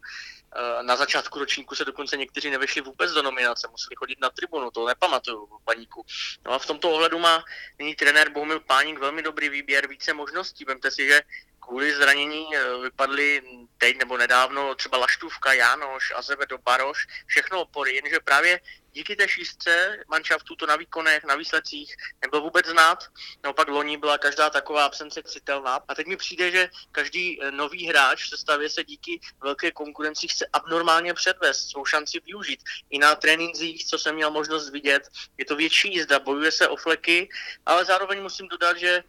Eh, 0.58 0.84
na 0.84 0.96
začátku 0.96 1.40
ročníku 1.40 1.76
se 1.76 1.86
dokonce 1.86 2.18
někteří 2.18 2.50
nevešli 2.50 2.82
vůbec 2.82 3.12
do 3.12 3.22
nominace, 3.22 3.68
museli 3.72 3.96
chodit 3.96 4.20
na 4.22 4.30
tribunu, 4.30 4.72
to 4.72 4.88
nepamatuju 4.88 5.46
v 5.46 5.64
baníku. 5.66 6.06
No 6.46 6.52
a 6.52 6.60
v 6.60 6.66
tomto 6.66 6.92
ohledu 6.92 7.20
má 7.20 7.44
nyní 7.80 7.96
trenér 7.96 8.30
Bohumil 8.30 8.60
Páník 8.60 9.00
velmi 9.00 9.24
dobrý 9.24 9.50
výběr, 9.50 9.88
více 9.88 10.14
možností. 10.14 10.66
Vemte 10.66 10.92
si, 10.92 11.08
že 11.08 11.22
kvůli 11.66 11.96
zranění 11.96 12.56
eh, 12.56 12.78
vypadly 12.82 13.42
teď 13.78 13.98
nebo 13.98 14.18
nedávno 14.18 14.76
třeba 14.76 14.98
Laštůvka, 14.98 15.54
Jánoš, 15.54 16.14
Azevedo, 16.16 16.58
Baroš, 16.58 17.08
všechno 17.28 17.62
opory, 17.62 17.96
jenže 17.96 18.20
právě 18.20 18.60
díky 18.96 19.16
té 19.16 19.28
šířce 19.28 19.98
manšaftu 20.08 20.56
to 20.56 20.66
na 20.66 20.76
výkonech, 20.76 21.24
na 21.24 21.36
výsledcích 21.36 21.96
nebylo 22.22 22.42
vůbec 22.42 22.66
znát. 22.66 23.04
Naopak 23.44 23.68
loni 23.68 23.98
byla 23.98 24.18
každá 24.18 24.50
taková 24.50 24.86
absence 24.86 25.24
citelná. 25.24 25.80
A 25.88 25.96
teď 25.96 26.08
mi 26.08 26.18
přijde, 26.18 26.52
že 26.52 26.70
každý 26.92 27.42
eh, 27.42 27.52
nový 27.52 27.88
hráč 27.88 28.24
v 28.24 28.30
sestavě 28.30 28.70
se 28.70 28.84
díky 28.84 29.20
velké 29.44 29.72
konkurenci 29.72 30.28
chce 30.28 30.48
abnormálně 30.54 31.14
předvést, 31.14 31.70
svou 31.70 31.86
šanci 31.86 32.20
využít. 32.26 32.64
I 32.90 33.00
na 33.00 33.16
trénincích, 33.16 33.86
co 33.86 34.00
jsem 34.00 34.16
měl 34.16 34.32
možnost 34.32 34.70
vidět, 34.70 35.04
je 35.38 35.46
to 35.46 35.56
větší 35.56 35.94
jízda, 35.94 36.20
bojuje 36.20 36.52
se 36.52 36.68
o 36.68 36.76
fleky, 36.76 37.30
ale 37.66 37.86
zároveň 37.86 38.22
musím 38.22 38.48
dodat, 38.48 38.78
že 38.78 39.04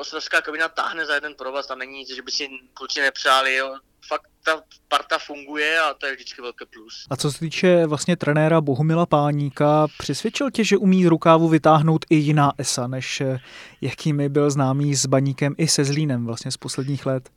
ostravská 0.00 0.40
kabina 0.40 0.68
táhne 0.68 1.06
za 1.06 1.14
jeden 1.14 1.34
provaz, 1.34 1.66
tam 1.66 1.78
není 1.78 1.98
nic, 1.98 2.14
že 2.14 2.22
by 2.22 2.30
si 2.30 2.48
kluci 2.74 3.00
nepřáli, 3.00 3.54
jo. 3.54 3.76
Fakt 4.08 4.26
ta 4.44 4.62
parta 4.88 5.18
funguje 5.18 5.78
a 5.78 5.94
to 5.94 6.06
je 6.06 6.14
vždycky 6.14 6.42
velký 6.42 6.64
plus. 6.72 7.06
A 7.10 7.16
co 7.16 7.32
se 7.32 7.38
týče 7.38 7.86
vlastně 7.86 8.16
trenéra 8.16 8.60
Bohumila 8.60 9.06
Páníka, 9.06 9.86
přesvědčil 9.98 10.50
tě, 10.50 10.64
že 10.64 10.76
umí 10.76 11.06
rukávu 11.06 11.48
vytáhnout 11.48 12.04
i 12.10 12.16
jiná 12.16 12.52
esa, 12.58 12.86
než 12.86 13.20
eh, 13.20 13.40
jakými 13.80 14.28
byl 14.28 14.50
známý 14.50 14.94
s 14.94 15.06
Baníkem 15.06 15.54
i 15.58 15.68
se 15.68 15.84
Zlínem 15.84 16.26
vlastně 16.26 16.50
z 16.50 16.56
posledních 16.56 17.06
let? 17.06 17.30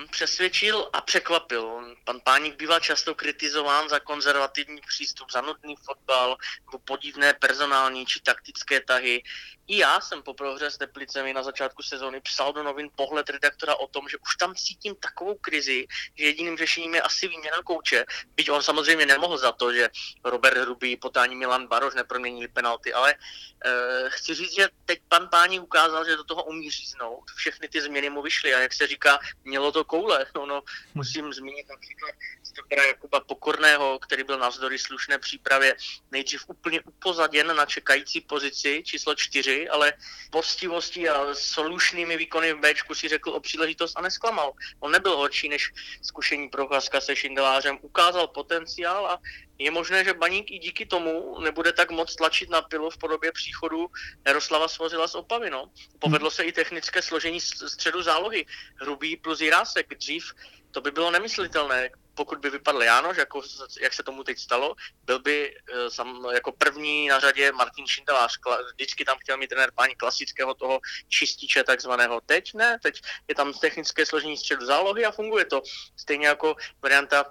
Mhm, 0.00 0.08
přesvědčil 0.08 0.90
a 0.92 1.00
překvapil. 1.00 1.96
Pan 2.04 2.20
Páník 2.20 2.56
bývá 2.56 2.80
často 2.80 3.14
kritizován 3.14 3.88
za 3.88 4.00
konzervativní 4.00 4.80
přístup, 4.88 5.32
za 5.32 5.40
nutný 5.40 5.74
fotbal 5.76 6.36
podivné 6.84 7.34
personální 7.34 8.06
či 8.06 8.20
taktické 8.20 8.80
tahy. 8.80 9.22
I 9.66 9.78
já 9.78 10.00
jsem 10.00 10.22
po 10.22 10.34
prohře 10.34 10.70
s 10.70 10.78
Teplicemi 10.78 11.34
na 11.34 11.42
začátku 11.42 11.82
sezóny 11.82 12.20
psal 12.20 12.52
do 12.52 12.62
novin 12.62 12.90
pohled 12.96 13.30
redaktora 13.30 13.74
o 13.74 13.86
tom, 13.86 14.08
že 14.08 14.16
už 14.16 14.36
tam 14.36 14.54
cítím 14.54 14.94
takovou 14.94 15.34
krizi, 15.34 15.86
že 16.18 16.24
jediným 16.24 16.56
řešením 16.56 16.94
je 16.94 17.02
asi 17.02 17.28
výměna 17.28 17.56
kouče. 17.64 18.04
Byť 18.34 18.50
on 18.50 18.62
samozřejmě 18.62 19.06
nemohl 19.06 19.38
za 19.38 19.52
to, 19.52 19.72
že 19.72 19.90
Robert 20.24 20.58
Hrubý, 20.58 20.96
potání 20.96 21.36
Milan 21.36 21.66
Baroš 21.66 21.94
neproměnili 21.94 22.48
penalty, 22.48 22.92
ale 22.92 23.14
uh, 23.14 24.08
chci 24.08 24.34
říct, 24.34 24.54
že 24.54 24.68
teď 24.84 25.00
pan 25.08 25.28
Páni 25.28 25.60
ukázal, 25.60 26.04
že 26.04 26.16
do 26.16 26.24
toho 26.24 26.44
umí 26.44 26.70
říznout. 26.70 27.24
Všechny 27.36 27.68
ty 27.68 27.80
změny 27.80 28.10
mu 28.10 28.22
vyšly 28.22 28.54
a 28.54 28.60
jak 28.60 28.72
se 28.72 28.86
říká, 28.86 29.18
mělo 29.44 29.72
to 29.72 29.84
koule. 29.90 30.26
No, 30.36 30.46
no, 30.46 30.62
musím 30.94 31.32
zmínit 31.32 31.68
například 31.68 32.14
Stokera 32.42 32.84
Jakuba 32.84 33.20
Pokorného, 33.20 33.98
který 33.98 34.24
byl 34.24 34.38
navzdory 34.38 34.78
slušné 34.78 35.18
přípravě 35.18 35.76
nejdřív 36.10 36.48
úplně 36.48 36.80
upozaděn 36.80 37.56
na 37.56 37.66
čekající 37.66 38.20
pozici 38.20 38.82
číslo 38.86 39.14
4 39.14 39.68
ale 39.68 39.92
postivostí 40.30 41.08
a 41.08 41.34
slušnými 41.34 42.16
výkony 42.16 42.52
v 42.52 42.60
Bčku 42.60 42.94
si 42.94 43.08
řekl 43.08 43.30
o 43.30 43.40
příležitost 43.40 43.96
a 43.96 44.02
nesklamal. 44.02 44.52
On 44.80 44.92
nebyl 44.92 45.16
horší 45.16 45.48
než 45.48 45.72
zkušení 46.02 46.48
procházka 46.48 47.00
se 47.00 47.16
Šindelářem, 47.16 47.78
ukázal 47.82 48.28
potenciál 48.28 49.06
a 49.06 49.18
je 49.60 49.70
možné, 49.70 50.04
že 50.04 50.14
Baník 50.14 50.50
i 50.50 50.58
díky 50.58 50.86
tomu 50.86 51.40
nebude 51.40 51.72
tak 51.72 51.90
moc 51.90 52.16
tlačit 52.16 52.50
na 52.50 52.62
pilu 52.62 52.90
v 52.90 52.98
podobě 52.98 53.32
příchodu 53.32 53.86
Jaroslava 54.26 54.68
Svozila 54.68 55.08
z 55.08 55.14
Opavy. 55.14 55.50
No. 55.50 55.70
Povedlo 55.98 56.30
se 56.30 56.44
i 56.44 56.52
technické 56.52 57.02
složení 57.02 57.40
středu 57.40 58.02
zálohy. 58.02 58.46
Hrubý 58.76 59.16
plus 59.16 59.40
Jirásek. 59.40 59.94
Dřív 59.94 60.24
to 60.70 60.80
by 60.80 60.90
bylo 60.90 61.10
nemyslitelné 61.10 61.90
pokud 62.14 62.38
by 62.38 62.50
vypadl 62.50 62.82
Jánoš, 62.82 63.16
jako, 63.16 63.42
jak 63.80 63.94
se 63.94 64.02
tomu 64.02 64.24
teď 64.24 64.38
stalo, 64.38 64.74
byl 65.04 65.18
by 65.18 65.56
eh, 65.56 65.90
sam, 65.90 66.26
jako 66.34 66.52
první 66.52 67.08
na 67.08 67.20
řadě 67.20 67.52
Martin 67.52 67.86
Šindelář. 67.86 68.38
Vždycky 68.74 69.04
tam 69.04 69.18
chtěl 69.18 69.36
mít 69.36 69.48
trenér 69.48 69.70
paní 69.74 69.94
klasického 69.94 70.54
toho 70.54 70.80
čističe 71.08 71.64
takzvaného. 71.64 72.20
Teď 72.26 72.54
ne, 72.54 72.78
teď 72.82 73.00
je 73.28 73.34
tam 73.34 73.52
technické 73.52 74.06
složení 74.06 74.36
středu 74.36 74.66
zálohy 74.66 75.04
a 75.04 75.10
funguje 75.10 75.44
to. 75.44 75.62
Stejně 75.96 76.26
jako 76.26 76.56
varianta 76.82 77.24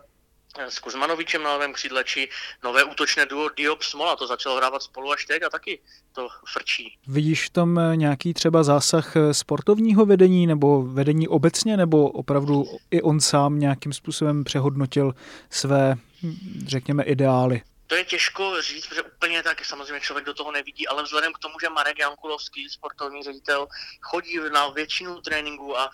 s 0.58 0.80
Kuzmanovičem 0.80 1.44
na 1.44 1.54
levém 1.54 1.74
křídle, 1.74 2.04
či 2.04 2.30
nové 2.64 2.84
útočné 2.84 3.26
duo 3.26 3.50
Diop 3.58 3.84
Smola, 3.84 4.16
to 4.16 4.28
začalo 4.28 4.58
hrávat 4.58 4.84
spolu 4.84 5.12
až 5.12 5.26
teď 5.26 5.44
a 5.44 5.50
taky 5.50 5.80
to 6.12 6.28
frčí. 6.54 6.98
Vidíš 7.08 7.46
v 7.46 7.50
tom 7.50 7.80
eh, 7.80 7.96
nějaký 7.96 8.34
třeba 8.34 8.64
zásah 8.64 9.16
eh, 9.16 9.34
sportovního 9.34 10.06
vedení 10.06 10.48
nebo 10.48 10.84
vedení 10.84 11.28
obecně, 11.28 11.78
nebo 11.78 12.10
opravdu 12.10 12.66
i 12.92 13.02
on 13.02 13.20
sám 13.20 13.60
nějakým 13.60 13.94
způsobem 13.94 14.44
přehodnotil 14.44 15.16
své, 15.50 15.96
hm, 16.24 16.66
řekněme, 16.68 17.04
ideály? 17.04 17.62
To 17.90 17.96
je 17.96 18.06
těžko 18.06 18.62
říct, 18.62 18.88
protože 18.88 19.02
úplně 19.02 19.44
tak 19.44 19.66
samozřejmě 19.66 20.02
člověk 20.02 20.26
do 20.26 20.34
toho 20.34 20.52
nevidí, 20.52 20.88
ale 20.88 21.04
vzhledem 21.04 21.34
k 21.34 21.40
tomu, 21.40 21.60
že 21.60 21.70
Marek 21.70 22.00
Jankulovský, 22.00 22.70
sportovní 22.70 23.24
ředitel, 23.24 23.68
chodí 24.02 24.40
na 24.54 24.70
většinu 24.70 25.22
tréninku 25.22 25.78
a 25.78 25.92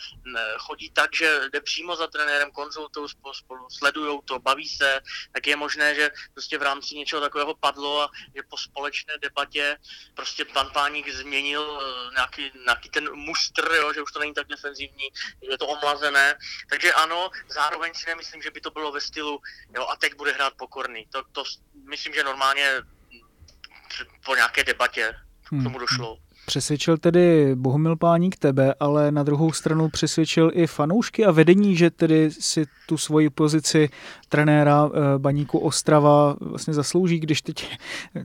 chodí 0.57 0.89
tak, 0.89 1.15
že 1.15 1.41
jde 1.53 1.61
přímo 1.61 1.95
za 1.95 2.07
trenérem, 2.07 2.51
konzultují 2.51 3.09
spolu, 3.33 3.69
sledují 3.69 4.19
to, 4.25 4.39
baví 4.39 4.69
se, 4.69 4.99
tak 5.31 5.47
je 5.47 5.55
možné, 5.55 5.95
že 5.95 6.11
prostě 6.33 6.57
v 6.57 6.61
rámci 6.61 6.95
něčeho 6.95 7.21
takového 7.21 7.55
padlo 7.55 8.01
a 8.01 8.09
že 8.35 8.43
po 8.49 8.57
společné 8.57 9.13
debatě 9.17 9.77
prostě 10.13 10.45
pan 10.45 10.69
Páník 10.73 11.09
změnil 11.09 11.63
eh, 11.81 12.11
nějaký, 12.15 12.51
nějaký 12.65 12.89
ten 12.89 13.15
mustr, 13.15 13.71
jo, 13.75 13.93
že 13.93 14.01
už 14.01 14.11
to 14.11 14.19
není 14.19 14.33
tak 14.33 14.47
defenzivní, 14.47 15.07
je 15.41 15.57
to 15.57 15.67
omlazené. 15.67 16.37
Takže 16.69 16.93
ano, 16.93 17.29
zároveň 17.47 17.93
si 17.93 18.05
nemyslím, 18.07 18.41
že 18.41 18.51
by 18.51 18.61
to 18.61 18.71
bylo 18.71 18.91
ve 18.91 19.01
stylu, 19.01 19.39
jo, 19.75 19.87
a 19.87 19.95
teď 19.95 20.15
bude 20.15 20.31
hrát 20.31 20.53
pokorný. 20.57 21.07
To, 21.11 21.23
to 21.31 21.43
myslím, 21.89 22.13
že 22.13 22.23
normálně 22.23 22.71
po 24.25 24.35
nějaké 24.35 24.63
debatě 24.63 25.13
k 25.45 25.49
tomu 25.49 25.69
hmm. 25.69 25.79
došlo. 25.79 26.17
Přesvědčil 26.45 26.97
tedy 26.97 27.55
Bohumil 27.55 27.95
Páník 27.95 28.35
tebe, 28.37 28.73
ale 28.79 29.11
na 29.11 29.23
druhou 29.23 29.51
stranu 29.51 29.89
přesvědčil 29.89 30.51
i 30.53 30.67
fanoušky 30.67 31.25
a 31.25 31.31
vedení, 31.31 31.75
že 31.75 31.89
tedy 31.89 32.31
si 32.31 32.65
tu 32.87 32.97
svoji 32.97 33.29
pozici 33.29 33.89
trenéra 34.35 34.89
eh, 34.89 35.19
Baníku 35.19 35.59
Ostrava 35.59 36.35
vlastně 36.39 36.73
zaslouží, 36.73 37.19
když 37.19 37.41
teď 37.41 37.77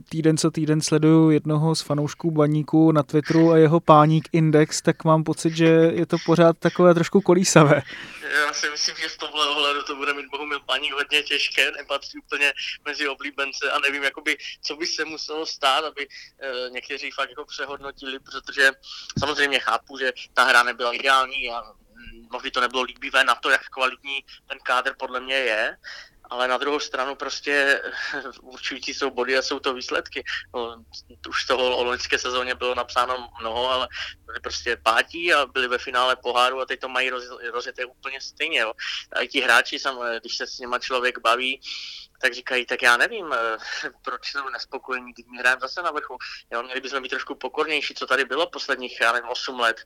týden 0.09 0.37
co 0.37 0.51
týden 0.51 0.81
sleduju 0.81 1.29
jednoho 1.29 1.75
z 1.75 1.81
fanoušků 1.81 2.31
Baníku 2.31 2.91
na 2.91 3.03
Twitteru 3.03 3.51
a 3.51 3.57
jeho 3.57 3.79
Páník 3.79 4.29
Index, 4.31 4.81
tak 4.81 5.03
mám 5.03 5.23
pocit, 5.23 5.55
že 5.55 5.65
je 5.93 6.05
to 6.05 6.17
pořád 6.25 6.57
takové 6.57 6.93
trošku 6.93 7.21
kolísavé. 7.21 7.81
Já 8.45 8.53
si 8.53 8.69
myslím, 8.69 8.95
že 8.95 9.07
v 9.09 9.17
tomhle 9.17 9.47
ohledu 9.47 9.83
to 9.83 9.95
bude 9.95 10.13
mít 10.13 10.25
Bohumil 10.31 10.59
Páník 10.59 10.93
hodně 10.93 11.23
těžké, 11.23 11.71
nepatří 11.71 12.19
úplně 12.19 12.53
mezi 12.85 13.07
oblíbence 13.07 13.71
a 13.71 13.79
nevím, 13.79 14.03
jakoby, 14.03 14.37
co 14.61 14.75
by 14.75 14.87
se 14.87 15.05
muselo 15.05 15.45
stát, 15.45 15.83
aby 15.85 16.07
e, 16.07 16.69
někteří 16.69 17.11
fakt 17.11 17.29
jako 17.29 17.45
přehodnotili, 17.45 18.19
protože 18.19 18.71
samozřejmě 19.19 19.59
chápu, 19.59 19.97
že 19.97 20.11
ta 20.33 20.43
hra 20.43 20.63
nebyla 20.63 20.93
ideální 20.93 21.51
a 21.51 21.63
mnohdy 22.31 22.51
to 22.51 22.61
nebylo 22.61 22.83
líbivé 22.83 23.23
na 23.23 23.35
to, 23.35 23.49
jak 23.49 23.69
kvalitní 23.69 24.25
ten 24.47 24.59
kádr 24.63 24.95
podle 24.97 25.19
mě 25.19 25.35
je, 25.35 25.77
ale 26.31 26.47
na 26.47 26.57
druhou 26.57 26.79
stranu 26.79 27.15
prostě 27.15 27.81
určující 28.41 28.93
jsou 28.93 29.09
body 29.09 29.37
a 29.37 29.41
jsou 29.41 29.59
to 29.59 29.73
výsledky. 29.73 30.23
No, 30.55 30.83
už 31.29 31.45
toho 31.45 31.77
o 31.77 31.83
loňské 31.83 32.19
sezóně 32.19 32.55
bylo 32.55 32.75
napsáno 32.75 33.29
mnoho, 33.39 33.69
ale 33.69 33.87
byli 34.25 34.39
prostě 34.39 34.77
pátí 34.83 35.33
a 35.33 35.45
byli 35.45 35.67
ve 35.67 35.77
finále 35.77 36.15
poháru 36.15 36.61
a 36.61 36.65
teď 36.65 36.79
to 36.79 36.89
mají 36.89 37.09
roz, 37.09 37.23
rozjeté 37.51 37.85
úplně 37.85 38.21
stejně. 38.21 38.59
Jo. 38.59 38.73
A 39.11 39.19
i 39.19 39.27
ti 39.27 39.41
hráči, 39.41 39.79
sam, 39.79 39.99
když 40.19 40.37
se 40.37 40.47
s 40.47 40.59
nima 40.59 40.79
člověk 40.79 41.19
baví, 41.19 41.61
tak 42.21 42.33
říkají, 42.33 42.65
tak 42.65 42.81
já 42.81 42.97
nevím, 42.97 43.33
eh, 43.33 43.57
proč 44.05 44.31
jsou 44.31 44.49
nespokojení, 44.49 45.13
teď 45.13 45.25
my 45.27 45.37
hrajeme 45.37 45.61
zase 45.61 45.81
na 45.81 45.91
vrchu. 45.91 46.17
Jo, 46.51 46.63
měli 46.63 46.81
bychom 46.81 47.03
být 47.03 47.09
trošku 47.09 47.35
pokornější, 47.35 47.93
co 47.93 48.07
tady 48.07 48.25
bylo 48.25 48.49
posledních, 48.49 49.01
já 49.01 49.11
nevím, 49.11 49.29
8 49.29 49.59
let. 49.59 49.77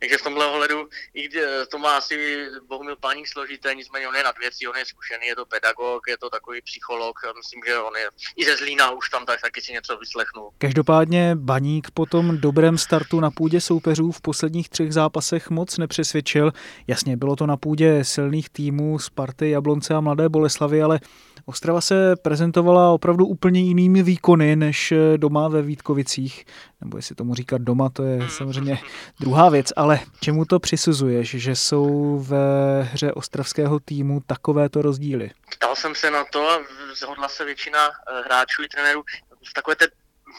Takže 0.00 0.18
v 0.18 0.22
tomhle 0.22 0.46
ohledu 0.46 0.88
i 1.14 1.28
kdy, 1.28 1.40
to 1.70 1.78
má 1.78 1.96
asi 1.96 2.46
Bohumil 2.68 2.96
Páník 2.96 3.28
složité, 3.28 3.74
nicméně 3.74 4.08
on 4.08 4.16
je 4.16 4.24
nad 4.24 4.38
věcí, 4.38 4.68
on 4.68 4.76
je 4.76 4.84
zkušený, 4.84 5.26
je 5.26 5.36
to 5.36 5.46
pedagog, 5.46 6.08
je 6.08 6.18
to 6.18 6.30
takový 6.30 6.62
psycholog, 6.62 7.16
myslím, 7.36 7.60
že 7.66 7.78
on 7.78 7.96
je 7.96 8.08
i 8.36 8.44
ze 8.44 8.56
Zlína 8.56 8.90
už 8.90 9.10
tam 9.10 9.26
tak 9.26 9.40
taky 9.40 9.60
si 9.60 9.72
něco 9.72 9.96
vyslechnul. 9.96 10.50
Každopádně 10.58 11.36
Baník 11.36 11.90
po 11.90 12.06
tom 12.06 12.38
dobrém 12.38 12.78
startu 12.78 13.20
na 13.20 13.30
půdě 13.30 13.60
soupeřů 13.60 14.12
v 14.12 14.20
posledních 14.20 14.68
třech 14.68 14.92
zápasech 14.92 15.50
moc 15.50 15.78
nepřesvědčil. 15.78 16.52
Jasně, 16.86 17.16
bylo 17.16 17.36
to 17.36 17.46
na 17.46 17.56
půdě 17.56 18.04
silných 18.04 18.50
týmů 18.50 18.98
Sparty, 18.98 19.50
Jablonce 19.50 19.94
a 19.94 20.00
Mladé 20.00 20.28
Boleslavy, 20.28 20.82
ale 20.82 21.00
Ostrava 21.46 21.79
se 21.80 22.16
prezentovala 22.16 22.90
opravdu 22.90 23.26
úplně 23.26 23.60
jinými 23.60 24.02
výkony 24.02 24.56
než 24.56 24.92
doma 25.16 25.48
ve 25.48 25.62
Vítkovicích. 25.62 26.44
Nebo 26.80 26.96
jestli 26.96 27.14
tomu 27.14 27.34
říkat 27.34 27.62
doma, 27.62 27.88
to 27.88 28.02
je 28.02 28.28
samozřejmě 28.28 28.78
druhá 29.20 29.48
věc, 29.48 29.72
ale 29.76 30.00
čemu 30.20 30.44
to 30.44 30.60
přisuzuješ, 30.60 31.30
že 31.30 31.56
jsou 31.56 32.18
ve 32.28 32.82
hře 32.82 33.12
ostravského 33.12 33.80
týmu 33.80 34.20
takovéto 34.26 34.82
rozdíly? 34.82 35.30
Ptal 35.56 35.76
jsem 35.76 35.94
se 35.94 36.10
na 36.10 36.24
to 36.32 36.50
a 36.50 36.58
zhodla 36.96 37.28
se 37.28 37.44
většina 37.44 37.78
eh, 37.78 38.22
hráčů 38.24 38.62
i 38.62 38.68
trenérů 38.68 39.02
v 39.50 39.54
takové 39.54 39.76
té 39.76 39.86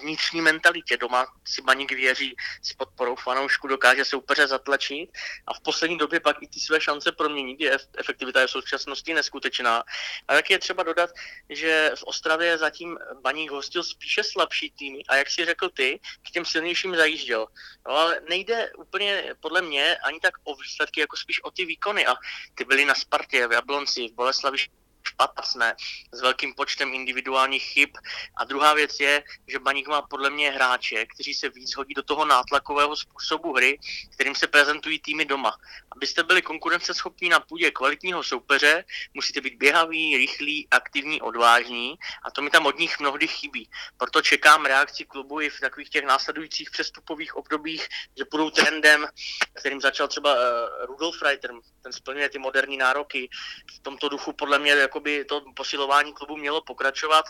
vnitřní 0.02 0.42
mentalitě. 0.42 0.98
Doma 0.98 1.28
si 1.46 1.62
Baník 1.62 1.92
věří 1.92 2.36
s 2.62 2.74
podporou 2.74 3.16
fanoušku, 3.16 3.68
dokáže 3.68 4.06
soupeře 4.06 4.48
zatlačit 4.48 5.10
a 5.48 5.54
v 5.54 5.62
poslední 5.62 5.98
době 5.98 6.20
pak 6.20 6.38
i 6.42 6.48
ty 6.48 6.60
své 6.60 6.82
šance 6.82 7.12
proměnit. 7.12 7.62
Je 7.62 7.78
efektivita 7.98 8.42
je 8.42 8.48
v 8.48 8.52
současnosti 8.52 9.14
neskutečná. 9.14 9.84
A 10.28 10.34
tak 10.34 10.50
je 10.50 10.60
třeba 10.60 10.84
dodat, 10.84 11.10
že 11.50 11.92
v 11.96 12.04
Ostravě 12.04 12.58
zatím 12.58 12.98
Baník 13.22 13.52
hostil 13.52 13.84
spíše 13.84 14.24
slabší 14.24 14.72
týmy 14.72 15.04
a 15.10 15.16
jak 15.16 15.30
si 15.30 15.46
řekl 15.46 15.70
ty, 15.70 16.00
k 16.28 16.32
těm 16.32 16.46
silnějším 16.46 16.96
zajížděl. 16.96 17.48
No 17.88 17.94
ale 17.94 18.22
nejde 18.30 18.72
úplně 18.78 19.34
podle 19.40 19.62
mě 19.62 19.98
ani 19.98 20.20
tak 20.20 20.34
o 20.44 20.56
výsledky, 20.56 21.00
jako 21.00 21.18
spíš 21.18 21.44
o 21.44 21.52
ty 21.52 21.66
výkony 21.66 22.06
a 22.08 22.16
ty 22.56 22.66
byly 22.66 22.86
na 22.86 22.96
Spartě, 22.96 23.48
v 23.48 23.52
Jablonci, 23.52 24.08
v 24.08 24.14
Boleslavi 24.14 24.58
špatné, 25.04 25.76
s 26.12 26.22
velkým 26.22 26.54
počtem 26.54 26.94
individuálních 26.94 27.64
chyb. 27.64 27.90
A 28.38 28.44
druhá 28.44 28.74
věc 28.74 29.00
je, 29.00 29.24
že 29.48 29.60
Baník 29.60 29.88
má 29.88 30.02
podle 30.02 30.30
mě 30.30 30.52
hráče, 30.52 31.06
kteří 31.06 31.34
se 31.34 31.50
víc 31.50 31.76
hodí 31.76 31.94
do 31.94 32.04
toho 32.04 32.26
nátlakového 32.26 32.96
způsobu 32.96 33.54
hry, 33.54 33.80
kterým 34.14 34.36
se 34.36 34.48
prezentují 34.48 35.00
týmy 35.00 35.26
doma. 35.26 35.58
Abyste 35.92 36.24
byli 36.24 36.42
konkurenceschopní 36.42 37.30
na 37.30 37.40
půdě 37.40 37.72
kvalitního 37.72 38.24
soupeře, 38.24 38.84
musíte 39.14 39.42
být 39.42 39.56
běhaví, 39.56 40.18
rychlí, 40.18 40.68
aktivní, 40.72 41.22
odvážní 41.22 41.96
a 42.24 42.32
to 42.32 42.42
mi 42.42 42.50
tam 42.50 42.66
od 42.66 42.80
nich 42.80 43.00
mnohdy 43.00 43.28
chybí. 43.28 43.70
Proto 43.98 44.22
čekám 44.22 44.66
reakci 44.66 45.06
klubu 45.06 45.42
i 45.42 45.50
v 45.50 45.60
takových 45.60 45.90
těch 45.90 46.06
následujících 46.06 46.72
přestupových 46.72 47.36
obdobích, 47.36 47.88
že 48.18 48.24
budou 48.32 48.50
trendem, 48.50 49.08
kterým 49.54 49.82
začal 49.82 50.08
třeba 50.08 50.34
uh, 50.34 50.42
Rudolf 50.86 51.22
Reiter, 51.22 51.52
ten 51.82 51.94
splňuje 51.94 52.30
ty 52.30 52.40
moderní 52.40 52.78
nároky. 52.78 53.30
V 53.76 53.80
tomto 53.80 54.10
duchu 54.10 54.34
podle 54.34 54.60
mě 54.60 54.76
jakoby 54.92 55.26
to 55.26 55.42
posilování 55.56 56.14
klubu 56.14 56.38
mělo 56.38 56.62
pokračovat. 56.62 57.26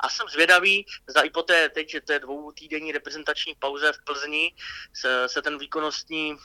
A 0.00 0.08
jsem 0.08 0.28
zvědavý, 0.28 0.86
zda 1.06 1.20
i 1.20 1.30
po 1.30 1.42
té 1.42 1.68
teď 1.68 1.96
té 2.04 2.18
dvou 2.18 2.52
týdenní 2.52 2.92
reprezentační 2.92 3.54
pauze 3.58 3.92
v 3.92 4.04
Plzni 4.04 4.54
se, 4.94 5.28
se 5.28 5.42
ten 5.42 5.58
výkonnostní, 5.58 6.36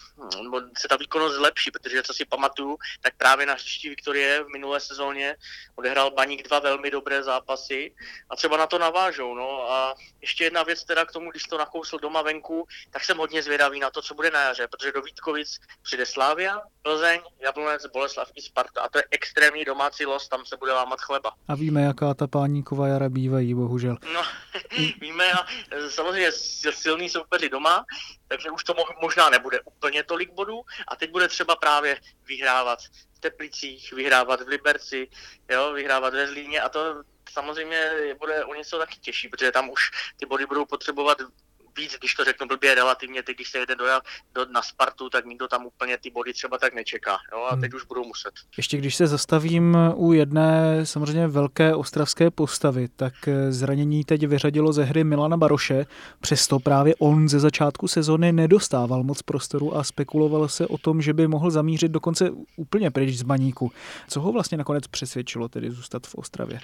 nebo 0.44 0.62
se 0.78 0.88
ta 0.88 0.98
výkonnost 0.98 1.36
zlepší, 1.36 1.72
protože 1.72 2.04
co 2.04 2.14
si 2.14 2.26
pamatuju, 2.26 2.78
tak 3.02 3.16
právě 3.18 3.46
na 3.46 3.54
hřišti 3.54 3.90
Viktorie 3.90 4.44
v 4.44 4.48
minulé 4.48 4.80
sezóně 4.80 5.36
odehrál 5.76 6.12
Baník 6.12 6.48
dva 6.48 6.60
velmi 6.60 6.92
dobré 6.92 7.24
zápasy 7.24 7.96
a 8.30 8.36
třeba 8.36 8.58
na 8.58 8.68
to 8.68 8.78
navážou. 8.78 9.36
No 9.36 9.72
a 9.72 9.96
ještě 10.22 10.44
jedna 10.44 10.64
věc 10.64 10.84
teda 10.84 11.06
k 11.06 11.12
tomu, 11.12 11.32
když 11.32 11.44
to 11.44 11.58
nakousl 11.58 11.98
doma 12.00 12.22
venku, 12.22 12.68
tak 12.92 13.04
jsem 13.04 13.18
hodně 13.18 13.44
zvědavý 13.44 13.80
na 13.80 13.90
to, 13.90 14.02
co 14.02 14.14
bude 14.14 14.32
na 14.32 14.42
jaře, 14.42 14.68
protože 14.68 14.92
do 14.92 15.02
Vítkovic 15.02 15.60
přijde 15.82 16.06
Slávia, 16.06 16.62
Plzeň, 16.82 17.22
Jablonec, 17.40 17.86
Boleslav 17.86 18.32
i 18.36 18.42
Sparta 18.42 18.82
a 18.82 18.90
to 18.90 18.98
je 18.98 19.04
extrémní 19.12 19.66
domácí 19.66 20.06
los, 20.06 20.28
tam 20.28 20.46
se 20.46 20.57
bude 20.60 20.74
lámat 20.74 21.02
chleba. 21.02 21.32
A 21.48 21.56
víme, 21.56 21.82
jaká 21.82 22.14
ta 22.14 22.28
páníková 22.28 22.88
jara 22.88 23.10
bývají, 23.10 23.54
bohužel. 23.54 23.98
No, 24.14 24.22
víme 25.02 25.32
a 25.32 25.46
samozřejmě 25.90 26.32
silný 26.32 27.10
soupeři 27.10 27.50
doma, 27.50 27.86
takže 28.28 28.52
už 28.52 28.64
to 28.64 28.76
možná 29.02 29.30
nebude 29.30 29.62
úplně 29.62 30.04
tolik 30.04 30.34
bodů 30.34 30.62
a 30.88 30.96
teď 30.96 31.12
bude 31.12 31.28
třeba 31.28 31.56
právě 31.56 32.00
vyhrávat 32.28 32.80
v 33.16 33.20
Teplicích, 33.20 33.94
vyhrávat 33.94 34.42
v 34.42 34.48
Liberci, 34.48 35.08
jo, 35.50 35.74
vyhrávat 35.74 36.14
ve 36.14 36.28
Zlíně 36.28 36.62
a 36.62 36.70
to 36.70 37.04
samozřejmě 37.32 37.92
bude 38.20 38.46
o 38.46 38.54
něco 38.54 38.78
taky 38.78 39.00
těžší, 39.00 39.30
protože 39.30 39.52
tam 39.52 39.70
už 39.70 39.82
ty 40.18 40.26
body 40.26 40.46
budou 40.46 40.66
potřebovat 40.66 41.18
víc, 41.78 41.96
když 42.00 42.14
to 42.14 42.24
řeknu 42.24 42.48
blbě, 42.48 42.76
relativně 42.76 43.24
teď, 43.24 43.36
když 43.36 43.50
se 43.50 43.58
jede 43.58 43.76
do, 43.76 43.86
do, 44.36 44.46
na 44.52 44.62
Spartu, 44.62 45.10
tak 45.10 45.26
nikdo 45.26 45.48
tam 45.48 45.66
úplně 45.66 45.98
ty 45.98 46.10
body 46.10 46.34
třeba 46.34 46.58
tak 46.58 46.74
nečeká. 46.74 47.18
Jo? 47.32 47.48
A 47.52 47.56
teď 47.56 47.72
hmm. 47.72 47.78
už 47.78 47.86
budou 47.86 48.04
muset. 48.04 48.32
Ještě 48.58 48.78
když 48.78 48.96
se 48.96 49.08
zastavím 49.08 49.78
u 49.96 50.14
jedné 50.14 50.86
samozřejmě 50.86 51.28
velké 51.28 51.76
ostravské 51.76 52.32
postavy, 52.32 52.88
tak 52.96 53.28
eh, 53.28 53.52
zranění 53.52 54.04
teď 54.04 54.28
vyřadilo 54.28 54.74
ze 54.74 54.84
hry 54.84 55.04
Milana 55.04 55.38
Baroše, 55.38 55.86
přesto 56.22 56.60
právě 56.60 56.96
on 56.96 57.30
ze 57.30 57.40
začátku 57.40 57.88
sezony 57.88 58.32
nedostával 58.32 59.04
moc 59.04 59.22
prostoru 59.22 59.78
a 59.78 59.84
spekulovalo 59.84 60.50
se 60.50 60.68
o 60.68 60.78
tom, 60.78 61.02
že 61.02 61.14
by 61.14 61.28
mohl 61.28 61.52
zamířit 61.52 61.92
dokonce 61.92 62.30
úplně 62.56 62.92
pryč 62.92 63.18
z 63.18 63.24
baníku. 63.24 63.72
Co 64.08 64.22
ho 64.22 64.32
vlastně 64.32 64.58
nakonec 64.58 64.88
přesvědčilo 64.88 65.50
tedy 65.50 65.72
zůstat 65.72 66.08
v 66.08 66.16
Ostravě? 66.16 66.60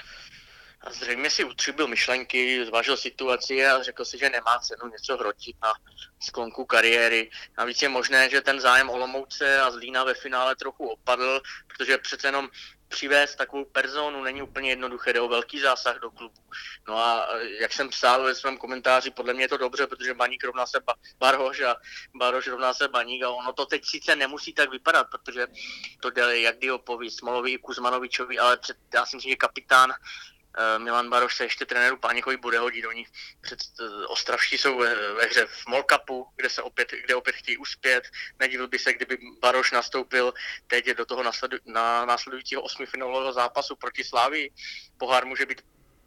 A 0.83 0.91
zřejmě 0.91 1.29
si 1.29 1.43
utřibil 1.43 1.87
myšlenky, 1.87 2.65
zvážil 2.65 2.97
situaci 2.97 3.65
a 3.65 3.83
řekl 3.83 4.05
si, 4.05 4.17
že 4.17 4.29
nemá 4.29 4.59
cenu 4.59 4.91
něco 4.91 5.17
hrotit 5.17 5.55
na 5.61 5.73
sklonku 6.19 6.65
kariéry. 6.65 7.29
Navíc 7.57 7.81
je 7.81 7.89
možné, 7.89 8.29
že 8.29 8.41
ten 8.41 8.59
zájem 8.59 8.89
Olomouce 8.89 9.61
a 9.61 9.71
Zlína 9.71 10.03
ve 10.03 10.13
finále 10.13 10.55
trochu 10.55 10.87
opadl, 10.87 11.41
protože 11.67 11.97
přece 11.97 12.27
jenom 12.27 12.49
přivést 12.87 13.35
takovou 13.35 13.65
personu 13.65 14.23
není 14.23 14.41
úplně 14.41 14.69
jednoduché, 14.69 15.13
jde 15.13 15.21
o 15.21 15.27
velký 15.27 15.59
zásah 15.59 15.99
do 15.99 16.11
klubu. 16.11 16.41
No 16.87 16.97
a 16.97 17.27
jak 17.59 17.73
jsem 17.73 17.89
psal 17.89 18.23
ve 18.23 18.35
svém 18.35 18.57
komentáři, 18.57 19.11
podle 19.11 19.33
mě 19.33 19.43
je 19.43 19.47
to 19.47 19.57
dobře, 19.57 19.87
protože 19.87 20.13
Baník 20.13 20.43
rovná 20.43 20.65
se 20.65 20.79
ba- 20.79 20.95
Baroš 21.17 21.61
a 21.61 21.75
Baroš 22.15 22.47
rovná 22.47 22.73
se 22.73 22.87
Baník 22.87 23.23
a 23.23 23.29
ono 23.29 23.53
to 23.53 23.65
teď 23.65 23.85
sice 23.85 24.15
nemusí 24.15 24.53
tak 24.53 24.71
vypadat, 24.71 25.07
protože 25.11 25.47
to 26.01 26.09
jde 26.09 26.39
jak 26.39 26.59
Diopovi, 26.59 27.11
Smolovi 27.11 27.57
Kuzmanovičovi, 27.57 28.39
ale 28.39 28.57
před, 28.57 28.77
já 28.93 29.05
si 29.05 29.15
myslím, 29.15 29.29
že 29.29 29.35
kapitán 29.35 29.91
Eh, 29.91 30.32
Milan 30.77 31.09
Baroš 31.09 31.35
se 31.35 31.43
ještě 31.43 31.65
trenéru 31.65 31.97
Páněkovi 31.97 32.37
bude 32.37 32.59
hodit. 32.59 32.85
Oni 32.85 33.05
před 33.41 33.59
eh, 33.79 34.05
Ostravští 34.05 34.57
jsou 34.57 34.77
ve, 34.77 35.13
ve 35.13 35.25
hře 35.25 35.45
v 35.45 35.67
Molkapu, 35.67 36.27
kde 36.35 36.49
se 36.49 36.61
opět, 36.61 36.91
kde 37.05 37.15
opět 37.15 37.35
chtějí 37.35 37.57
uspět. 37.57 38.03
Nedivil 38.39 38.67
by 38.67 38.79
se, 38.79 38.93
kdyby 38.93 39.17
Baroš 39.41 39.71
nastoupil 39.71 40.33
teď 40.67 40.85
do 40.85 41.05
toho 41.05 41.23
následu, 41.23 41.57
na 41.65 42.05
následujícího 42.05 42.61
osmifinálového 42.61 43.33
zápasu 43.33 43.75
proti 43.75 44.03
Slávii. 44.03 44.53
Pohár 44.97 45.25
může 45.25 45.45
být 45.45 45.61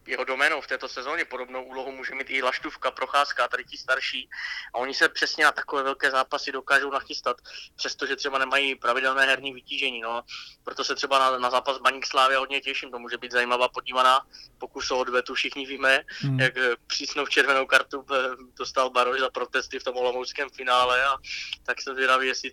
jeho 0.07 0.25
doménou 0.25 0.61
v 0.61 0.67
této 0.67 0.89
sezóně. 0.89 1.25
Podobnou 1.25 1.65
úlohu 1.65 1.93
může 1.93 2.15
mít 2.15 2.31
i 2.31 2.43
Laštůvka, 2.43 2.91
Procházka, 2.91 3.49
tady 3.49 3.65
ti 3.65 3.77
starší. 3.77 4.29
A 4.75 4.79
oni 4.79 4.95
se 4.95 5.09
přesně 5.09 5.45
na 5.45 5.53
takové 5.53 5.83
velké 5.83 6.11
zápasy 6.11 6.53
dokážou 6.53 6.91
nachystat, 6.91 7.37
přestože 7.77 8.17
třeba 8.17 8.39
nemají 8.39 8.75
pravidelné 8.75 9.27
herní 9.27 9.53
vytížení. 9.53 10.01
No. 10.01 10.23
Proto 10.65 10.85
se 10.85 10.95
třeba 10.95 11.19
na, 11.19 11.39
na 11.39 11.51
zápas 11.51 11.79
Baník 11.79 12.07
Slávy 12.07 12.35
hodně 12.35 12.61
těším. 12.61 12.91
To 12.91 12.99
může 12.99 13.19
být 13.19 13.33
zajímavá 13.33 13.69
podívaná 13.69 14.21
pokus 14.59 14.91
o 14.91 14.99
odvetu. 14.99 15.35
Všichni 15.35 15.67
víme, 15.67 16.05
hmm. 16.21 16.41
jak 16.41 16.57
eh, 16.57 16.77
přísnou 16.87 17.27
červenou 17.27 17.67
kartu 17.67 18.07
eh, 18.15 18.17
dostal 18.59 18.91
Baroš 18.91 19.21
za 19.21 19.31
protesty 19.31 19.79
v 19.79 19.85
tom 19.85 19.97
olomouckém 19.97 20.51
finále. 20.51 21.05
A 21.05 21.17
tak 21.63 21.83
se 21.83 21.95
zvědavý, 21.95 22.29
jestli, 22.29 22.53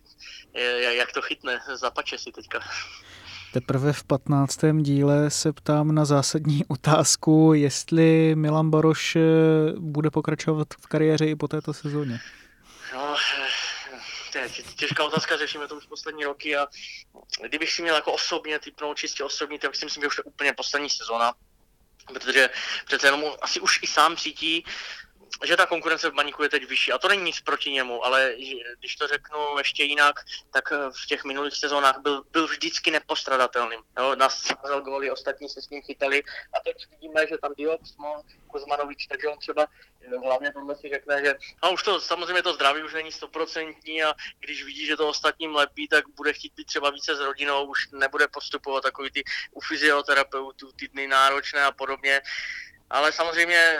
jak 0.78 1.12
to 1.12 1.22
chytne. 1.22 1.60
Zapače 1.74 2.18
si 2.18 2.32
teďka. 2.32 2.60
Teprve 3.54 3.94
v 3.94 4.04
15. 4.04 4.60
díle 4.82 5.30
se 5.30 5.54
ptám 5.54 5.96
na 5.96 6.06
zásadní 6.06 6.66
otázku, 6.68 7.54
jestli 7.54 8.36
Milan 8.36 8.70
Baroš 8.70 9.16
eh, 9.16 9.20
bude 9.78 10.12
pokračovat 10.12 10.68
v 10.82 10.88
kariéře 10.88 11.26
i 11.26 11.36
po 11.36 11.48
této 11.48 11.74
sezóně. 11.74 12.20
No, 12.94 13.16
eh, 13.16 14.00
to 14.32 14.38
je 14.38 14.50
těžká 14.76 15.04
otázka, 15.04 15.38
řešíme 15.38 15.68
to 15.68 15.76
už 15.76 15.86
poslední 15.86 16.24
roky 16.24 16.56
a 16.56 16.68
kdybych 17.48 17.72
si 17.72 17.82
měl 17.82 17.96
jako 17.96 18.14
osobně 18.14 18.60
typnout, 18.60 18.98
čistě 18.98 19.24
osobně, 19.24 19.60
tak 19.60 19.76
si 19.76 19.86
myslím, 19.86 20.02
že 20.02 20.08
už 20.08 20.16
to 20.16 20.20
je 20.20 20.24
úplně 20.24 20.54
poslední 20.54 20.90
sezóna, 20.90 21.34
protože 22.14 22.50
přece 22.86 23.08
jenom 23.08 23.24
asi 23.42 23.60
už 23.60 23.80
i 23.84 23.88
sám 23.88 24.18
cítí, 24.18 24.66
že 25.46 25.58
ta 25.58 25.66
konkurence 25.66 26.10
v 26.10 26.14
baníku 26.14 26.44
je 26.44 26.50
teď 26.50 26.70
vyšší. 26.70 26.92
A 26.92 26.98
to 26.98 27.08
není 27.08 27.24
nic 27.24 27.42
proti 27.42 27.72
němu, 27.72 28.06
ale 28.06 28.36
když 28.80 28.96
to 28.96 29.08
řeknu 29.08 29.58
ještě 29.58 29.84
jinak, 29.84 30.20
tak 30.52 30.72
eh, 30.72 30.78
v 31.04 31.08
těch 31.08 31.24
minulých 31.24 31.54
sezónách 31.54 31.98
byl, 32.02 32.24
byl 32.32 32.48
vždycky 32.48 32.92
nepostradatelným. 32.92 33.80
Jo, 34.00 34.16
nás 34.16 34.48
góly, 34.84 35.12
ostatní 35.12 35.50
se 35.50 35.62
s 35.62 35.70
ním 35.70 35.82
chytali 35.82 36.24
a 36.54 36.60
teď 36.64 36.90
vidíme, 36.90 37.28
že 37.28 37.38
tam 37.38 37.54
Diop, 37.58 37.86
Smol, 37.86 38.22
Kozmanovič, 38.52 39.08
takže 39.08 39.28
on 39.28 39.40
třeba 39.40 39.68
eh, 40.02 40.18
hlavně 40.18 40.54
tohle 40.54 40.76
si 40.76 40.90
řekne, 40.90 41.26
že 41.26 41.36
no 41.64 41.74
už 41.74 41.84
to 41.84 42.02
samozřejmě 42.02 42.44
to 42.44 42.54
zdraví 42.54 42.84
už 42.84 42.94
není 42.94 43.12
stoprocentní 43.12 44.04
a 44.04 44.14
když 44.40 44.64
vidí, 44.64 44.86
že 44.86 44.98
to 44.98 45.08
ostatním 45.08 45.56
lepí, 45.56 45.88
tak 45.88 46.04
bude 46.16 46.34
chtít 46.34 46.54
být 46.54 46.68
třeba 46.68 46.90
více 46.90 47.16
s 47.16 47.20
rodinou, 47.20 47.66
už 47.66 47.92
nebude 47.92 48.28
postupovat 48.28 48.84
takový 48.84 49.12
ty 49.12 49.24
u 49.52 49.62
fyzioterapeutů, 49.62 50.72
ty 50.72 50.88
dny 50.88 51.08
náročné 51.08 51.64
a 51.66 51.72
podobně. 51.72 52.22
Ale 52.90 53.12
samozřejmě 53.12 53.80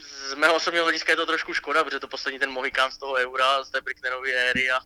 z 0.00 0.34
mého 0.34 0.56
osobního 0.56 0.84
hlediska 0.84 1.12
je 1.12 1.16
to 1.16 1.26
trošku 1.26 1.54
škoda, 1.54 1.84
protože 1.84 2.00
to 2.00 2.08
poslední 2.08 2.38
ten 2.38 2.50
Mohikán 2.50 2.90
z 2.90 2.98
toho 2.98 3.14
eura, 3.14 3.64
z 3.64 3.70
té 3.70 3.80
Bricknerovy 3.80 4.34
éry 4.34 4.70
a, 4.70 4.80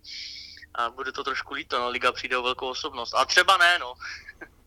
a 0.74 0.90
bude 0.90 1.12
to 1.12 1.24
trošku 1.24 1.54
líto, 1.54 1.78
no, 1.78 1.88
Liga 1.88 2.12
přijde 2.12 2.36
o 2.36 2.42
velkou 2.42 2.68
osobnost. 2.68 3.14
A 3.14 3.24
třeba 3.24 3.56
ne, 3.56 3.78
no. 3.78 3.94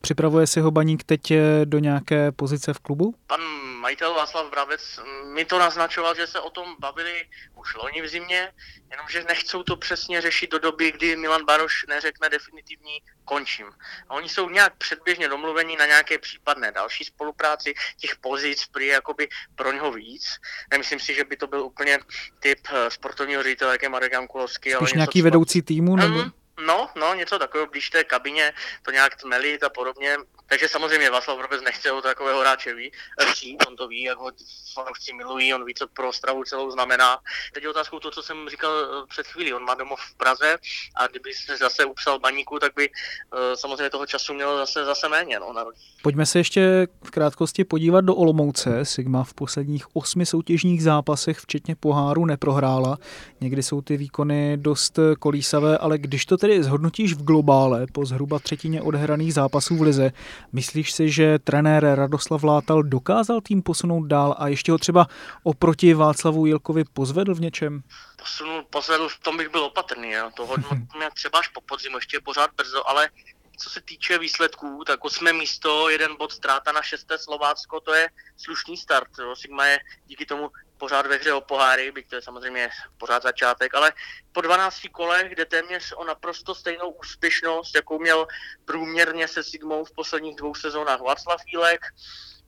Připravuje 0.01 0.47
si 0.47 0.59
ho 0.59 0.71
Baník 0.71 1.03
teď 1.03 1.31
eh, 1.31 1.41
do 1.65 1.79
nějaké 1.79 2.31
pozice 2.31 2.73
v 2.73 2.79
klubu? 2.79 3.15
Pan 3.27 3.41
majitel 3.81 4.13
Václav 4.13 4.49
Bravec 4.49 4.99
mi 5.33 5.45
to 5.45 5.59
naznačoval, 5.59 6.15
že 6.15 6.27
se 6.27 6.39
o 6.39 6.49
tom 6.49 6.75
bavili 6.79 7.13
už 7.55 7.75
loni 7.75 8.01
v 8.01 8.07
zimě, 8.07 8.51
jenomže 8.91 9.23
nechcou 9.27 9.63
to 9.63 9.75
přesně 9.75 10.21
řešit 10.21 10.51
do 10.51 10.59
doby, 10.59 10.91
kdy 10.91 11.15
Milan 11.15 11.45
Baroš 11.45 11.85
neřekne 11.89 12.29
definitivní 12.29 13.01
končím. 13.25 13.65
A 14.09 14.13
oni 14.13 14.29
jsou 14.29 14.49
nějak 14.49 14.75
předběžně 14.77 15.29
domluveni 15.29 15.77
na 15.77 15.85
nějaké 15.85 16.17
případné 16.17 16.71
další 16.71 17.03
spolupráci, 17.03 17.73
těch 17.97 18.15
pozic 18.15 18.65
prý 18.65 18.87
jakoby 18.87 19.29
pro 19.55 19.71
něho 19.71 19.91
víc. 19.91 20.23
Nemyslím 20.71 20.99
si, 20.99 21.13
že 21.13 21.23
by 21.23 21.37
to 21.37 21.47
byl 21.47 21.61
úplně 21.61 21.99
typ 22.39 22.59
eh, 22.73 22.89
sportovního 22.91 23.43
ředitele, 23.43 23.71
jak 23.71 23.83
je 23.83 23.89
Marek 23.89 24.11
Jankulovský. 24.11 24.73
Ale 24.73 24.87
nějaký 24.95 25.21
vedoucí 25.21 25.61
týmu? 25.61 25.95
Nebo? 25.95 26.17
Mm, 26.17 26.31
No, 26.65 26.89
no, 26.95 27.13
něco 27.13 27.39
takového, 27.39 27.67
když 27.67 27.89
té 27.89 28.03
kabině 28.03 28.53
to 28.81 28.91
nějak 28.91 29.15
tmelit 29.15 29.63
a 29.63 29.69
podobně. 29.69 30.17
Takže 30.51 30.67
samozřejmě 30.67 31.11
Václav 31.11 31.39
Robec 31.39 31.61
nechce 31.61 31.89
takového 32.03 32.39
hráče 32.39 32.73
ví, 32.73 32.91
ří, 33.35 33.57
on 33.67 33.75
to 33.75 33.87
ví, 33.87 34.01
jak 34.01 34.17
ho 34.17 34.31
fanoušci 34.73 35.13
milují, 35.13 35.53
on 35.53 35.65
ví, 35.65 35.73
co 35.73 35.87
pro 35.87 36.09
Ostravu 36.09 36.43
celou 36.43 36.71
znamená. 36.71 37.17
Teď 37.53 37.63
je 37.63 37.69
otázkou 37.69 37.99
to, 37.99 38.11
co 38.11 38.21
jsem 38.23 38.49
říkal 38.49 38.71
eh, 38.71 39.07
před 39.09 39.27
chvílí, 39.27 39.53
on 39.53 39.63
má 39.63 39.75
domov 39.75 39.99
v 39.99 40.15
Praze 40.17 40.57
a 40.95 41.07
kdyby 41.07 41.33
se 41.33 41.57
zase 41.57 41.85
upsal 41.85 42.19
baníku, 42.19 42.59
tak 42.59 42.71
by 42.75 42.89
uh, 42.89 43.39
samozřejmě 43.55 43.89
toho 43.89 44.05
času 44.05 44.33
mělo 44.33 44.57
zase, 44.57 44.85
zase 44.85 45.09
méně. 45.09 45.39
No, 45.39 45.53
na 45.53 45.65
Pojďme 46.01 46.25
se 46.25 46.39
ještě 46.39 46.87
v 47.03 47.11
krátkosti 47.11 47.63
podívat 47.63 48.01
do 48.01 48.15
Olomouce. 48.15 48.85
Sigma 48.85 49.23
v 49.23 49.33
posledních 49.33 49.95
osmi 49.95 50.25
soutěžních 50.25 50.83
zápasech, 50.83 51.39
včetně 51.39 51.75
poháru, 51.75 52.25
neprohrála. 52.25 52.97
Někdy 53.41 53.63
jsou 53.63 53.81
ty 53.81 53.97
výkony 53.97 54.57
dost 54.57 54.99
kolísavé, 55.19 55.77
ale 55.77 55.97
když 55.97 56.25
to 56.25 56.37
tedy 56.37 56.63
zhodnotíš 56.63 57.13
v 57.13 57.23
globále 57.23 57.85
po 57.91 58.05
zhruba 58.05 58.39
třetině 58.39 58.81
odehraných 58.81 59.33
zápasů 59.33 59.77
v 59.77 59.81
Lize, 59.81 60.11
Myslíš 60.51 60.91
si, 60.91 61.09
že 61.09 61.39
trenér 61.39 61.95
Radoslav 61.95 62.43
Látal 62.43 62.83
dokázal 62.83 63.41
tým 63.41 63.61
posunout 63.61 64.05
dál 64.05 64.35
a 64.37 64.47
ještě 64.47 64.71
ho 64.71 64.77
třeba 64.77 65.07
oproti 65.43 65.93
Václavu 65.93 66.45
Jilkovi 66.45 66.83
pozvedl 66.93 67.35
v 67.35 67.41
něčem? 67.41 67.83
Posunul, 68.17 68.63
pozvedl, 68.69 69.09
v 69.09 69.19
tom 69.19 69.37
bych 69.37 69.49
byl 69.49 69.63
opatrný. 69.63 70.11
Jo. 70.11 70.29
To 70.35 70.45
hodnotíme 70.45 71.09
třeba 71.13 71.39
až 71.39 71.47
po 71.47 71.61
podzimu, 71.61 71.97
ještě 71.97 72.19
pořád 72.19 72.51
brzo, 72.57 72.89
ale 72.89 73.09
co 73.57 73.69
se 73.69 73.81
týče 73.81 74.17
výsledků, 74.17 74.83
tak 74.87 75.05
osmé 75.05 75.33
místo, 75.33 75.89
jeden 75.89 76.15
bod 76.17 76.31
ztráta 76.31 76.71
na 76.71 76.81
šesté 76.81 77.17
Slovácko, 77.17 77.79
to 77.79 77.93
je 77.93 78.09
slušný 78.37 78.77
start. 78.77 79.09
Jo. 79.19 79.35
Sigma 79.35 79.65
je 79.65 79.79
díky 80.07 80.25
tomu 80.25 80.49
pořád 80.81 81.05
ve 81.05 81.15
hře 81.15 81.33
o 81.33 81.41
poháry, 81.41 81.91
byť 81.91 82.09
to 82.09 82.15
je 82.15 82.21
samozřejmě 82.21 82.69
pořád 82.97 83.23
začátek, 83.23 83.73
ale 83.73 83.93
po 84.31 84.41
12 84.41 84.81
kolech 84.91 85.35
jde 85.35 85.45
téměř 85.45 85.93
o 85.97 86.03
naprosto 86.03 86.55
stejnou 86.55 86.89
úspěšnost, 86.89 87.75
jakou 87.75 87.99
měl 87.99 88.27
průměrně 88.65 89.27
se 89.27 89.43
Sigmou 89.43 89.85
v 89.85 89.93
posledních 89.93 90.35
dvou 90.35 90.55
sezónách 90.55 91.01
Václav 91.01 91.41
Jílek, 91.45 91.81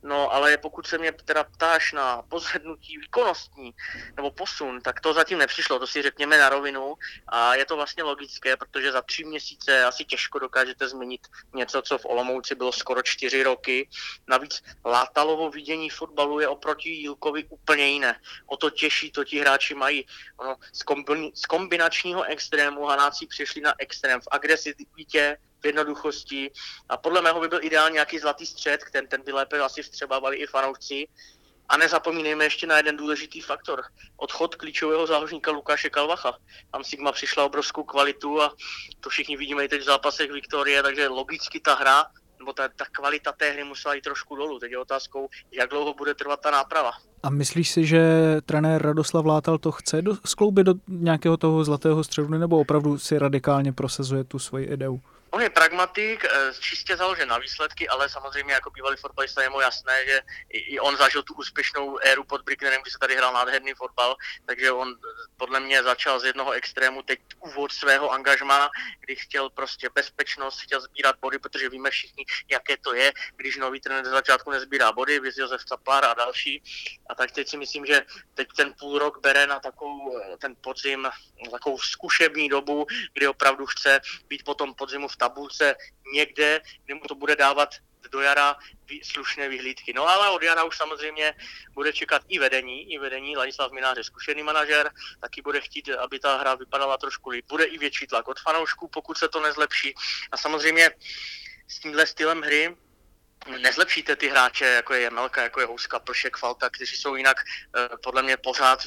No, 0.03 0.33
ale 0.33 0.57
pokud 0.57 0.87
se 0.87 0.97
mě 0.97 1.11
teda 1.11 1.43
ptáš 1.43 1.93
na 1.93 2.21
pozvednutí 2.21 2.97
výkonnostní 2.97 3.73
nebo 4.15 4.31
posun, 4.31 4.81
tak 4.81 5.01
to 5.01 5.13
zatím 5.13 5.37
nepřišlo, 5.37 5.79
to 5.79 5.87
si 5.87 6.01
řekněme 6.01 6.37
na 6.37 6.49
rovinu 6.49 6.95
a 7.27 7.55
je 7.55 7.65
to 7.65 7.75
vlastně 7.75 8.03
logické, 8.03 8.57
protože 8.57 8.91
za 8.91 9.01
tři 9.01 9.23
měsíce 9.23 9.83
asi 9.83 10.05
těžko 10.05 10.39
dokážete 10.39 10.87
změnit 10.87 11.27
něco, 11.53 11.81
co 11.81 11.97
v 11.97 12.05
Olomouci 12.05 12.55
bylo 12.55 12.71
skoro 12.71 13.01
čtyři 13.03 13.43
roky. 13.43 13.89
Navíc 14.27 14.63
Látalovo 14.85 15.49
vidění 15.49 15.89
fotbalu 15.89 16.39
je 16.39 16.47
oproti 16.47 16.89
Jílkovi 16.89 17.43
úplně 17.49 17.87
jiné. 17.87 18.19
O 18.45 18.57
to 18.57 18.69
těžší 18.69 19.11
to 19.11 19.23
ti 19.23 19.39
hráči 19.39 19.75
mají. 19.75 20.05
Ono, 20.37 20.55
z, 20.73 20.85
kombin- 20.85 21.31
z 21.35 21.45
kombinačního 21.45 22.23
extrému 22.23 22.85
Hanáci 22.85 23.27
přišli 23.27 23.61
na 23.61 23.73
extrém 23.79 24.21
v 24.21 24.27
agresivitě, 24.31 25.37
v 25.63 25.65
jednoduchosti. 25.65 26.51
A 26.89 26.97
podle 26.97 27.21
mého 27.21 27.39
by 27.39 27.47
byl 27.47 27.59
ideální 27.61 27.93
nějaký 27.93 28.19
zlatý 28.19 28.45
střed, 28.45 28.81
ten, 28.91 29.07
ten 29.07 29.21
by 29.25 29.31
lépe 29.31 29.59
asi 29.59 29.83
vstřebávali 29.83 30.37
i 30.37 30.47
fanoušci. 30.47 31.07
A 31.69 31.77
nezapomínejme 31.77 32.43
ještě 32.43 32.67
na 32.67 32.77
jeden 32.77 32.97
důležitý 32.97 33.41
faktor. 33.41 33.83
Odchod 34.17 34.55
klíčového 34.55 35.07
záložníka 35.07 35.51
Lukáše 35.51 35.89
Kalvacha. 35.89 36.37
Tam 36.71 36.83
Sigma 36.83 37.11
přišla 37.11 37.45
obrovskou 37.45 37.83
kvalitu 37.83 38.41
a 38.41 38.53
to 38.99 39.09
všichni 39.09 39.37
vidíme 39.37 39.65
i 39.65 39.67
teď 39.67 39.81
v 39.81 39.85
zápasech 39.85 40.31
Viktorie, 40.31 40.83
takže 40.83 41.07
logicky 41.07 41.59
ta 41.59 41.75
hra 41.75 42.05
nebo 42.39 42.53
ta, 42.53 42.67
ta 42.75 42.85
kvalita 42.91 43.31
té 43.31 43.51
hry 43.51 43.63
musela 43.63 43.93
jít 43.93 44.01
trošku 44.01 44.35
dolů. 44.35 44.59
Teď 44.59 44.71
je 44.71 44.77
otázkou, 44.77 45.29
jak 45.51 45.69
dlouho 45.69 45.93
bude 45.93 46.13
trvat 46.13 46.39
ta 46.41 46.51
náprava. 46.51 46.91
A 47.23 47.29
myslíš 47.29 47.69
si, 47.69 47.85
že 47.85 48.01
trenér 48.45 48.81
Radoslav 48.81 49.25
Látal 49.25 49.57
to 49.57 49.71
chce 49.71 50.01
do, 50.01 50.17
skloubit 50.25 50.65
do 50.65 50.73
nějakého 50.87 51.37
toho 51.37 51.63
zlatého 51.63 52.03
středu, 52.03 52.27
nebo 52.27 52.59
opravdu 52.59 52.99
si 52.99 53.19
radikálně 53.19 53.73
prosazuje 53.73 54.23
tu 54.23 54.39
svoji 54.39 54.65
ideu? 54.65 54.99
On 55.33 55.41
je 55.41 55.49
pragmatik, 55.49 56.25
eh, 56.25 56.53
čistě 56.59 56.97
založen 56.97 57.29
na 57.29 57.37
výsledky, 57.37 57.89
ale 57.89 58.09
samozřejmě 58.09 58.53
jako 58.53 58.69
bývalý 58.69 58.97
fotbalista 58.97 59.41
je 59.41 59.49
mu 59.49 59.61
jasné, 59.61 60.05
že 60.05 60.21
i 60.49 60.79
on 60.79 60.97
zažil 60.97 61.23
tu 61.23 61.33
úspěšnou 61.33 61.97
éru 61.97 62.23
pod 62.23 62.41
Bricknerem, 62.41 62.81
kdy 62.81 62.91
se 62.91 62.97
tady 62.97 63.15
hrál 63.15 63.33
nádherný 63.33 63.73
fotbal, 63.73 64.15
takže 64.45 64.71
on 64.71 64.93
eh, 64.93 65.07
podle 65.37 65.59
mě 65.59 65.83
začal 65.83 66.19
z 66.19 66.25
jednoho 66.25 66.51
extrému 66.51 67.01
teď 67.01 67.19
úvod 67.39 67.71
svého 67.71 68.11
angažmá, 68.11 68.69
kdy 68.99 69.15
chtěl 69.15 69.49
prostě 69.49 69.89
bezpečnost, 69.95 70.61
chtěl 70.61 70.81
sbírat 70.81 71.15
body, 71.19 71.39
protože 71.39 71.69
víme 71.69 71.89
všichni, 71.89 72.25
jaké 72.51 72.77
to 72.77 72.93
je, 72.93 73.11
když 73.35 73.57
nový 73.57 73.81
trenér 73.81 74.05
ze 74.05 74.11
začátku 74.11 74.51
nezbírá 74.51 74.91
body, 74.91 75.19
viz 75.19 75.37
Josef 75.37 75.65
Capar 75.65 76.05
a 76.05 76.13
další. 76.13 76.63
A 77.09 77.15
tak 77.15 77.31
teď 77.31 77.49
si 77.49 77.57
myslím, 77.57 77.85
že 77.85 78.01
teď 78.33 78.47
ten 78.57 78.73
půl 78.79 78.99
rok 78.99 79.21
bere 79.21 79.47
na 79.47 79.59
takovou, 79.59 80.17
eh, 80.17 80.37
ten 80.37 80.55
podzim, 80.61 81.01
na 81.01 81.11
takovou 81.51 81.77
zkušební 81.77 82.49
dobu, 82.49 82.85
kdy 83.13 83.27
opravdu 83.27 83.65
chce 83.65 84.01
být 84.27 84.43
potom 84.43 84.73
podzimu 84.73 85.07
v 85.07 85.22
tabulce 85.23 85.75
někde, 86.13 86.61
kde 86.85 86.93
mu 86.95 87.01
to 87.07 87.15
bude 87.15 87.35
dávat 87.35 87.69
do 88.11 88.21
jara 88.21 88.55
slušné 89.03 89.49
vyhlídky. 89.49 89.93
No 89.93 90.07
ale 90.07 90.29
od 90.29 90.43
jara 90.43 90.63
už 90.63 90.77
samozřejmě 90.77 91.33
bude 91.73 91.93
čekat 91.93 92.21
i 92.27 92.39
vedení, 92.39 92.93
i 92.93 92.99
vedení, 92.99 93.37
Ladislav 93.37 93.71
Minář 93.71 93.97
je 93.97 94.03
zkušený 94.03 94.43
manažer, 94.43 94.91
taky 95.21 95.41
bude 95.41 95.61
chtít, 95.61 95.89
aby 95.89 96.19
ta 96.19 96.37
hra 96.37 96.55
vypadala 96.55 96.97
trošku 96.97 97.29
líp. 97.29 97.45
Bude 97.49 97.63
i 97.63 97.77
větší 97.77 98.07
tlak 98.07 98.27
od 98.27 98.39
fanoušků, 98.39 98.87
pokud 98.87 99.17
se 99.17 99.27
to 99.27 99.39
nezlepší. 99.41 99.95
A 100.31 100.37
samozřejmě 100.37 100.91
s 101.67 101.79
tímhle 101.79 102.05
stylem 102.05 102.41
hry 102.41 102.75
nezlepšíte 103.47 104.15
ty 104.15 104.27
hráče, 104.27 104.65
jako 104.65 104.93
je 104.93 105.01
Jemelka, 105.01 105.43
jako 105.43 105.59
je 105.59 105.65
Houska, 105.65 105.99
Plšek, 105.99 106.37
Falta, 106.37 106.69
kteří 106.69 106.95
jsou 106.97 107.15
jinak 107.15 107.37
eh, 107.39 107.89
podle 108.03 108.23
mě 108.23 108.37
pořád 108.37 108.79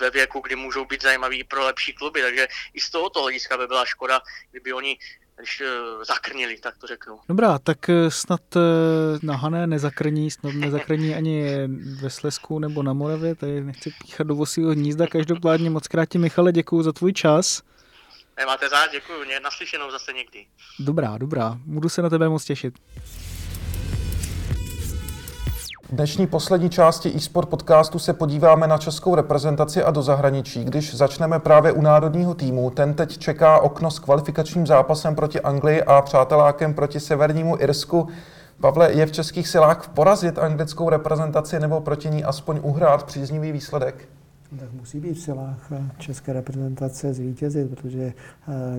ve 0.00 0.10
věku, 0.10 0.40
kdy 0.40 0.56
můžou 0.56 0.84
být 0.84 1.02
zajímaví 1.02 1.44
pro 1.44 1.64
lepší 1.64 1.92
kluby, 1.92 2.22
takže 2.22 2.48
i 2.74 2.80
z 2.80 2.90
tohoto 2.90 3.22
hlediska 3.22 3.58
by 3.58 3.66
byla 3.66 3.84
škoda, 3.84 4.20
kdyby 4.50 4.72
oni 4.72 4.98
když 5.40 5.60
uh, 5.60 6.04
zakrnili, 6.04 6.58
tak 6.58 6.78
to 6.78 6.86
řeknu. 6.86 7.18
Dobrá, 7.28 7.58
tak 7.58 7.88
eh, 7.88 8.10
snad 8.10 8.56
uh, 8.56 8.62
na 9.22 9.36
Hané 9.36 9.66
nezakrní, 9.66 10.30
snad 10.30 10.54
nezakrní 10.54 11.14
ani 11.14 11.44
ve 12.00 12.10
Slesku 12.10 12.58
nebo 12.58 12.82
na 12.82 12.92
Moravě, 12.92 13.34
tady 13.34 13.60
nechci 13.60 13.92
píchat 14.02 14.26
do 14.26 14.34
vosího 14.34 14.70
hnízda, 14.70 15.06
každopádně 15.06 15.70
moc 15.70 15.88
krátě 15.88 16.18
Michale, 16.18 16.52
děkuji 16.52 16.82
za 16.82 16.92
tvůj 16.92 17.12
čas. 17.12 17.62
Nemáte 18.36 18.68
záč, 18.68 18.90
děkuji, 18.92 19.24
mě 19.26 19.40
naslyšenou 19.40 19.90
zase 19.90 20.12
někdy. 20.12 20.46
Dobrá, 20.78 21.18
dobrá, 21.18 21.58
budu 21.66 21.88
se 21.88 22.02
na 22.02 22.10
tebe 22.10 22.28
moc 22.28 22.44
těšit. 22.44 22.74
V 25.90 25.92
dnešní 25.92 26.26
poslední 26.26 26.70
části 26.70 27.16
eSport 27.16 27.48
podcastu 27.48 27.98
se 27.98 28.12
podíváme 28.12 28.66
na 28.66 28.78
českou 28.78 29.14
reprezentaci 29.14 29.82
a 29.82 29.90
do 29.90 30.02
zahraničí. 30.02 30.64
Když 30.64 30.94
začneme 30.94 31.38
právě 31.38 31.72
u 31.72 31.80
národního 31.80 32.34
týmu, 32.34 32.70
ten 32.70 32.94
teď 32.94 33.18
čeká 33.18 33.60
okno 33.60 33.90
s 33.90 33.98
kvalifikačním 33.98 34.66
zápasem 34.66 35.14
proti 35.14 35.40
Anglii 35.40 35.82
a 35.82 36.02
přátelákem 36.02 36.74
proti 36.74 37.00
Severnímu 37.00 37.56
Irsku. 37.60 38.08
Pavle, 38.60 38.92
je 38.92 39.06
v 39.06 39.12
českých 39.12 39.48
silách 39.48 39.88
porazit 39.94 40.38
anglickou 40.38 40.88
reprezentaci 40.88 41.60
nebo 41.60 41.80
proti 41.80 42.10
ní 42.10 42.24
aspoň 42.24 42.60
uhrát 42.62 43.02
příznivý 43.02 43.52
výsledek? 43.52 44.08
Tak 44.58 44.68
musí 44.72 45.00
být 45.00 45.12
v 45.12 45.20
silách 45.20 45.72
české 45.98 46.32
reprezentace 46.32 47.14
zvítězit, 47.14 47.70
protože 47.70 48.12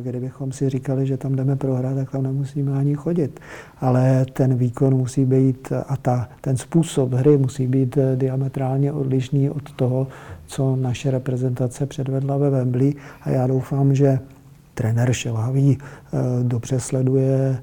kdybychom 0.01 0.51
si 0.51 0.69
říkali, 0.69 1.07
že 1.07 1.17
tam 1.17 1.36
jdeme 1.36 1.55
prohrát, 1.55 1.95
tak 1.95 2.11
tam 2.11 2.24
nemusíme 2.24 2.74
ani 2.74 2.95
chodit. 2.95 3.39
Ale 3.80 4.26
ten 4.34 4.55
výkon 4.55 4.95
musí 4.95 5.26
být 5.26 5.74
a 5.88 5.97
ta, 5.97 6.30
ten 6.41 6.57
způsob 6.57 7.13
hry 7.13 7.38
musí 7.38 7.67
být 7.67 7.97
diametrálně 8.15 8.91
odlišný 8.91 9.49
od 9.49 9.72
toho, 9.72 10.07
co 10.45 10.76
naše 10.76 11.11
reprezentace 11.11 11.86
předvedla 11.86 12.38
ve 12.38 12.49
Wembley. 12.49 12.93
A 13.22 13.30
já 13.30 13.47
doufám, 13.47 13.95
že 13.95 14.19
trenér 14.74 15.13
Šelhavý 15.13 15.78
dobře 16.43 16.80
sleduje 16.80 17.57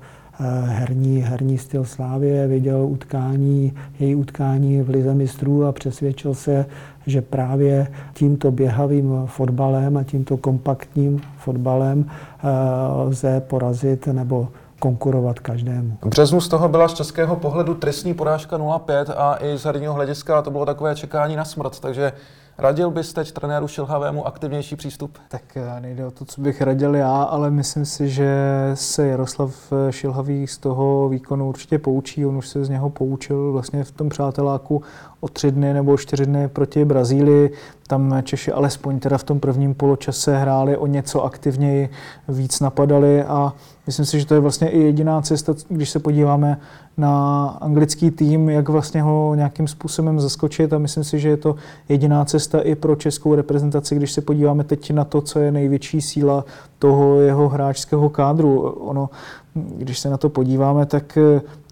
herní, 0.64 1.20
herní 1.20 1.58
styl 1.58 1.84
Slávě, 1.84 2.46
viděl 2.46 2.86
utkání, 2.86 3.72
její 3.98 4.14
utkání 4.14 4.82
v 4.82 4.88
Lize 4.88 5.14
mistrů 5.14 5.64
a 5.64 5.72
přesvědčil 5.72 6.34
se, 6.34 6.66
že 7.08 7.22
právě 7.22 7.86
tímto 8.14 8.50
běhavým 8.50 9.22
fotbalem 9.26 9.96
a 9.96 10.04
tímto 10.04 10.36
kompaktním 10.36 11.20
fotbalem 11.38 12.04
eh, 12.08 12.48
lze 12.92 13.40
porazit 13.40 14.06
nebo 14.06 14.48
konkurovat 14.78 15.38
každému. 15.40 15.96
V 16.02 16.08
březnu 16.08 16.40
z 16.40 16.48
toho 16.48 16.68
byla 16.68 16.88
z 16.88 16.94
českého 16.94 17.36
pohledu 17.36 17.74
trestní 17.74 18.14
porážka 18.14 18.58
0-5 18.58 19.04
a 19.16 19.36
i 19.44 19.58
z 19.58 19.64
herního 19.64 19.94
hlediska 19.94 20.42
to 20.42 20.50
bylo 20.50 20.66
takové 20.66 20.94
čekání 20.94 21.36
na 21.36 21.44
smrt, 21.44 21.80
takže 21.80 22.12
Radil 22.60 22.90
bys 22.90 23.12
teď 23.12 23.32
trenéru 23.32 23.68
Šilhavému 23.68 24.26
aktivnější 24.26 24.76
přístup? 24.76 25.18
Tak 25.28 25.42
eh, 25.56 25.80
nejde 25.80 26.06
o 26.06 26.10
to, 26.10 26.24
co 26.24 26.40
bych 26.40 26.62
radil 26.62 26.94
já, 26.94 27.22
ale 27.22 27.50
myslím 27.50 27.84
si, 27.84 28.08
že 28.08 28.30
se 28.74 29.06
Jaroslav 29.06 29.72
eh, 29.72 29.92
Šilhavý 29.92 30.46
z 30.46 30.58
toho 30.58 31.08
výkonu 31.08 31.48
určitě 31.48 31.78
poučí. 31.78 32.26
On 32.26 32.36
už 32.36 32.48
se 32.48 32.64
z 32.64 32.68
něho 32.68 32.90
poučil 32.90 33.52
vlastně 33.52 33.84
v 33.84 33.90
tom 33.90 34.08
přáteláku 34.08 34.82
o 35.20 35.28
tři 35.28 35.50
dny 35.50 35.74
nebo 35.74 35.96
čtyři 35.96 36.26
dny 36.26 36.48
proti 36.48 36.84
Brazílii. 36.84 37.52
Tam 37.86 38.22
Češi 38.22 38.52
alespoň 38.52 39.00
teda 39.00 39.18
v 39.18 39.24
tom 39.24 39.40
prvním 39.40 39.74
poločase 39.74 40.38
hráli 40.38 40.76
o 40.76 40.86
něco 40.86 41.24
aktivněji, 41.24 41.88
víc 42.28 42.60
napadali 42.60 43.24
a 43.24 43.52
myslím 43.86 44.06
si, 44.06 44.20
že 44.20 44.26
to 44.26 44.34
je 44.34 44.40
vlastně 44.40 44.68
i 44.68 44.78
jediná 44.78 45.22
cesta, 45.22 45.54
když 45.68 45.90
se 45.90 45.98
podíváme 45.98 46.60
na 46.98 47.46
anglický 47.60 48.10
tým, 48.10 48.48
jak 48.48 48.68
vlastně 48.68 49.02
ho 49.02 49.34
nějakým 49.34 49.68
způsobem 49.68 50.20
zaskočit 50.20 50.72
a 50.72 50.78
myslím 50.78 51.04
si, 51.04 51.18
že 51.18 51.28
je 51.28 51.36
to 51.36 51.56
jediná 51.88 52.24
cesta 52.24 52.60
i 52.60 52.74
pro 52.74 52.96
českou 52.96 53.34
reprezentaci, 53.34 53.96
když 53.96 54.12
se 54.12 54.20
podíváme 54.20 54.64
teď 54.64 54.90
na 54.90 55.04
to, 55.04 55.20
co 55.20 55.38
je 55.38 55.52
největší 55.52 56.00
síla 56.00 56.44
toho 56.78 57.20
jeho 57.20 57.48
hráčského 57.48 58.08
kádru. 58.08 58.60
Ono, 58.60 59.10
když 59.54 59.98
se 59.98 60.10
na 60.10 60.16
to 60.16 60.28
podíváme, 60.28 60.86
tak 60.86 61.18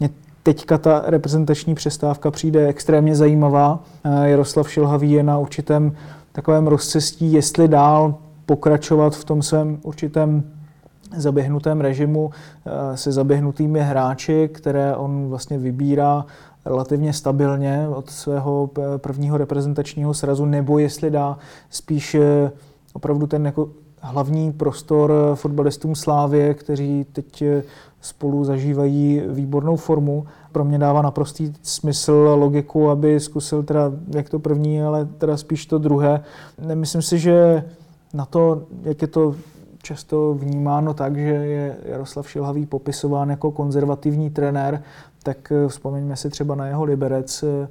mě 0.01 0.11
teďka 0.43 0.79
ta 0.79 1.03
reprezentační 1.07 1.75
přestávka 1.75 2.31
přijde 2.31 2.67
extrémně 2.67 3.17
zajímavá. 3.17 3.81
Jaroslav 4.23 4.71
Šilhavý 4.71 5.13
je 5.13 5.23
na 5.23 5.39
určitém 5.39 5.93
takovém 6.33 6.67
rozcestí, 6.67 7.33
jestli 7.33 7.69
dál 7.69 8.15
pokračovat 8.47 9.17
v 9.17 9.25
tom 9.25 9.43
svém 9.43 9.79
určitém 9.83 10.43
zaběhnutém 11.17 11.81
režimu 11.81 12.31
eh, 12.31 12.97
se 12.97 13.13
zaběhnutými 13.13 13.81
hráči, 13.81 14.51
které 14.53 14.97
on 14.97 15.29
vlastně 15.29 15.59
vybírá 15.59 16.27
relativně 16.65 17.13
stabilně 17.13 17.89
od 17.89 18.11
svého 18.11 18.71
prvního 18.97 19.37
reprezentačního 19.37 20.15
srazu, 20.15 20.45
nebo 20.45 20.79
jestli 20.79 21.11
dá 21.11 21.39
spíš 21.71 22.15
eh, 22.15 22.51
opravdu 22.93 23.27
ten 23.27 23.47
jako 23.47 23.69
hlavní 24.01 24.53
prostor 24.53 25.13
fotbalistům 25.35 25.95
Slávě, 25.95 26.55
kteří 26.55 27.07
teď 27.13 27.43
eh, 27.43 27.63
spolu 28.01 28.45
zažívají 28.45 29.23
výbornou 29.29 29.77
formu. 29.77 30.27
Pro 30.53 30.65
mě 30.65 30.79
dává 30.79 31.03
naprostý 31.03 31.53
smysl, 31.63 32.37
logiku, 32.39 32.91
aby 32.91 33.21
zkusil 33.21 33.63
teda 33.63 33.93
jak 34.15 34.29
to 34.29 34.39
první, 34.39 34.83
ale 34.83 35.05
teda 35.05 35.37
spíš 35.37 35.67
to 35.67 35.79
druhé. 35.79 36.25
Nemyslím 36.67 37.03
si, 37.03 37.19
že 37.19 37.65
na 38.15 38.25
to, 38.25 38.63
jak 38.83 39.03
je 39.03 39.09
to 39.09 39.35
často 39.87 40.35
vnímáno 40.35 40.95
tak, 40.95 41.17
že 41.17 41.23
je 41.23 41.77
Jaroslav 41.85 42.31
Šilhavý 42.31 42.67
popisován 42.67 43.31
jako 43.31 43.51
konzervativní 43.51 44.31
trenér, 44.31 44.83
tak 45.23 45.53
eh, 45.53 45.69
vzpomeňme 45.69 46.17
si 46.17 46.31
třeba 46.31 46.55
na 46.55 46.67
jeho 46.67 46.85
Liberec, 46.85 47.43
eh, 47.43 47.69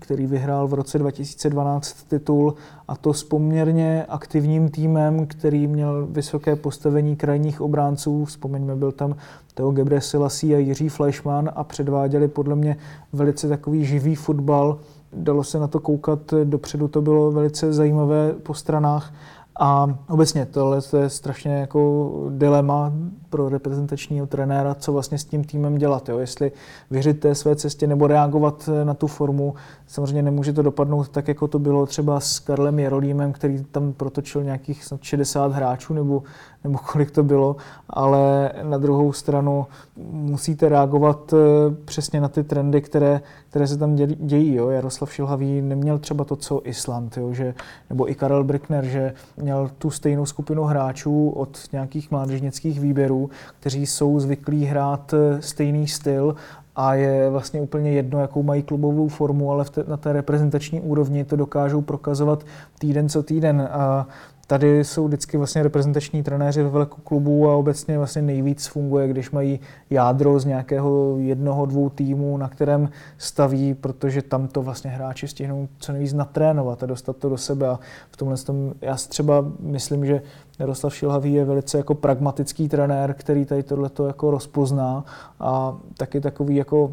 který 0.00 0.26
vyhrál 0.26 0.68
v 0.68 0.74
roce 0.74 0.98
2012 0.98 1.92
titul 2.08 2.54
a 2.88 2.96
to 2.96 3.14
s 3.14 3.24
poměrně 3.24 4.04
aktivním 4.08 4.68
týmem, 4.68 5.26
který 5.26 5.66
měl 5.66 6.06
vysoké 6.10 6.56
postavení 6.56 7.16
krajních 7.16 7.60
obránců. 7.60 8.24
Vzpomeňme, 8.24 8.76
byl 8.76 8.92
tam 8.92 9.16
Teo 9.54 9.70
Gebre 9.70 10.00
Selassie 10.00 10.56
a 10.56 10.58
Jiří 10.58 10.88
Fleischmann 10.88 11.50
a 11.54 11.64
předváděli 11.64 12.28
podle 12.28 12.56
mě 12.56 12.76
velice 13.12 13.48
takový 13.48 13.84
živý 13.84 14.14
fotbal. 14.14 14.78
Dalo 15.12 15.44
se 15.44 15.58
na 15.58 15.66
to 15.66 15.80
koukat 15.80 16.34
dopředu, 16.44 16.88
to 16.88 17.02
bylo 17.02 17.32
velice 17.32 17.72
zajímavé 17.72 18.32
po 18.42 18.54
stranách 18.54 19.12
a 19.60 19.98
obecně 20.08 20.46
tohle 20.46 20.80
je 20.98 21.10
strašně 21.10 21.52
jako 21.52 22.10
dilema 22.30 22.92
pro 23.30 23.48
reprezentačního 23.48 24.26
trenéra, 24.26 24.74
co 24.74 24.92
vlastně 24.92 25.18
s 25.18 25.24
tím 25.24 25.44
týmem 25.44 25.78
dělat. 25.78 26.08
Jo? 26.08 26.18
Jestli 26.18 26.52
věřit 26.90 27.20
té 27.20 27.34
své 27.34 27.56
cestě 27.56 27.86
nebo 27.86 28.06
reagovat 28.06 28.68
na 28.84 28.94
tu 28.94 29.06
formu. 29.06 29.54
Samozřejmě 29.86 30.22
nemůže 30.22 30.52
to 30.52 30.62
dopadnout 30.62 31.08
tak, 31.08 31.28
jako 31.28 31.48
to 31.48 31.58
bylo 31.58 31.86
třeba 31.86 32.20
s 32.20 32.38
Karlem 32.38 32.78
Jarolímem, 32.78 33.32
který 33.32 33.64
tam 33.64 33.92
protočil 33.92 34.44
nějakých 34.44 34.84
60 35.00 35.52
hráčů 35.52 35.94
nebo, 35.94 36.22
nebo 36.64 36.78
kolik 36.92 37.10
to 37.10 37.22
bylo, 37.22 37.56
ale 37.90 38.52
na 38.62 38.78
druhou 38.78 39.12
stranu 39.12 39.66
musíte 40.12 40.68
reagovat 40.68 41.32
eh, 41.32 41.36
přesně 41.84 42.20
na 42.20 42.28
ty 42.28 42.44
trendy, 42.44 42.80
které, 42.80 43.20
které 43.48 43.66
se 43.66 43.76
tam 43.76 43.96
dějí. 43.96 44.54
Jo? 44.54 44.68
Jaroslav 44.68 45.12
Šilhavý 45.12 45.62
neměl 45.62 45.98
třeba 45.98 46.24
to, 46.24 46.36
co 46.36 46.60
Island, 46.64 47.16
jo? 47.16 47.32
Že, 47.32 47.54
nebo 47.90 48.10
i 48.10 48.14
Karel 48.14 48.44
Brickner, 48.44 48.84
že 48.84 49.14
měl 49.36 49.70
tu 49.78 49.90
stejnou 49.90 50.26
skupinu 50.26 50.64
hráčů 50.64 51.30
od 51.30 51.58
nějakých 51.72 52.10
mládežnických 52.10 52.80
výběrů, 52.80 53.19
kteří 53.60 53.86
jsou 53.86 54.20
zvyklí 54.20 54.64
hrát 54.64 55.14
eh, 55.14 55.42
stejný 55.42 55.88
styl 55.88 56.34
a 56.76 56.94
je 56.94 57.30
vlastně 57.30 57.60
úplně 57.60 57.92
jedno, 57.92 58.20
jakou 58.20 58.42
mají 58.42 58.62
klubovou 58.62 59.08
formu, 59.08 59.52
ale 59.52 59.64
te, 59.64 59.84
na 59.88 59.96
té 59.96 60.12
reprezentační 60.12 60.80
úrovni 60.80 61.24
to 61.24 61.36
dokážou 61.36 61.80
prokazovat 61.80 62.44
týden 62.78 63.08
co 63.08 63.22
týden. 63.22 63.68
A 63.72 64.06
tady 64.46 64.84
jsou 64.84 65.06
vždycky 65.06 65.36
vlastně 65.36 65.62
reprezentační 65.62 66.22
trenéři 66.22 66.62
ve 66.62 66.68
velkou 66.68 67.00
klubu 67.02 67.50
a 67.50 67.56
obecně 67.56 67.98
vlastně 67.98 68.22
nejvíc 68.22 68.66
funguje, 68.66 69.08
když 69.08 69.30
mají 69.30 69.60
jádro 69.90 70.40
z 70.40 70.44
nějakého 70.44 71.16
jednoho, 71.18 71.66
dvou 71.66 71.88
týmů, 71.88 72.36
na 72.36 72.48
kterém 72.48 72.88
staví, 73.18 73.74
protože 73.74 74.22
tam 74.22 74.48
to 74.48 74.62
vlastně 74.62 74.90
hráči 74.90 75.28
stihnou 75.28 75.68
co 75.78 75.92
nejvíc 75.92 76.12
natrénovat 76.12 76.82
a 76.82 76.86
dostat 76.86 77.16
to 77.16 77.28
do 77.28 77.36
sebe. 77.36 77.68
A 77.68 77.78
v 78.10 78.16
tomhle 78.16 78.36
tom 78.36 78.72
já 78.80 78.94
třeba 78.94 79.44
myslím, 79.60 80.06
že 80.06 80.22
Jaroslav 80.60 80.94
Šilhavý 80.94 81.34
je 81.34 81.44
velice 81.44 81.78
jako 81.78 81.94
pragmatický 81.94 82.68
trenér, 82.68 83.14
který 83.14 83.44
tady 83.44 83.62
tohleto 83.62 84.06
jako 84.06 84.30
rozpozná 84.30 85.04
a 85.40 85.76
taky 85.96 86.20
takový 86.20 86.56
jako 86.56 86.92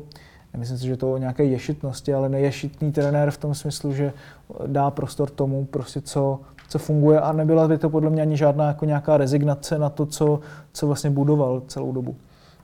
Nemyslím 0.53 0.78
si, 0.78 0.88
že 0.88 0.97
to 0.97 1.13
o 1.13 1.18
nějaké 1.18 1.43
ješitnosti, 1.43 2.13
ale 2.13 2.30
neješitný 2.30 2.91
trenér 2.91 3.32
v 3.32 3.38
tom 3.38 3.55
smyslu, 3.55 3.93
že 3.93 4.13
dá 4.68 4.91
prostor 4.91 5.30
tomu, 5.30 5.65
prostě 5.65 6.01
co, 6.01 6.39
co 6.70 6.80
funguje 6.80 7.20
a 7.20 7.32
nebyla 7.32 7.68
by 7.68 7.78
to 7.78 7.89
podle 7.89 8.09
mě 8.09 8.22
ani 8.22 8.38
žádná 8.38 8.68
jako 8.68 8.86
nějaká 8.86 9.18
rezignace 9.18 9.80
na 9.80 9.89
to, 9.89 10.05
co, 10.05 10.39
co 10.74 10.88
vlastně 10.88 11.09
budoval 11.09 11.61
celou 11.68 11.91
dobu. 11.91 12.15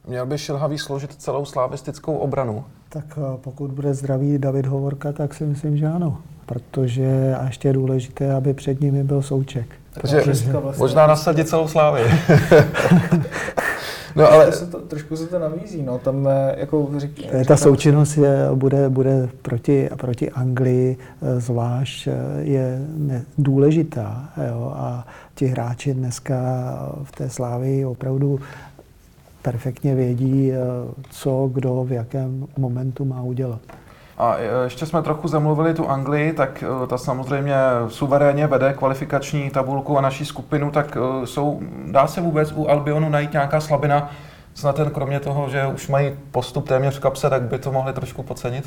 Měl 0.08 0.26
by 0.26 0.38
Šilhavý 0.38 0.78
složit 0.78 1.14
celou 1.14 1.45
slavistickou 1.45 2.16
obranu? 2.18 2.66
Tak 2.89 3.06
eh, 3.18 3.38
pokud 3.41 3.72
bude 3.72 3.93
zdravý 3.93 4.38
David 4.38 4.66
Hovorka, 4.66 5.12
tak 5.12 5.34
si 5.34 5.45
myslím, 5.45 5.78
že 5.78 5.88
ano. 5.88 6.18
Protože 6.45 7.36
a 7.39 7.45
ještě 7.45 7.68
je 7.68 7.74
důležité, 7.74 8.34
aby 8.34 8.54
před 8.54 8.82
nimi 8.82 9.04
byl 9.04 9.22
souček. 9.22 9.83
Takže 10.02 10.22
vlastně 10.22 10.54
možná 10.78 11.08
nasadit 11.08 11.50
celou 11.50 11.68
slávy. 11.68 12.02
No 14.16 14.32
ale... 14.32 14.52
Se 14.52 14.66
to, 14.66 14.80
trošku 14.80 15.18
se 15.18 15.28
to 15.28 15.39
navízí, 15.39 15.84
no, 15.84 16.00
tam 16.00 16.28
eh, 16.28 16.56
jako 16.58 16.89
řík, 16.98 17.26
Ta 17.48 17.58
součinnost 17.58 18.18
je, 18.18 18.50
bude, 18.56 18.89
bude 18.89 19.30
proti, 19.41 19.89
proti 19.98 20.32
Anglii 20.32 20.98
eh, 20.98 21.39
zvlášť 21.39 22.08
eh, 22.08 22.14
je 22.39 22.80
ne, 22.98 23.26
důležitá 23.38 24.30
jo, 24.50 24.74
a 24.76 25.08
ti 25.36 25.46
hráči 25.46 25.94
dneska 25.94 26.36
v 27.04 27.12
té 27.12 27.30
slávy 27.30 27.86
opravdu 27.86 28.39
perfektně 29.41 29.96
vědí, 29.96 30.52
co 31.10 31.50
kdo 31.54 31.84
v 31.84 31.91
jakém 31.91 32.48
momentu 32.58 33.06
má 33.06 33.22
udělat. 33.22 33.60
A 34.18 34.36
e, 34.38 34.64
ještě 34.64 34.86
jsme 34.86 35.01
trochu 35.01 35.28
zamluvili 35.28 35.74
tu 35.74 35.89
Anglii, 35.89 36.34
tak 36.34 36.64
e, 36.64 36.88
ta 36.88 36.97
samozřejmě 36.97 37.55
suverénně 37.88 38.47
vede 38.47 38.74
kvalifikační 38.74 39.49
tabulku 39.49 39.97
a 39.97 40.01
naší 40.01 40.26
skupinu, 40.26 40.72
tak 40.72 40.97
e, 40.97 41.28
jsou, 41.28 41.59
dá 41.91 42.07
se 42.07 42.22
vůbec 42.22 42.51
u 42.51 42.70
Albionu 42.70 43.09
najít 43.09 43.34
nějaká 43.34 43.59
slabina, 43.59 44.11
snad 44.53 44.76
ten 44.76 44.89
kromě 44.89 45.20
toho, 45.20 45.49
že 45.49 45.68
už 45.68 45.88
mají 45.88 46.11
postup 46.32 46.68
téměř 46.68 46.97
v 46.97 46.99
kapse, 46.99 47.30
tak 47.30 47.41
by 47.41 47.59
to 47.59 47.72
mohli 47.72 47.93
trošku 47.93 48.24
podcenit? 48.24 48.66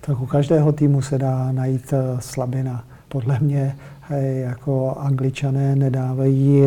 Tak 0.00 0.20
u 0.20 0.26
každého 0.26 0.72
týmu 0.72 1.02
se 1.02 1.18
dá 1.18 1.48
najít 1.52 1.94
slabina. 2.18 2.84
Podle 3.08 3.38
mě 3.40 3.76
jako 4.34 4.96
angličané 5.00 5.76
nedávají 5.76 6.62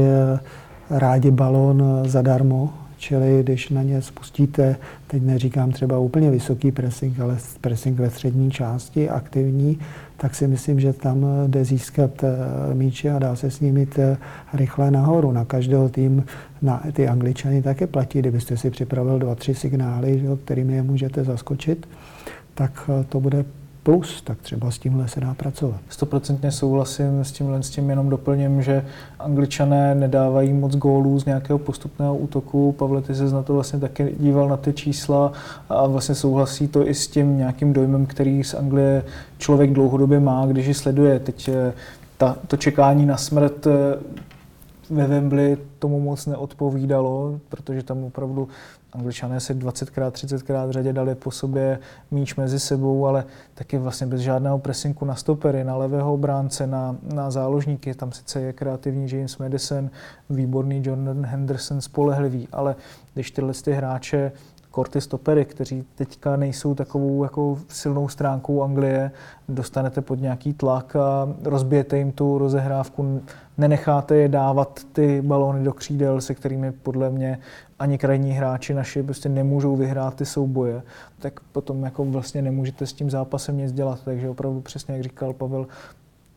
rádi 0.90 1.32
balón 1.32 1.84
zadarmo 2.06 2.74
čili 2.98 3.44
když 3.44 3.70
na 3.70 3.84
ně 3.84 4.02
spustíte, 4.02 4.76
teď 5.08 5.24
neříkám 5.24 5.72
třeba 5.72 6.00
úplně 6.00 6.32
vysoký 6.32 6.72
pressing, 6.72 7.20
ale 7.20 7.38
pressing 7.62 8.00
ve 8.00 8.10
střední 8.10 8.52
části, 8.52 9.10
aktivní, 9.10 9.80
tak 10.18 10.36
si 10.36 10.48
myslím, 10.48 10.80
že 10.80 10.94
tam 10.94 11.26
jde 11.48 11.66
získat 11.66 12.24
eh, 12.24 12.74
míče 12.74 13.12
a 13.12 13.20
dá 13.20 13.36
se 13.36 13.52
s 13.52 13.60
nimi 13.60 13.88
eh, 13.98 14.18
rychle 14.54 14.92
nahoru. 14.92 15.32
Na 15.32 15.46
každého 15.46 15.90
tým, 15.90 16.26
na 16.62 16.84
ty 16.94 17.08
angličany 17.08 17.62
také 17.62 17.88
platí, 17.88 18.20
kdybyste 18.20 18.58
si 18.58 18.70
připravil 18.70 19.20
dva, 19.20 19.36
tři 19.36 19.56
signály, 19.56 20.24
kterými 20.46 20.74
je 20.74 20.84
můžete 20.84 21.24
zaskočit, 21.24 21.88
tak 22.54 22.90
eh, 22.90 23.04
to 23.04 23.20
bude 23.20 23.46
plus, 23.88 24.22
tak 24.22 24.42
třeba 24.42 24.72
s 24.72 24.80
tímhle 24.80 25.08
se 25.08 25.20
dá 25.20 25.34
pracovat. 25.34 25.80
Stoprocentně 25.90 26.52
souhlasím 26.52 27.24
s 27.24 27.32
tímhle, 27.32 27.64
s 27.64 27.70
tím 27.70 27.90
jenom 27.90 28.10
doplním, 28.10 28.62
že 28.62 28.86
angličané 29.20 29.96
nedávají 29.96 30.54
moc 30.54 30.76
gólů 30.76 31.20
z 31.20 31.26
nějakého 31.26 31.60
postupného 31.60 32.18
útoku. 32.18 32.72
Pavle, 32.72 33.02
ty 33.02 33.16
se 33.16 33.26
na 33.26 33.44
to 33.44 33.54
vlastně 33.54 33.80
taky 33.80 34.16
díval 34.20 34.50
na 34.50 34.58
ty 34.58 34.74
čísla 34.74 35.32
a 35.70 35.88
vlastně 35.88 36.16
souhlasí 36.16 36.68
to 36.68 36.88
i 36.88 36.94
s 36.94 37.08
tím 37.08 37.38
nějakým 37.38 37.74
dojmem, 37.74 38.06
který 38.06 38.44
z 38.44 38.54
Anglie 38.54 39.04
člověk 39.38 39.74
dlouhodobě 39.74 40.20
má, 40.20 40.46
když 40.46 40.68
ji 40.68 40.74
sleduje. 40.74 41.20
Teď 41.20 41.50
eh, 41.50 41.74
ta, 42.18 42.36
to 42.48 42.58
čekání 42.58 43.06
na 43.06 43.18
smrt 43.18 43.68
eh, 43.68 43.72
ve 44.90 45.08
Wembley 45.08 45.58
tomu 45.80 46.00
moc 46.00 46.26
neodpovídalo, 46.26 47.40
protože 47.50 47.84
tam 47.84 48.04
opravdu 48.04 48.48
Angličané 48.98 49.40
si 49.40 49.54
20krát, 49.54 50.12
30krát 50.12 50.70
řadě 50.70 50.94
dali 50.94 51.16
po 51.16 51.32
sobě 51.32 51.80
míč 52.12 52.36
mezi 52.36 52.60
sebou, 52.60 53.06
ale 53.06 53.26
taky 53.54 53.78
vlastně 53.78 54.08
bez 54.08 54.22
žádného 54.22 54.60
presinku 54.60 55.06
na 55.06 55.16
stopery, 55.16 55.64
na 55.64 55.76
levého 55.76 56.14
obránce, 56.14 56.68
na, 56.68 56.96
na 57.14 57.32
záložníky. 57.32 57.94
Tam 57.94 58.12
sice 58.12 58.42
je 58.42 58.54
kreativní 58.54 59.12
James 59.12 59.38
Madison, 59.38 59.90
výborný 60.30 60.82
Jordan 60.86 61.26
Henderson, 61.26 61.82
spolehlivý, 61.82 62.48
ale 62.52 62.76
když 63.14 63.32
tyhle 63.32 63.54
ty 63.54 63.72
hráče 63.72 64.32
korty 64.78 65.02
stopery, 65.02 65.46
kteří 65.46 65.84
teďka 65.96 66.36
nejsou 66.36 66.76
takovou 66.76 67.24
jako 67.24 67.60
silnou 67.70 68.08
stránkou 68.08 68.64
Anglie, 68.64 69.12
dostanete 69.50 70.02
pod 70.02 70.22
nějaký 70.22 70.54
tlak 70.54 70.96
a 70.96 71.34
rozbijete 71.44 71.98
jim 71.98 72.12
tu 72.12 72.38
rozehrávku, 72.38 73.22
nenecháte 73.58 74.16
je 74.16 74.28
dávat 74.28 74.80
ty 74.92 75.22
balóny 75.22 75.64
do 75.64 75.74
křídel, 75.74 76.22
se 76.22 76.36
kterými 76.36 76.72
podle 76.72 77.10
mě 77.10 77.40
ani 77.80 77.98
krajní 77.98 78.32
hráči 78.32 78.74
naši 78.74 79.04
prostě 79.04 79.30
nemůžou 79.30 79.76
vyhrát 79.76 80.16
ty 80.16 80.26
souboje, 80.26 80.82
tak 81.20 81.40
potom 81.40 81.84
jako 81.84 82.06
vlastně 82.06 82.42
nemůžete 82.42 82.86
s 82.86 82.94
tím 82.94 83.10
zápasem 83.10 83.58
nic 83.58 83.72
dělat. 83.72 84.00
Takže 84.06 84.30
opravdu 84.30 84.62
přesně, 84.62 84.94
jak 84.94 85.04
říkal 85.04 85.34
Pavel, 85.34 85.68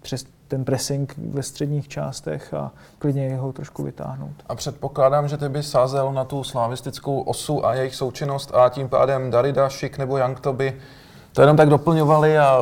přes 0.02 0.24
ten 0.50 0.64
pressing 0.64 1.14
ve 1.18 1.42
středních 1.42 1.88
částech 1.88 2.54
a 2.54 2.72
klidně 2.98 3.26
jeho 3.26 3.52
trošku 3.52 3.82
vytáhnout. 3.82 4.32
A 4.48 4.54
předpokládám, 4.54 5.28
že 5.28 5.36
ty 5.36 5.48
by 5.48 5.62
sázel 5.62 6.12
na 6.12 6.24
tu 6.24 6.44
slavistickou 6.44 7.20
osu 7.20 7.66
a 7.66 7.74
jejich 7.74 7.94
součinnost 7.94 8.54
a 8.54 8.68
tím 8.68 8.88
pádem 8.88 9.30
Darida, 9.30 9.68
Šik 9.68 9.98
nebo 9.98 10.18
Young 10.18 10.40
to 10.40 10.52
by 10.52 10.76
to 11.32 11.40
jenom 11.40 11.56
tak 11.56 11.68
doplňovali 11.68 12.38
a 12.38 12.58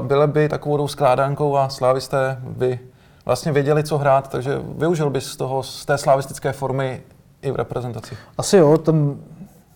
byly 0.00 0.26
by 0.26 0.48
takovou 0.48 0.88
skládánkou 0.88 1.56
a 1.56 1.68
slávisté 1.68 2.38
by 2.42 2.78
vlastně 3.24 3.52
věděli, 3.52 3.84
co 3.84 3.98
hrát, 3.98 4.30
takže 4.30 4.60
využil 4.78 5.10
bys 5.10 5.26
z 5.26 5.36
toho, 5.36 5.62
z 5.62 5.86
té 5.86 5.98
slavistické 5.98 6.52
formy 6.52 7.02
i 7.42 7.50
v 7.50 7.56
reprezentaci. 7.56 8.16
Asi 8.38 8.56
jo, 8.56 8.78
tam 8.78 9.16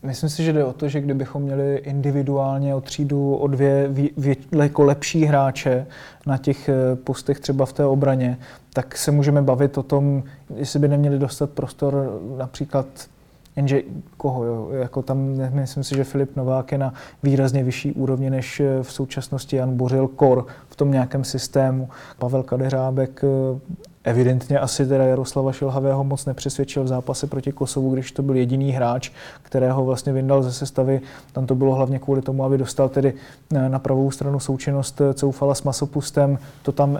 Myslím 0.06 0.30
si, 0.30 0.44
že 0.44 0.52
jde 0.52 0.64
o 0.64 0.72
to, 0.72 0.88
že 0.88 1.00
kdybychom 1.00 1.42
měli 1.42 1.76
individuálně 1.76 2.74
o 2.74 2.80
třídu 2.80 3.36
o 3.36 3.46
dvě 3.46 3.88
vě, 4.16 4.36
jako 4.62 4.82
lepší 4.82 5.24
hráče 5.24 5.86
na 6.26 6.38
těch 6.38 6.68
eh, 6.68 6.96
postech 6.96 7.40
třeba 7.40 7.66
v 7.66 7.72
té 7.72 7.84
obraně, 7.84 8.38
tak 8.72 8.96
se 8.96 9.10
můžeme 9.10 9.42
bavit 9.42 9.78
o 9.78 9.82
tom, 9.82 10.22
jestli 10.56 10.78
by 10.78 10.88
neměli 10.88 11.18
dostat 11.18 11.50
prostor 11.50 12.20
například 12.38 12.86
jenže 13.56 13.82
koho, 14.16 14.44
jo? 14.44 14.68
Jako 14.70 15.02
tam 15.02 15.18
myslím 15.50 15.84
si, 15.84 15.96
že 15.96 16.04
Filip 16.04 16.36
Novák 16.36 16.72
je 16.72 16.78
na 16.78 16.94
výrazně 17.22 17.64
vyšší 17.64 17.92
úrovni 17.92 18.30
než 18.30 18.60
eh, 18.60 18.82
v 18.82 18.92
současnosti 18.92 19.56
Jan 19.56 19.76
Bořil 19.76 20.08
Kor 20.08 20.46
v 20.68 20.76
tom 20.76 20.90
nějakém 20.90 21.24
systému. 21.24 21.88
Pavel 22.18 22.42
Kadeřábek 22.42 23.24
eh, 23.24 23.28
Evidentně 24.06 24.58
asi 24.58 24.86
teda 24.86 25.04
Jaroslava 25.04 25.52
Šilhavého 25.52 26.04
moc 26.04 26.26
nepřesvědčil 26.26 26.84
v 26.84 26.88
zápase 26.88 27.26
proti 27.26 27.52
Kosovu, 27.52 27.90
když 27.90 28.12
to 28.12 28.22
byl 28.22 28.36
jediný 28.36 28.72
hráč, 28.72 29.10
kterého 29.42 29.84
vlastně 29.84 30.12
vyndal 30.12 30.42
ze 30.42 30.52
sestavy. 30.52 31.00
Tam 31.32 31.46
to 31.46 31.54
bylo 31.54 31.74
hlavně 31.74 31.98
kvůli 31.98 32.22
tomu, 32.22 32.44
aby 32.44 32.58
dostal 32.58 32.88
tedy 32.88 33.14
eh, 33.54 33.68
na 33.68 33.78
pravou 33.78 34.10
stranu 34.10 34.40
součinnost 34.40 35.00
Coufala 35.14 35.54
s 35.54 35.62
Masopustem. 35.62 36.38
To 36.62 36.72
tam 36.72 36.98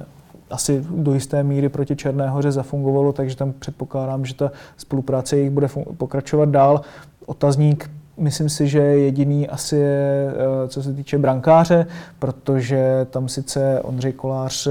asi 0.50 0.84
do 0.90 1.14
jisté 1.14 1.42
míry 1.42 1.68
proti 1.68 1.96
Černé 1.96 2.28
hoře 2.28 2.52
zafungovalo, 2.52 3.12
takže 3.12 3.36
tam 3.36 3.52
předpokládám, 3.52 4.24
že 4.24 4.34
ta 4.34 4.52
spolupráce 4.76 5.38
jich 5.38 5.50
bude 5.50 5.68
pokračovat 5.96 6.48
dál. 6.48 6.80
Otazník 7.26 7.90
Myslím 8.18 8.48
si, 8.48 8.68
že 8.68 8.78
jediný 8.78 9.48
asi 9.48 9.76
je, 9.76 10.28
eh, 10.30 10.68
co 10.68 10.82
se 10.82 10.92
týče 10.92 11.18
brankáře, 11.18 11.86
protože 12.18 13.06
tam 13.10 13.28
sice 13.28 13.80
Ondřej 13.82 14.12
Kolář 14.12 14.66
eh, 14.66 14.70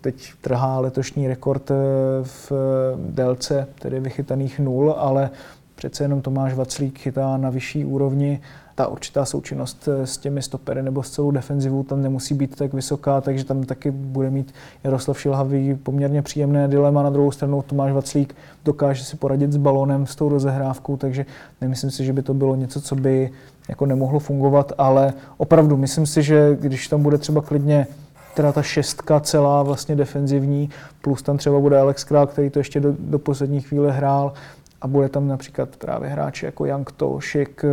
teď 0.00 0.32
trhá 0.40 0.80
letošní 0.80 1.28
rekord 1.28 1.70
eh, 1.70 1.74
v 2.22 2.52
délce, 2.96 3.66
tedy 3.78 4.00
vychytaných 4.00 4.58
nul, 4.58 4.94
ale 4.98 5.30
přece 5.74 6.04
jenom 6.04 6.22
Tomáš 6.22 6.54
Vaclík 6.54 6.98
chytá 6.98 7.36
na 7.36 7.50
vyšší 7.50 7.84
úrovni 7.84 8.40
ta 8.74 8.86
určitá 8.86 9.24
součinnost 9.24 9.88
eh, 9.88 10.06
s 10.06 10.18
těmi 10.18 10.42
stopery 10.42 10.82
nebo 10.82 11.02
s 11.02 11.10
celou 11.10 11.30
defenzivou 11.30 11.82
tam 11.82 12.02
nemusí 12.02 12.34
být 12.34 12.56
tak 12.56 12.72
vysoká, 12.72 13.20
takže 13.20 13.44
tam 13.44 13.62
taky 13.62 13.90
bude 13.90 14.30
mít 14.30 14.54
Jaroslav 14.84 15.20
Šilhavý 15.20 15.74
poměrně 15.82 16.22
příjemné 16.22 16.68
dilema. 16.68 17.02
Na 17.02 17.10
druhou 17.10 17.30
stranu 17.30 17.62
Tomáš 17.62 17.92
Vaclík 17.92 18.36
dokáže 18.64 19.04
si 19.04 19.16
poradit 19.16 19.52
s 19.52 19.56
balonem, 19.56 20.06
s 20.06 20.16
tou 20.16 20.28
rozehrávkou, 20.28 20.96
takže 20.96 21.26
nemyslím 21.60 21.90
si, 21.90 22.04
že 22.04 22.12
by 22.12 22.22
to 22.22 22.34
bylo 22.34 22.56
něco, 22.56 22.80
co 22.80 22.96
by 22.96 23.30
jako 23.68 23.86
nemohlo 23.86 24.18
fungovat, 24.18 24.72
ale 24.78 25.12
opravdu 25.36 25.76
myslím 25.76 26.06
si, 26.06 26.22
že 26.22 26.56
když 26.60 26.88
tam 26.88 27.02
bude 27.02 27.18
třeba 27.18 27.40
klidně 27.40 27.86
teda 28.34 28.52
ta 28.52 28.62
šestka 28.62 29.20
celá 29.20 29.62
vlastně 29.62 29.96
defenzivní, 29.96 30.70
plus 31.02 31.22
tam 31.22 31.38
třeba 31.38 31.60
bude 31.60 31.78
Alex 31.78 32.04
Král, 32.04 32.26
který 32.26 32.50
to 32.50 32.58
ještě 32.58 32.80
do, 32.80 32.94
do 32.98 33.18
poslední 33.18 33.60
chvíle 33.60 33.92
hrál, 33.92 34.32
a 34.80 34.86
bude 34.86 35.08
tam 35.08 35.28
například 35.28 35.76
právě 35.76 36.08
hráči 36.08 36.46
jako 36.46 36.66
Young 36.66 36.92
Tošik, 36.92 37.64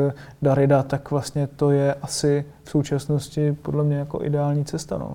Darida, 0.41 0.84
tak 0.84 1.12
vlastně 1.12 1.47
to 1.47 1.72
je 1.72 1.93
asi 1.93 2.45
v 2.64 2.70
současnosti 2.70 3.58
podle 3.62 3.84
mě 3.84 3.97
jako 3.97 4.24
ideální 4.24 4.66
cesta. 4.66 4.97
No. 4.97 5.14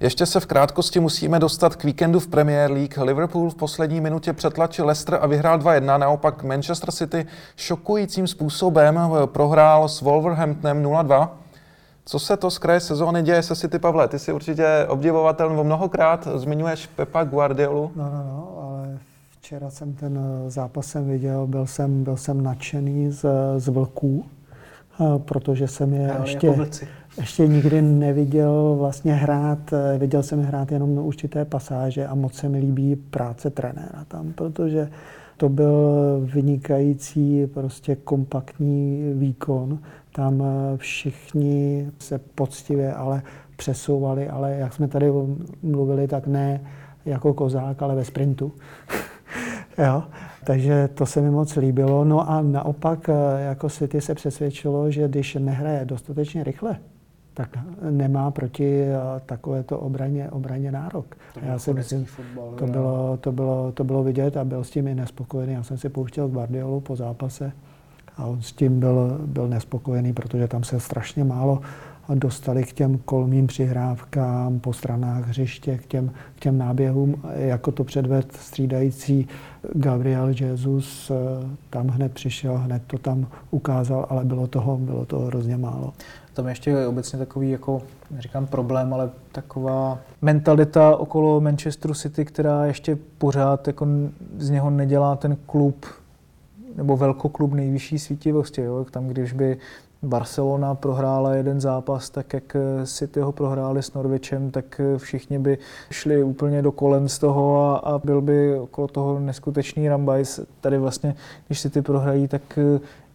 Ještě 0.00 0.26
se 0.26 0.40
v 0.40 0.46
krátkosti 0.46 1.00
musíme 1.00 1.38
dostat 1.38 1.76
k 1.76 1.84
víkendu 1.84 2.20
v 2.20 2.26
Premier 2.26 2.70
League. 2.70 2.98
Liverpool 2.98 3.50
v 3.50 3.54
poslední 3.54 4.00
minutě 4.00 4.32
přetlačil 4.32 4.86
Leicester 4.86 5.18
a 5.20 5.26
vyhrál 5.26 5.58
2-1. 5.58 5.98
Naopak 5.98 6.42
Manchester 6.42 6.90
City 6.90 7.26
šokujícím 7.56 8.26
způsobem 8.26 9.00
prohrál 9.26 9.88
s 9.88 10.00
Wolverhamptonem 10.00 10.82
co 12.06 12.18
se 12.18 12.36
to 12.36 12.50
z 12.50 12.58
kraje 12.58 12.80
sezóny 12.80 13.22
děje 13.22 13.42
se 13.42 13.56
City, 13.56 13.78
Pavle? 13.78 14.08
Ty 14.08 14.18
jsi 14.18 14.32
určitě 14.32 14.66
obdivovatel, 14.88 15.48
nebo 15.48 15.64
mnohokrát 15.64 16.28
zmiňuješ 16.34 16.86
Pepa 16.86 17.24
Guardiolu. 17.24 17.90
No, 17.96 18.04
no, 18.04 18.24
no, 18.24 18.58
ale 18.62 18.98
včera 19.38 19.70
jsem 19.70 19.92
ten 19.92 20.20
zápas 20.48 20.86
jsem 20.86 21.08
viděl, 21.08 21.46
byl 21.46 21.66
jsem, 21.66 22.04
byl 22.04 22.16
jsem 22.16 22.42
nadšený 22.42 23.10
z, 23.10 23.26
z 23.56 23.68
vlků, 23.68 24.24
protože 25.18 25.68
jsem 25.68 25.92
je 25.92 26.12
ale 26.12 26.24
ještě, 26.24 26.46
jako 26.46 26.64
ještě 27.16 27.46
nikdy 27.46 27.82
neviděl 27.82 28.76
vlastně 28.78 29.14
hrát, 29.14 29.58
viděl 29.98 30.22
jsem 30.22 30.42
hrát 30.42 30.72
jenom 30.72 30.94
na 30.94 31.02
určité 31.02 31.44
pasáže 31.44 32.06
a 32.06 32.14
moc 32.14 32.34
se 32.34 32.48
mi 32.48 32.58
líbí 32.58 32.96
práce 32.96 33.50
trenéra 33.50 34.04
tam, 34.08 34.32
protože 34.32 34.90
to 35.36 35.48
byl 35.48 35.92
vynikající, 36.34 37.46
prostě 37.46 37.96
kompaktní 37.96 39.12
výkon 39.14 39.78
tam 40.16 40.42
eh, 40.42 40.76
všichni 40.76 41.90
se 41.98 42.18
poctivě 42.18 42.94
ale 42.94 43.22
přesouvali, 43.56 44.28
ale 44.28 44.54
jak 44.54 44.72
jsme 44.72 44.88
tady 44.88 45.12
mluvili, 45.62 46.08
tak 46.08 46.26
ne 46.26 46.60
jako 47.04 47.34
kozák, 47.34 47.82
ale 47.82 47.94
ve 47.94 48.04
sprintu. 48.04 48.52
jo? 49.78 50.02
Takže 50.44 50.88
to 50.88 51.06
se 51.06 51.20
mi 51.20 51.30
moc 51.30 51.56
líbilo. 51.56 52.04
No 52.04 52.30
a 52.30 52.42
naopak 52.42 53.08
eh, 53.08 53.42
jako 53.44 53.70
City 53.70 54.00
se 54.00 54.14
přesvědčilo, 54.14 54.90
že 54.90 55.08
když 55.08 55.34
nehraje 55.34 55.84
dostatečně 55.84 56.44
rychle, 56.44 56.76
tak 57.34 57.48
nemá 57.90 58.30
proti 58.30 58.82
eh, 58.82 58.96
takovéto 59.26 59.78
obraně, 59.78 60.30
obraně 60.30 60.72
nárok. 60.72 61.16
To 61.34 61.40
Já 61.42 61.58
si 61.58 61.74
myslím, 61.74 62.04
fotbal, 62.04 62.50
to 62.50 62.66
bylo, 62.66 63.16
to, 63.16 63.32
bylo, 63.32 63.72
to 63.72 63.84
bylo 63.84 64.02
vidět 64.02 64.36
a 64.36 64.44
byl 64.44 64.64
s 64.64 64.70
tím 64.70 64.88
i 64.88 64.94
nespokojený. 64.94 65.52
Já 65.52 65.62
jsem 65.62 65.78
si 65.78 65.88
pouštěl 65.88 66.28
Guardiolu 66.28 66.80
po 66.80 66.96
zápase 66.96 67.52
a 68.16 68.26
on 68.26 68.42
s 68.42 68.52
tím 68.52 68.80
byl, 68.80 69.20
byl 69.26 69.48
nespokojený, 69.48 70.12
protože 70.12 70.48
tam 70.48 70.64
se 70.64 70.80
strašně 70.80 71.24
málo 71.24 71.60
dostali 72.14 72.64
k 72.64 72.72
těm 72.72 72.98
kolmým 72.98 73.46
přihrávkám 73.46 74.60
po 74.60 74.72
stranách 74.72 75.28
hřiště, 75.28 75.78
k 75.78 75.86
těm, 75.86 76.12
k 76.36 76.40
těm 76.40 76.58
náběhům, 76.58 77.22
jako 77.34 77.72
to 77.72 77.84
předved 77.84 78.32
střídající 78.32 79.28
Gabriel 79.72 80.28
Jesus, 80.28 81.10
eh, 81.10 81.14
tam 81.70 81.88
hned 81.88 82.12
přišel, 82.12 82.58
hned 82.58 82.82
to 82.86 82.98
tam 82.98 83.26
ukázal, 83.50 84.06
ale 84.08 84.24
bylo 84.24 84.46
toho, 84.46 84.76
bylo 84.76 85.04
toho 85.04 85.26
hrozně 85.26 85.56
málo. 85.56 85.92
Tam 86.34 86.48
ještě 86.48 86.70
je 86.70 86.86
obecně 86.86 87.18
takový, 87.18 87.50
jako, 87.50 87.82
neříkám 88.10 88.46
problém, 88.46 88.94
ale 88.94 89.10
taková 89.32 89.98
mentalita 90.22 90.96
okolo 90.96 91.40
Manchesteru 91.40 91.94
City, 91.94 92.24
která 92.24 92.66
ještě 92.66 92.98
pořád 93.18 93.66
jako 93.66 93.86
z 94.38 94.50
něho 94.50 94.70
nedělá 94.70 95.16
ten 95.16 95.36
klub 95.46 95.86
nebo 96.76 96.96
velkoklub 96.96 97.52
nejvyšší 97.52 97.98
svítivosti. 97.98 98.60
Jo? 98.60 98.86
Tam, 98.90 99.06
když 99.06 99.32
by 99.32 99.58
Barcelona 100.02 100.74
prohrála 100.74 101.34
jeden 101.34 101.60
zápas, 101.60 102.10
tak 102.10 102.32
jak 102.32 102.56
City 102.84 103.20
ho 103.20 103.32
prohráli 103.32 103.82
s 103.82 103.92
Norvičem, 103.94 104.50
tak 104.50 104.80
všichni 104.96 105.38
by 105.38 105.58
šli 105.90 106.22
úplně 106.22 106.62
do 106.62 106.72
kolen 106.72 107.08
z 107.08 107.18
toho 107.18 107.70
a, 107.70 107.76
a 107.76 107.98
byl 107.98 108.20
by 108.20 108.58
okolo 108.58 108.88
toho 108.88 109.20
neskutečný 109.20 109.88
rambajs. 109.88 110.40
Tady 110.60 110.78
vlastně, 110.78 111.14
když 111.46 111.60
City 111.62 111.82
prohrají, 111.82 112.28
tak 112.28 112.58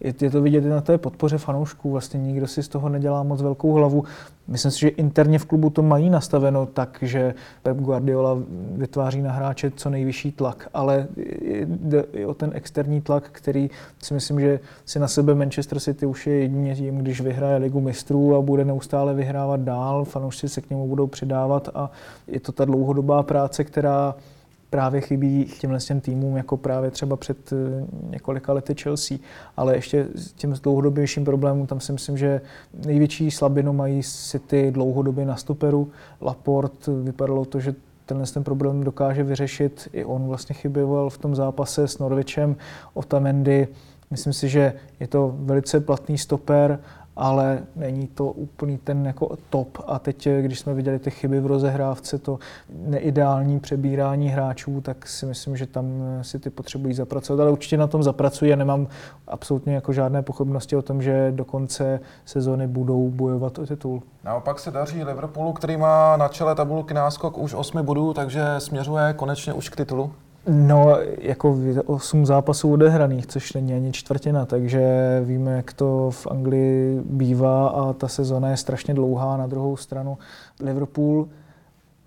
je, 0.00 0.14
je 0.20 0.30
to 0.30 0.42
vidět 0.42 0.64
i 0.64 0.68
na 0.68 0.80
té 0.80 0.98
podpoře 0.98 1.38
fanoušků. 1.38 1.90
Vlastně 1.90 2.20
nikdo 2.20 2.46
si 2.46 2.62
z 2.62 2.68
toho 2.68 2.88
nedělá 2.88 3.22
moc 3.22 3.42
velkou 3.42 3.72
hlavu. 3.72 4.04
Myslím 4.50 4.70
si, 4.70 4.80
že 4.80 4.88
interně 4.88 5.38
v 5.38 5.44
klubu 5.44 5.70
to 5.70 5.82
mají 5.82 6.10
nastaveno 6.10 6.66
tak, 6.66 6.98
že 7.02 7.34
Pep 7.62 7.76
Guardiola 7.76 8.38
vytváří 8.72 9.22
na 9.22 9.32
hráče 9.32 9.70
co 9.70 9.90
nejvyšší 9.90 10.32
tlak, 10.32 10.68
ale 10.74 11.08
jde 11.66 12.04
i 12.12 12.26
o 12.26 12.34
ten 12.34 12.50
externí 12.54 13.00
tlak, 13.00 13.28
který 13.32 13.70
si 14.02 14.14
myslím, 14.14 14.40
že 14.40 14.60
si 14.84 14.98
na 14.98 15.08
sebe 15.08 15.34
Manchester 15.34 15.80
City 15.80 16.06
už 16.06 16.26
je 16.26 16.34
jedině 16.34 16.76
tím, 16.76 16.98
když 16.98 17.20
vyhraje 17.20 17.56
ligu 17.56 17.80
mistrů 17.80 18.36
a 18.36 18.40
bude 18.40 18.64
neustále 18.64 19.14
vyhrávat 19.14 19.60
dál, 19.60 20.04
fanoušci 20.04 20.48
se 20.48 20.60
k 20.60 20.70
němu 20.70 20.88
budou 20.88 21.06
přidávat 21.06 21.68
a 21.74 21.90
je 22.26 22.40
to 22.40 22.52
ta 22.52 22.64
dlouhodobá 22.64 23.22
práce, 23.22 23.64
která 23.64 24.14
právě 24.70 25.00
chybí 25.00 25.44
těmhle 25.60 25.78
těm 25.78 26.00
týmům, 26.00 26.36
jako 26.36 26.56
právě 26.56 26.90
třeba 26.90 27.16
před 27.16 27.52
eh, 27.52 27.56
několika 28.10 28.52
lety 28.52 28.74
Chelsea. 28.82 29.18
Ale 29.56 29.74
ještě 29.74 30.06
s 30.14 30.32
tím 30.32 30.52
dlouhodobějším 30.62 31.24
problémům, 31.24 31.66
tam 31.66 31.80
si 31.80 31.92
myslím, 31.92 32.18
že 32.18 32.40
největší 32.86 33.30
slabinu 33.30 33.72
mají 33.72 34.02
City 34.02 34.70
dlouhodobě 34.70 35.26
na 35.26 35.36
stoperu. 35.36 35.90
Laporte 36.20 36.92
vypadalo 36.92 37.44
to, 37.44 37.60
že 37.60 37.74
tenhle 38.06 38.26
ten 38.26 38.44
problém 38.44 38.84
dokáže 38.84 39.22
vyřešit. 39.22 39.88
I 39.92 40.04
on 40.04 40.26
vlastně 40.26 40.54
chyběval 40.54 41.10
v 41.10 41.18
tom 41.18 41.34
zápase 41.34 41.88
s 41.88 41.98
Norvičem. 41.98 42.56
Otamendi, 42.94 43.68
myslím 44.10 44.32
si, 44.32 44.48
že 44.48 44.72
je 45.00 45.06
to 45.06 45.34
velice 45.38 45.80
platný 45.80 46.18
stoper 46.18 46.78
ale 47.20 47.62
není 47.76 48.06
to 48.06 48.26
úplný 48.26 48.78
ten 48.78 49.06
jako 49.06 49.36
top. 49.50 49.78
A 49.86 49.98
teď, 49.98 50.28
když 50.40 50.58
jsme 50.58 50.74
viděli 50.74 50.98
ty 50.98 51.10
chyby 51.10 51.40
v 51.40 51.46
rozehrávce, 51.46 52.18
to 52.18 52.38
neideální 52.86 53.60
přebírání 53.60 54.28
hráčů, 54.28 54.80
tak 54.80 55.06
si 55.06 55.26
myslím, 55.26 55.56
že 55.56 55.66
tam 55.66 55.84
si 56.22 56.38
ty 56.38 56.50
potřebují 56.50 56.94
zapracovat. 56.94 57.42
Ale 57.42 57.50
určitě 57.50 57.76
na 57.76 57.86
tom 57.86 58.02
zapracují 58.02 58.52
a 58.52 58.56
nemám 58.56 58.86
absolutně 59.26 59.74
jako 59.74 59.92
žádné 59.92 60.22
pochybnosti 60.22 60.76
o 60.76 60.82
tom, 60.82 61.02
že 61.02 61.32
do 61.36 61.44
konce 61.44 62.00
sezóny 62.24 62.66
budou 62.66 63.08
bojovat 63.10 63.58
o 63.58 63.66
titul. 63.66 64.02
Naopak 64.24 64.58
se 64.58 64.70
daří 64.70 65.04
Liverpoolu, 65.04 65.52
který 65.52 65.76
má 65.76 66.16
na 66.16 66.28
čele 66.28 66.54
tabulky 66.54 66.94
náskok 66.94 67.38
už 67.38 67.54
8 67.54 67.84
bodů, 67.84 68.14
takže 68.14 68.44
směřuje 68.58 69.12
konečně 69.16 69.52
už 69.52 69.68
k 69.68 69.76
titulu. 69.76 70.12
No, 70.52 70.96
jako 71.18 71.58
8 71.86 72.26
zápasů 72.26 72.72
odehraných, 72.72 73.26
což 73.26 73.52
není 73.52 73.74
ani 73.74 73.92
čtvrtina, 73.92 74.46
takže 74.46 74.80
víme, 75.24 75.56
jak 75.56 75.72
to 75.72 76.10
v 76.10 76.26
Anglii 76.26 77.00
bývá 77.04 77.68
a 77.68 77.92
ta 77.92 78.08
sezona 78.08 78.50
je 78.50 78.56
strašně 78.56 78.94
dlouhá. 78.94 79.36
Na 79.36 79.46
druhou 79.46 79.76
stranu 79.76 80.18
Liverpool 80.60 81.28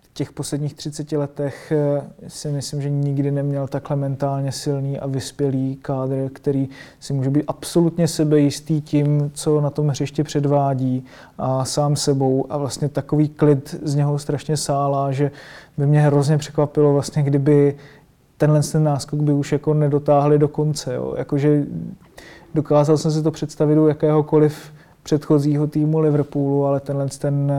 v 0.01 0.13
těch 0.13 0.31
posledních 0.31 0.73
30 0.73 1.11
letech 1.11 1.71
eh, 1.71 2.01
si 2.27 2.51
myslím, 2.51 2.81
že 2.81 2.89
nikdy 2.89 3.31
neměl 3.31 3.67
takhle 3.67 3.95
mentálně 3.95 4.51
silný 4.51 4.99
a 4.99 5.07
vyspělý 5.07 5.75
kádr, 5.81 6.29
který 6.33 6.69
si 6.99 7.13
může 7.13 7.29
být 7.29 7.43
absolutně 7.47 8.07
sebejistý 8.07 8.81
tím, 8.81 9.31
co 9.33 9.61
na 9.61 9.69
tom 9.69 9.87
hřiště 9.87 10.23
předvádí 10.23 11.05
a 11.37 11.65
sám 11.65 11.95
sebou 11.95 12.45
a 12.49 12.57
vlastně 12.57 12.89
takový 12.89 13.29
klid 13.29 13.75
z 13.83 13.95
něho 13.95 14.19
strašně 14.19 14.57
sálá, 14.57 15.11
že 15.11 15.31
by 15.77 15.87
mě 15.87 16.01
hrozně 16.01 16.37
překvapilo 16.37 16.93
vlastně, 16.93 17.23
kdyby 17.23 17.75
tenhle 18.43 18.61
ten 18.63 18.83
náskok 18.83 19.19
by 19.19 19.33
už 19.33 19.51
jako 19.51 19.73
nedotáhli 19.73 20.39
do 20.39 20.47
konce. 20.47 20.93
Jo. 20.93 21.13
Jakože 21.17 21.63
dokázal 22.53 22.97
jsem 22.97 23.11
si 23.11 23.23
to 23.23 23.31
představit 23.31 23.79
u 23.79 23.87
jakéhokoliv 23.87 24.71
předchozího 25.03 25.67
týmu 25.67 25.99
Liverpoolu, 25.99 26.65
ale 26.65 26.79
tenhle 26.79 27.07
ten 27.07 27.51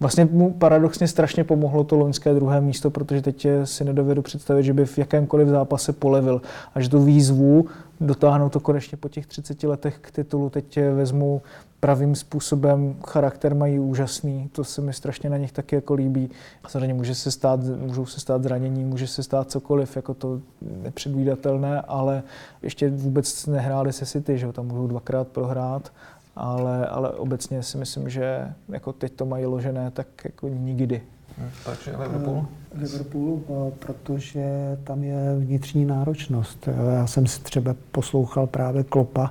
Vlastně 0.00 0.24
mu 0.24 0.52
paradoxně 0.52 1.08
strašně 1.08 1.44
pomohlo 1.44 1.84
to 1.84 1.96
loňské 1.96 2.34
druhé 2.34 2.60
místo, 2.60 2.90
protože 2.90 3.22
teď 3.22 3.46
si 3.64 3.84
nedovedu 3.84 4.22
představit, 4.22 4.62
že 4.62 4.72
by 4.72 4.86
v 4.86 4.98
jakémkoliv 4.98 5.48
zápase 5.48 5.92
polevil. 5.92 6.42
A 6.74 6.80
že 6.80 6.88
tu 6.88 7.02
výzvu 7.02 7.66
dotáhnout 8.00 8.48
to 8.48 8.60
konečně 8.60 8.98
po 8.98 9.08
těch 9.08 9.26
30 9.26 9.62
letech 9.62 9.98
k 10.00 10.10
titulu 10.10 10.50
teď 10.50 10.78
vezmu 10.94 11.42
pravým 11.84 12.14
způsobem, 12.14 12.96
charakter 13.06 13.54
mají 13.54 13.78
úžasný, 13.78 14.48
to 14.52 14.64
se 14.64 14.80
mi 14.80 14.92
strašně 14.92 15.30
na 15.30 15.36
nich 15.36 15.52
taky 15.52 15.74
jako 15.74 15.94
líbí. 15.94 16.30
Samozřejmě 16.68 16.94
může 16.94 17.14
se 17.14 17.30
stát, 17.30 17.60
můžou 17.62 18.06
se 18.06 18.20
stát 18.20 18.42
zranění, 18.42 18.84
může 18.84 19.06
se 19.06 19.22
stát 19.22 19.50
cokoliv, 19.50 19.96
jako 19.96 20.14
to 20.14 20.40
nepředvídatelné, 20.82 21.80
ale 21.80 22.22
ještě 22.62 22.90
vůbec 22.90 23.46
nehráli 23.46 23.92
se 23.92 24.06
City, 24.06 24.38
že 24.38 24.52
tam 24.52 24.66
můžou 24.66 24.86
dvakrát 24.86 25.28
prohrát, 25.28 25.92
ale, 26.36 26.86
ale 26.86 27.10
obecně 27.10 27.62
si 27.62 27.78
myslím, 27.78 28.10
že 28.10 28.52
jako 28.68 28.92
teď 28.92 29.12
to 29.12 29.26
mají 29.26 29.46
ložené 29.46 29.90
tak 29.90 30.06
jako 30.24 30.48
nikdy. 30.48 31.02
Hmm, 31.38 31.50
takže 31.64 31.90
Liverpool? 31.90 32.46
Liverpool, 32.74 33.40
eh, 33.48 33.70
protože 33.78 34.44
tam 34.84 35.02
je 35.02 35.36
vnitřní 35.38 35.84
náročnost. 35.84 36.68
Já 36.94 37.06
jsem 37.06 37.26
si 37.26 37.40
třeba 37.40 37.74
poslouchal 37.92 38.46
právě 38.46 38.84
Klopa, 38.84 39.30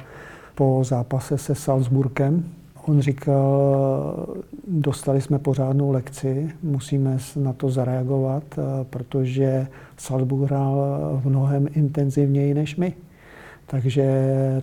po 0.56 0.82
zápase 0.84 1.38
se 1.38 1.56
Salzburgem. 1.56 2.44
On 2.86 3.02
říkal, 3.02 4.28
dostali 4.68 5.22
jsme 5.22 5.40
pořádnou 5.40 5.92
lekci, 5.92 6.52
musíme 6.64 7.18
na 7.36 7.54
to 7.54 7.70
zareagovat, 7.70 8.44
eh, 8.58 8.86
protože 8.90 9.68
Salzburg 9.98 10.50
hrál 10.50 11.00
v 11.24 11.30
mnohem 11.30 11.68
intenzivněji 11.74 12.54
než 12.54 12.76
my. 12.76 12.94
Takže 13.66 14.06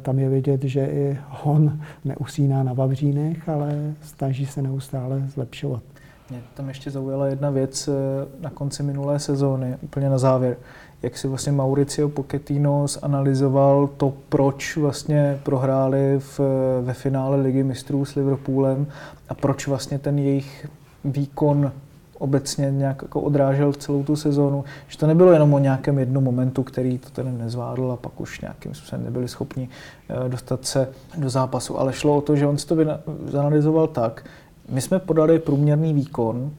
tam 0.03 0.18
je 0.18 0.28
vidět, 0.28 0.62
že 0.62 0.86
i 0.86 1.18
on 1.43 1.80
neusíná 2.05 2.62
na 2.62 2.72
Vavřínech, 2.72 3.49
ale 3.49 3.95
snaží 4.03 4.47
se 4.47 4.62
neustále 4.62 5.22
zlepšovat. 5.28 5.82
Mě 6.31 6.43
tam 6.55 6.68
ještě 6.68 6.91
zaujala 6.91 7.26
jedna 7.26 7.51
věc 7.51 7.89
eh, 7.89 7.93
na 8.41 8.51
konci 8.51 8.83
minulé 8.83 9.18
sezóny, 9.18 9.76
úplně 9.83 10.09
na 10.11 10.18
závěr. 10.18 10.57
Jak 11.03 11.18
si 11.18 11.28
vlastně 11.28 11.53
Mauricio 11.53 12.09
Pochettino 12.09 12.87
zanalizoval 12.89 13.87
to, 13.97 14.12
proč 14.28 14.76
vlastně 14.76 15.41
prohráli 15.43 16.18
v, 16.18 16.41
ve 16.83 16.93
finále 16.93 17.37
Ligy 17.37 17.62
mistrů 17.62 18.05
s 18.05 18.14
Liverpoolem 18.14 18.87
a 19.28 19.35
proč 19.35 19.66
vlastně 19.66 19.99
ten 19.99 20.18
jejich 20.18 20.66
výkon 21.05 21.72
obecně 22.18 22.70
nějak 22.70 23.03
jako 23.03 23.20
odrážel 23.20 23.72
celou 23.72 24.03
tu 24.03 24.16
sezónu, 24.16 24.64
že 24.89 24.99
to 24.99 25.07
nebylo 25.07 25.33
jenom 25.33 25.55
o 25.55 25.59
nějakém 25.59 25.99
jednom 25.99 26.24
momentu, 26.24 26.62
který 26.62 26.99
to 26.99 27.11
ten 27.11 27.39
nezvládl 27.39 27.93
a 27.93 27.97
pak 27.97 28.20
už 28.20 28.41
nějakým 28.41 28.74
způsobem 28.74 29.05
nebyli 29.05 29.28
schopni 29.28 29.68
eh, 30.09 30.28
dostat 30.28 30.64
se 30.64 30.89
do 31.16 31.31
zápasu, 31.31 31.78
ale 31.78 31.93
šlo 31.93 32.16
o 32.16 32.20
to, 32.20 32.37
že 32.37 32.47
on 32.47 32.59
si 32.59 32.66
to 32.66 32.76
zanalizoval 33.24 33.87
tak, 33.87 34.24
my 34.71 34.81
jsme 34.81 34.99
podali 34.99 35.39
průměrný 35.39 35.95
výkon, 35.95 36.51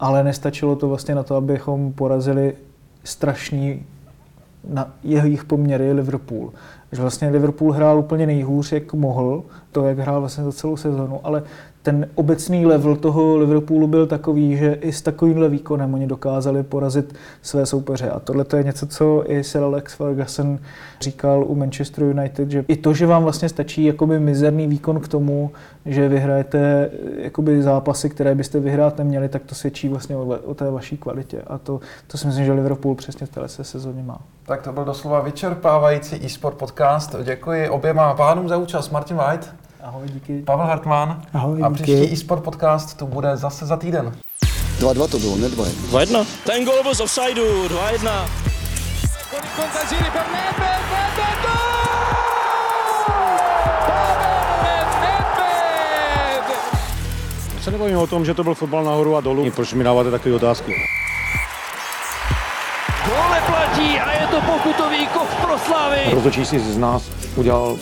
ale 0.00 0.24
nestačilo 0.24 0.76
to 0.76 0.88
vlastně 0.88 1.14
na 1.14 1.22
to, 1.22 1.36
abychom 1.36 1.92
porazili 1.92 2.54
strašný 3.04 3.82
na 4.68 4.94
jejich 5.02 5.44
poměry 5.44 5.92
Liverpool. 5.92 6.52
Že 6.92 7.00
vlastně 7.02 7.28
Liverpool 7.28 7.72
hrál 7.72 7.98
úplně 7.98 8.26
nejhůř, 8.26 8.72
jak 8.72 8.92
mohl, 8.92 9.42
to, 9.72 9.84
jak 9.84 9.98
hrál 9.98 10.20
vlastně 10.20 10.44
za 10.44 10.52
celou 10.52 10.76
sezonu, 10.76 11.20
ale 11.24 11.42
ten 11.86 12.08
obecný 12.14 12.66
level 12.66 12.96
toho 12.96 13.36
Liverpoolu 13.36 13.86
byl 13.86 14.06
takový, 14.06 14.56
že 14.56 14.72
i 14.72 14.92
s 14.92 15.02
takovýmhle 15.02 15.48
výkonem 15.48 15.94
oni 15.94 16.06
dokázali 16.06 16.62
porazit 16.62 17.14
své 17.42 17.66
soupeře. 17.66 18.10
A 18.10 18.20
tohle 18.20 18.44
je 18.56 18.62
něco, 18.62 18.86
co 18.86 19.24
i 19.26 19.44
Sir 19.44 19.62
Alex 19.62 19.94
Ferguson 19.94 20.58
říkal 21.00 21.44
u 21.44 21.54
Manchester 21.54 22.04
United, 22.04 22.50
že 22.50 22.64
i 22.68 22.76
to, 22.76 22.94
že 22.94 23.06
vám 23.06 23.22
vlastně 23.22 23.48
stačí 23.48 23.84
jakoby 23.84 24.20
mizerný 24.20 24.66
výkon 24.66 25.00
k 25.00 25.08
tomu, 25.08 25.50
že 25.84 26.08
vyhrajete 26.08 26.90
jakoby 27.18 27.62
zápasy, 27.62 28.10
které 28.10 28.34
byste 28.34 28.60
vyhrát 28.60 28.98
neměli, 28.98 29.28
tak 29.28 29.42
to 29.42 29.54
svědčí 29.54 29.88
vlastně 29.88 30.16
o, 30.16 30.26
o 30.44 30.54
té 30.54 30.70
vaší 30.70 30.96
kvalitě. 30.96 31.42
A 31.46 31.58
to, 31.58 31.80
to 32.06 32.18
si 32.18 32.26
myslím, 32.26 32.44
že 32.44 32.52
Liverpool 32.52 32.94
přesně 32.94 33.26
v 33.26 33.30
téhle 33.30 33.48
sezóně 33.48 34.02
má. 34.02 34.18
Tak 34.46 34.62
to 34.62 34.72
byl 34.72 34.84
doslova 34.84 35.20
vyčerpávající 35.20 36.26
e-sport 36.26 36.54
podcast. 36.54 37.16
Děkuji 37.24 37.68
oběma 37.68 38.14
pánům 38.14 38.48
za 38.48 38.56
účast. 38.56 38.90
Martin 38.90 39.16
White. 39.16 39.65
Ahoj, 39.86 40.08
díky. 40.08 40.42
Pavel 40.42 40.66
Hartmann. 40.66 41.22
Ahoj, 41.34 41.62
a 41.62 41.68
díky. 41.68 41.82
příští 41.82 42.12
eSport 42.12 42.42
podcast 42.42 42.96
to 42.96 43.06
bude 43.06 43.36
zase 43.36 43.66
za 43.66 43.76
týden. 43.76 44.16
2-2 44.80 45.08
to 45.08 45.18
bylo, 45.18 45.36
ne 45.36 45.48
2 45.48 45.64
2-1. 45.64 46.26
Ten 46.44 46.64
gol 46.64 46.82
byl 46.82 46.94
z 46.94 47.00
offsideu, 47.00 47.68
2-1. 47.68 48.28
Con 49.30 49.40
il 49.42 49.50
contagiri 49.56 50.10
per 50.10 50.24
Nedved, 50.32 50.80
Nedved, 50.92 51.42
gol! 51.42 51.76
Se 57.60 57.70
nebavím 57.70 57.98
o 57.98 58.06
tom, 58.06 58.24
že 58.24 58.34
to 58.34 58.44
byl 58.44 58.54
fotbal 58.54 58.84
nahoru 58.84 59.16
a 59.16 59.20
dolů. 59.20 59.50
Proč 59.50 59.72
mi 59.72 59.84
dáváte 59.84 60.10
takové 60.10 60.34
otázky? 60.34 60.72
Gole 63.06 63.40
platí 63.46 64.00
a 64.00 64.12
je 64.12 64.26
to 64.26 64.40
pokutový 64.40 65.06
kov 65.06 65.34
pro 65.40 65.58
Slavy. 65.58 66.00
Rozhodčí 66.10 66.44
si 66.46 66.60
z 66.60 66.78
nás 66.78 67.02
udělal 67.36 67.76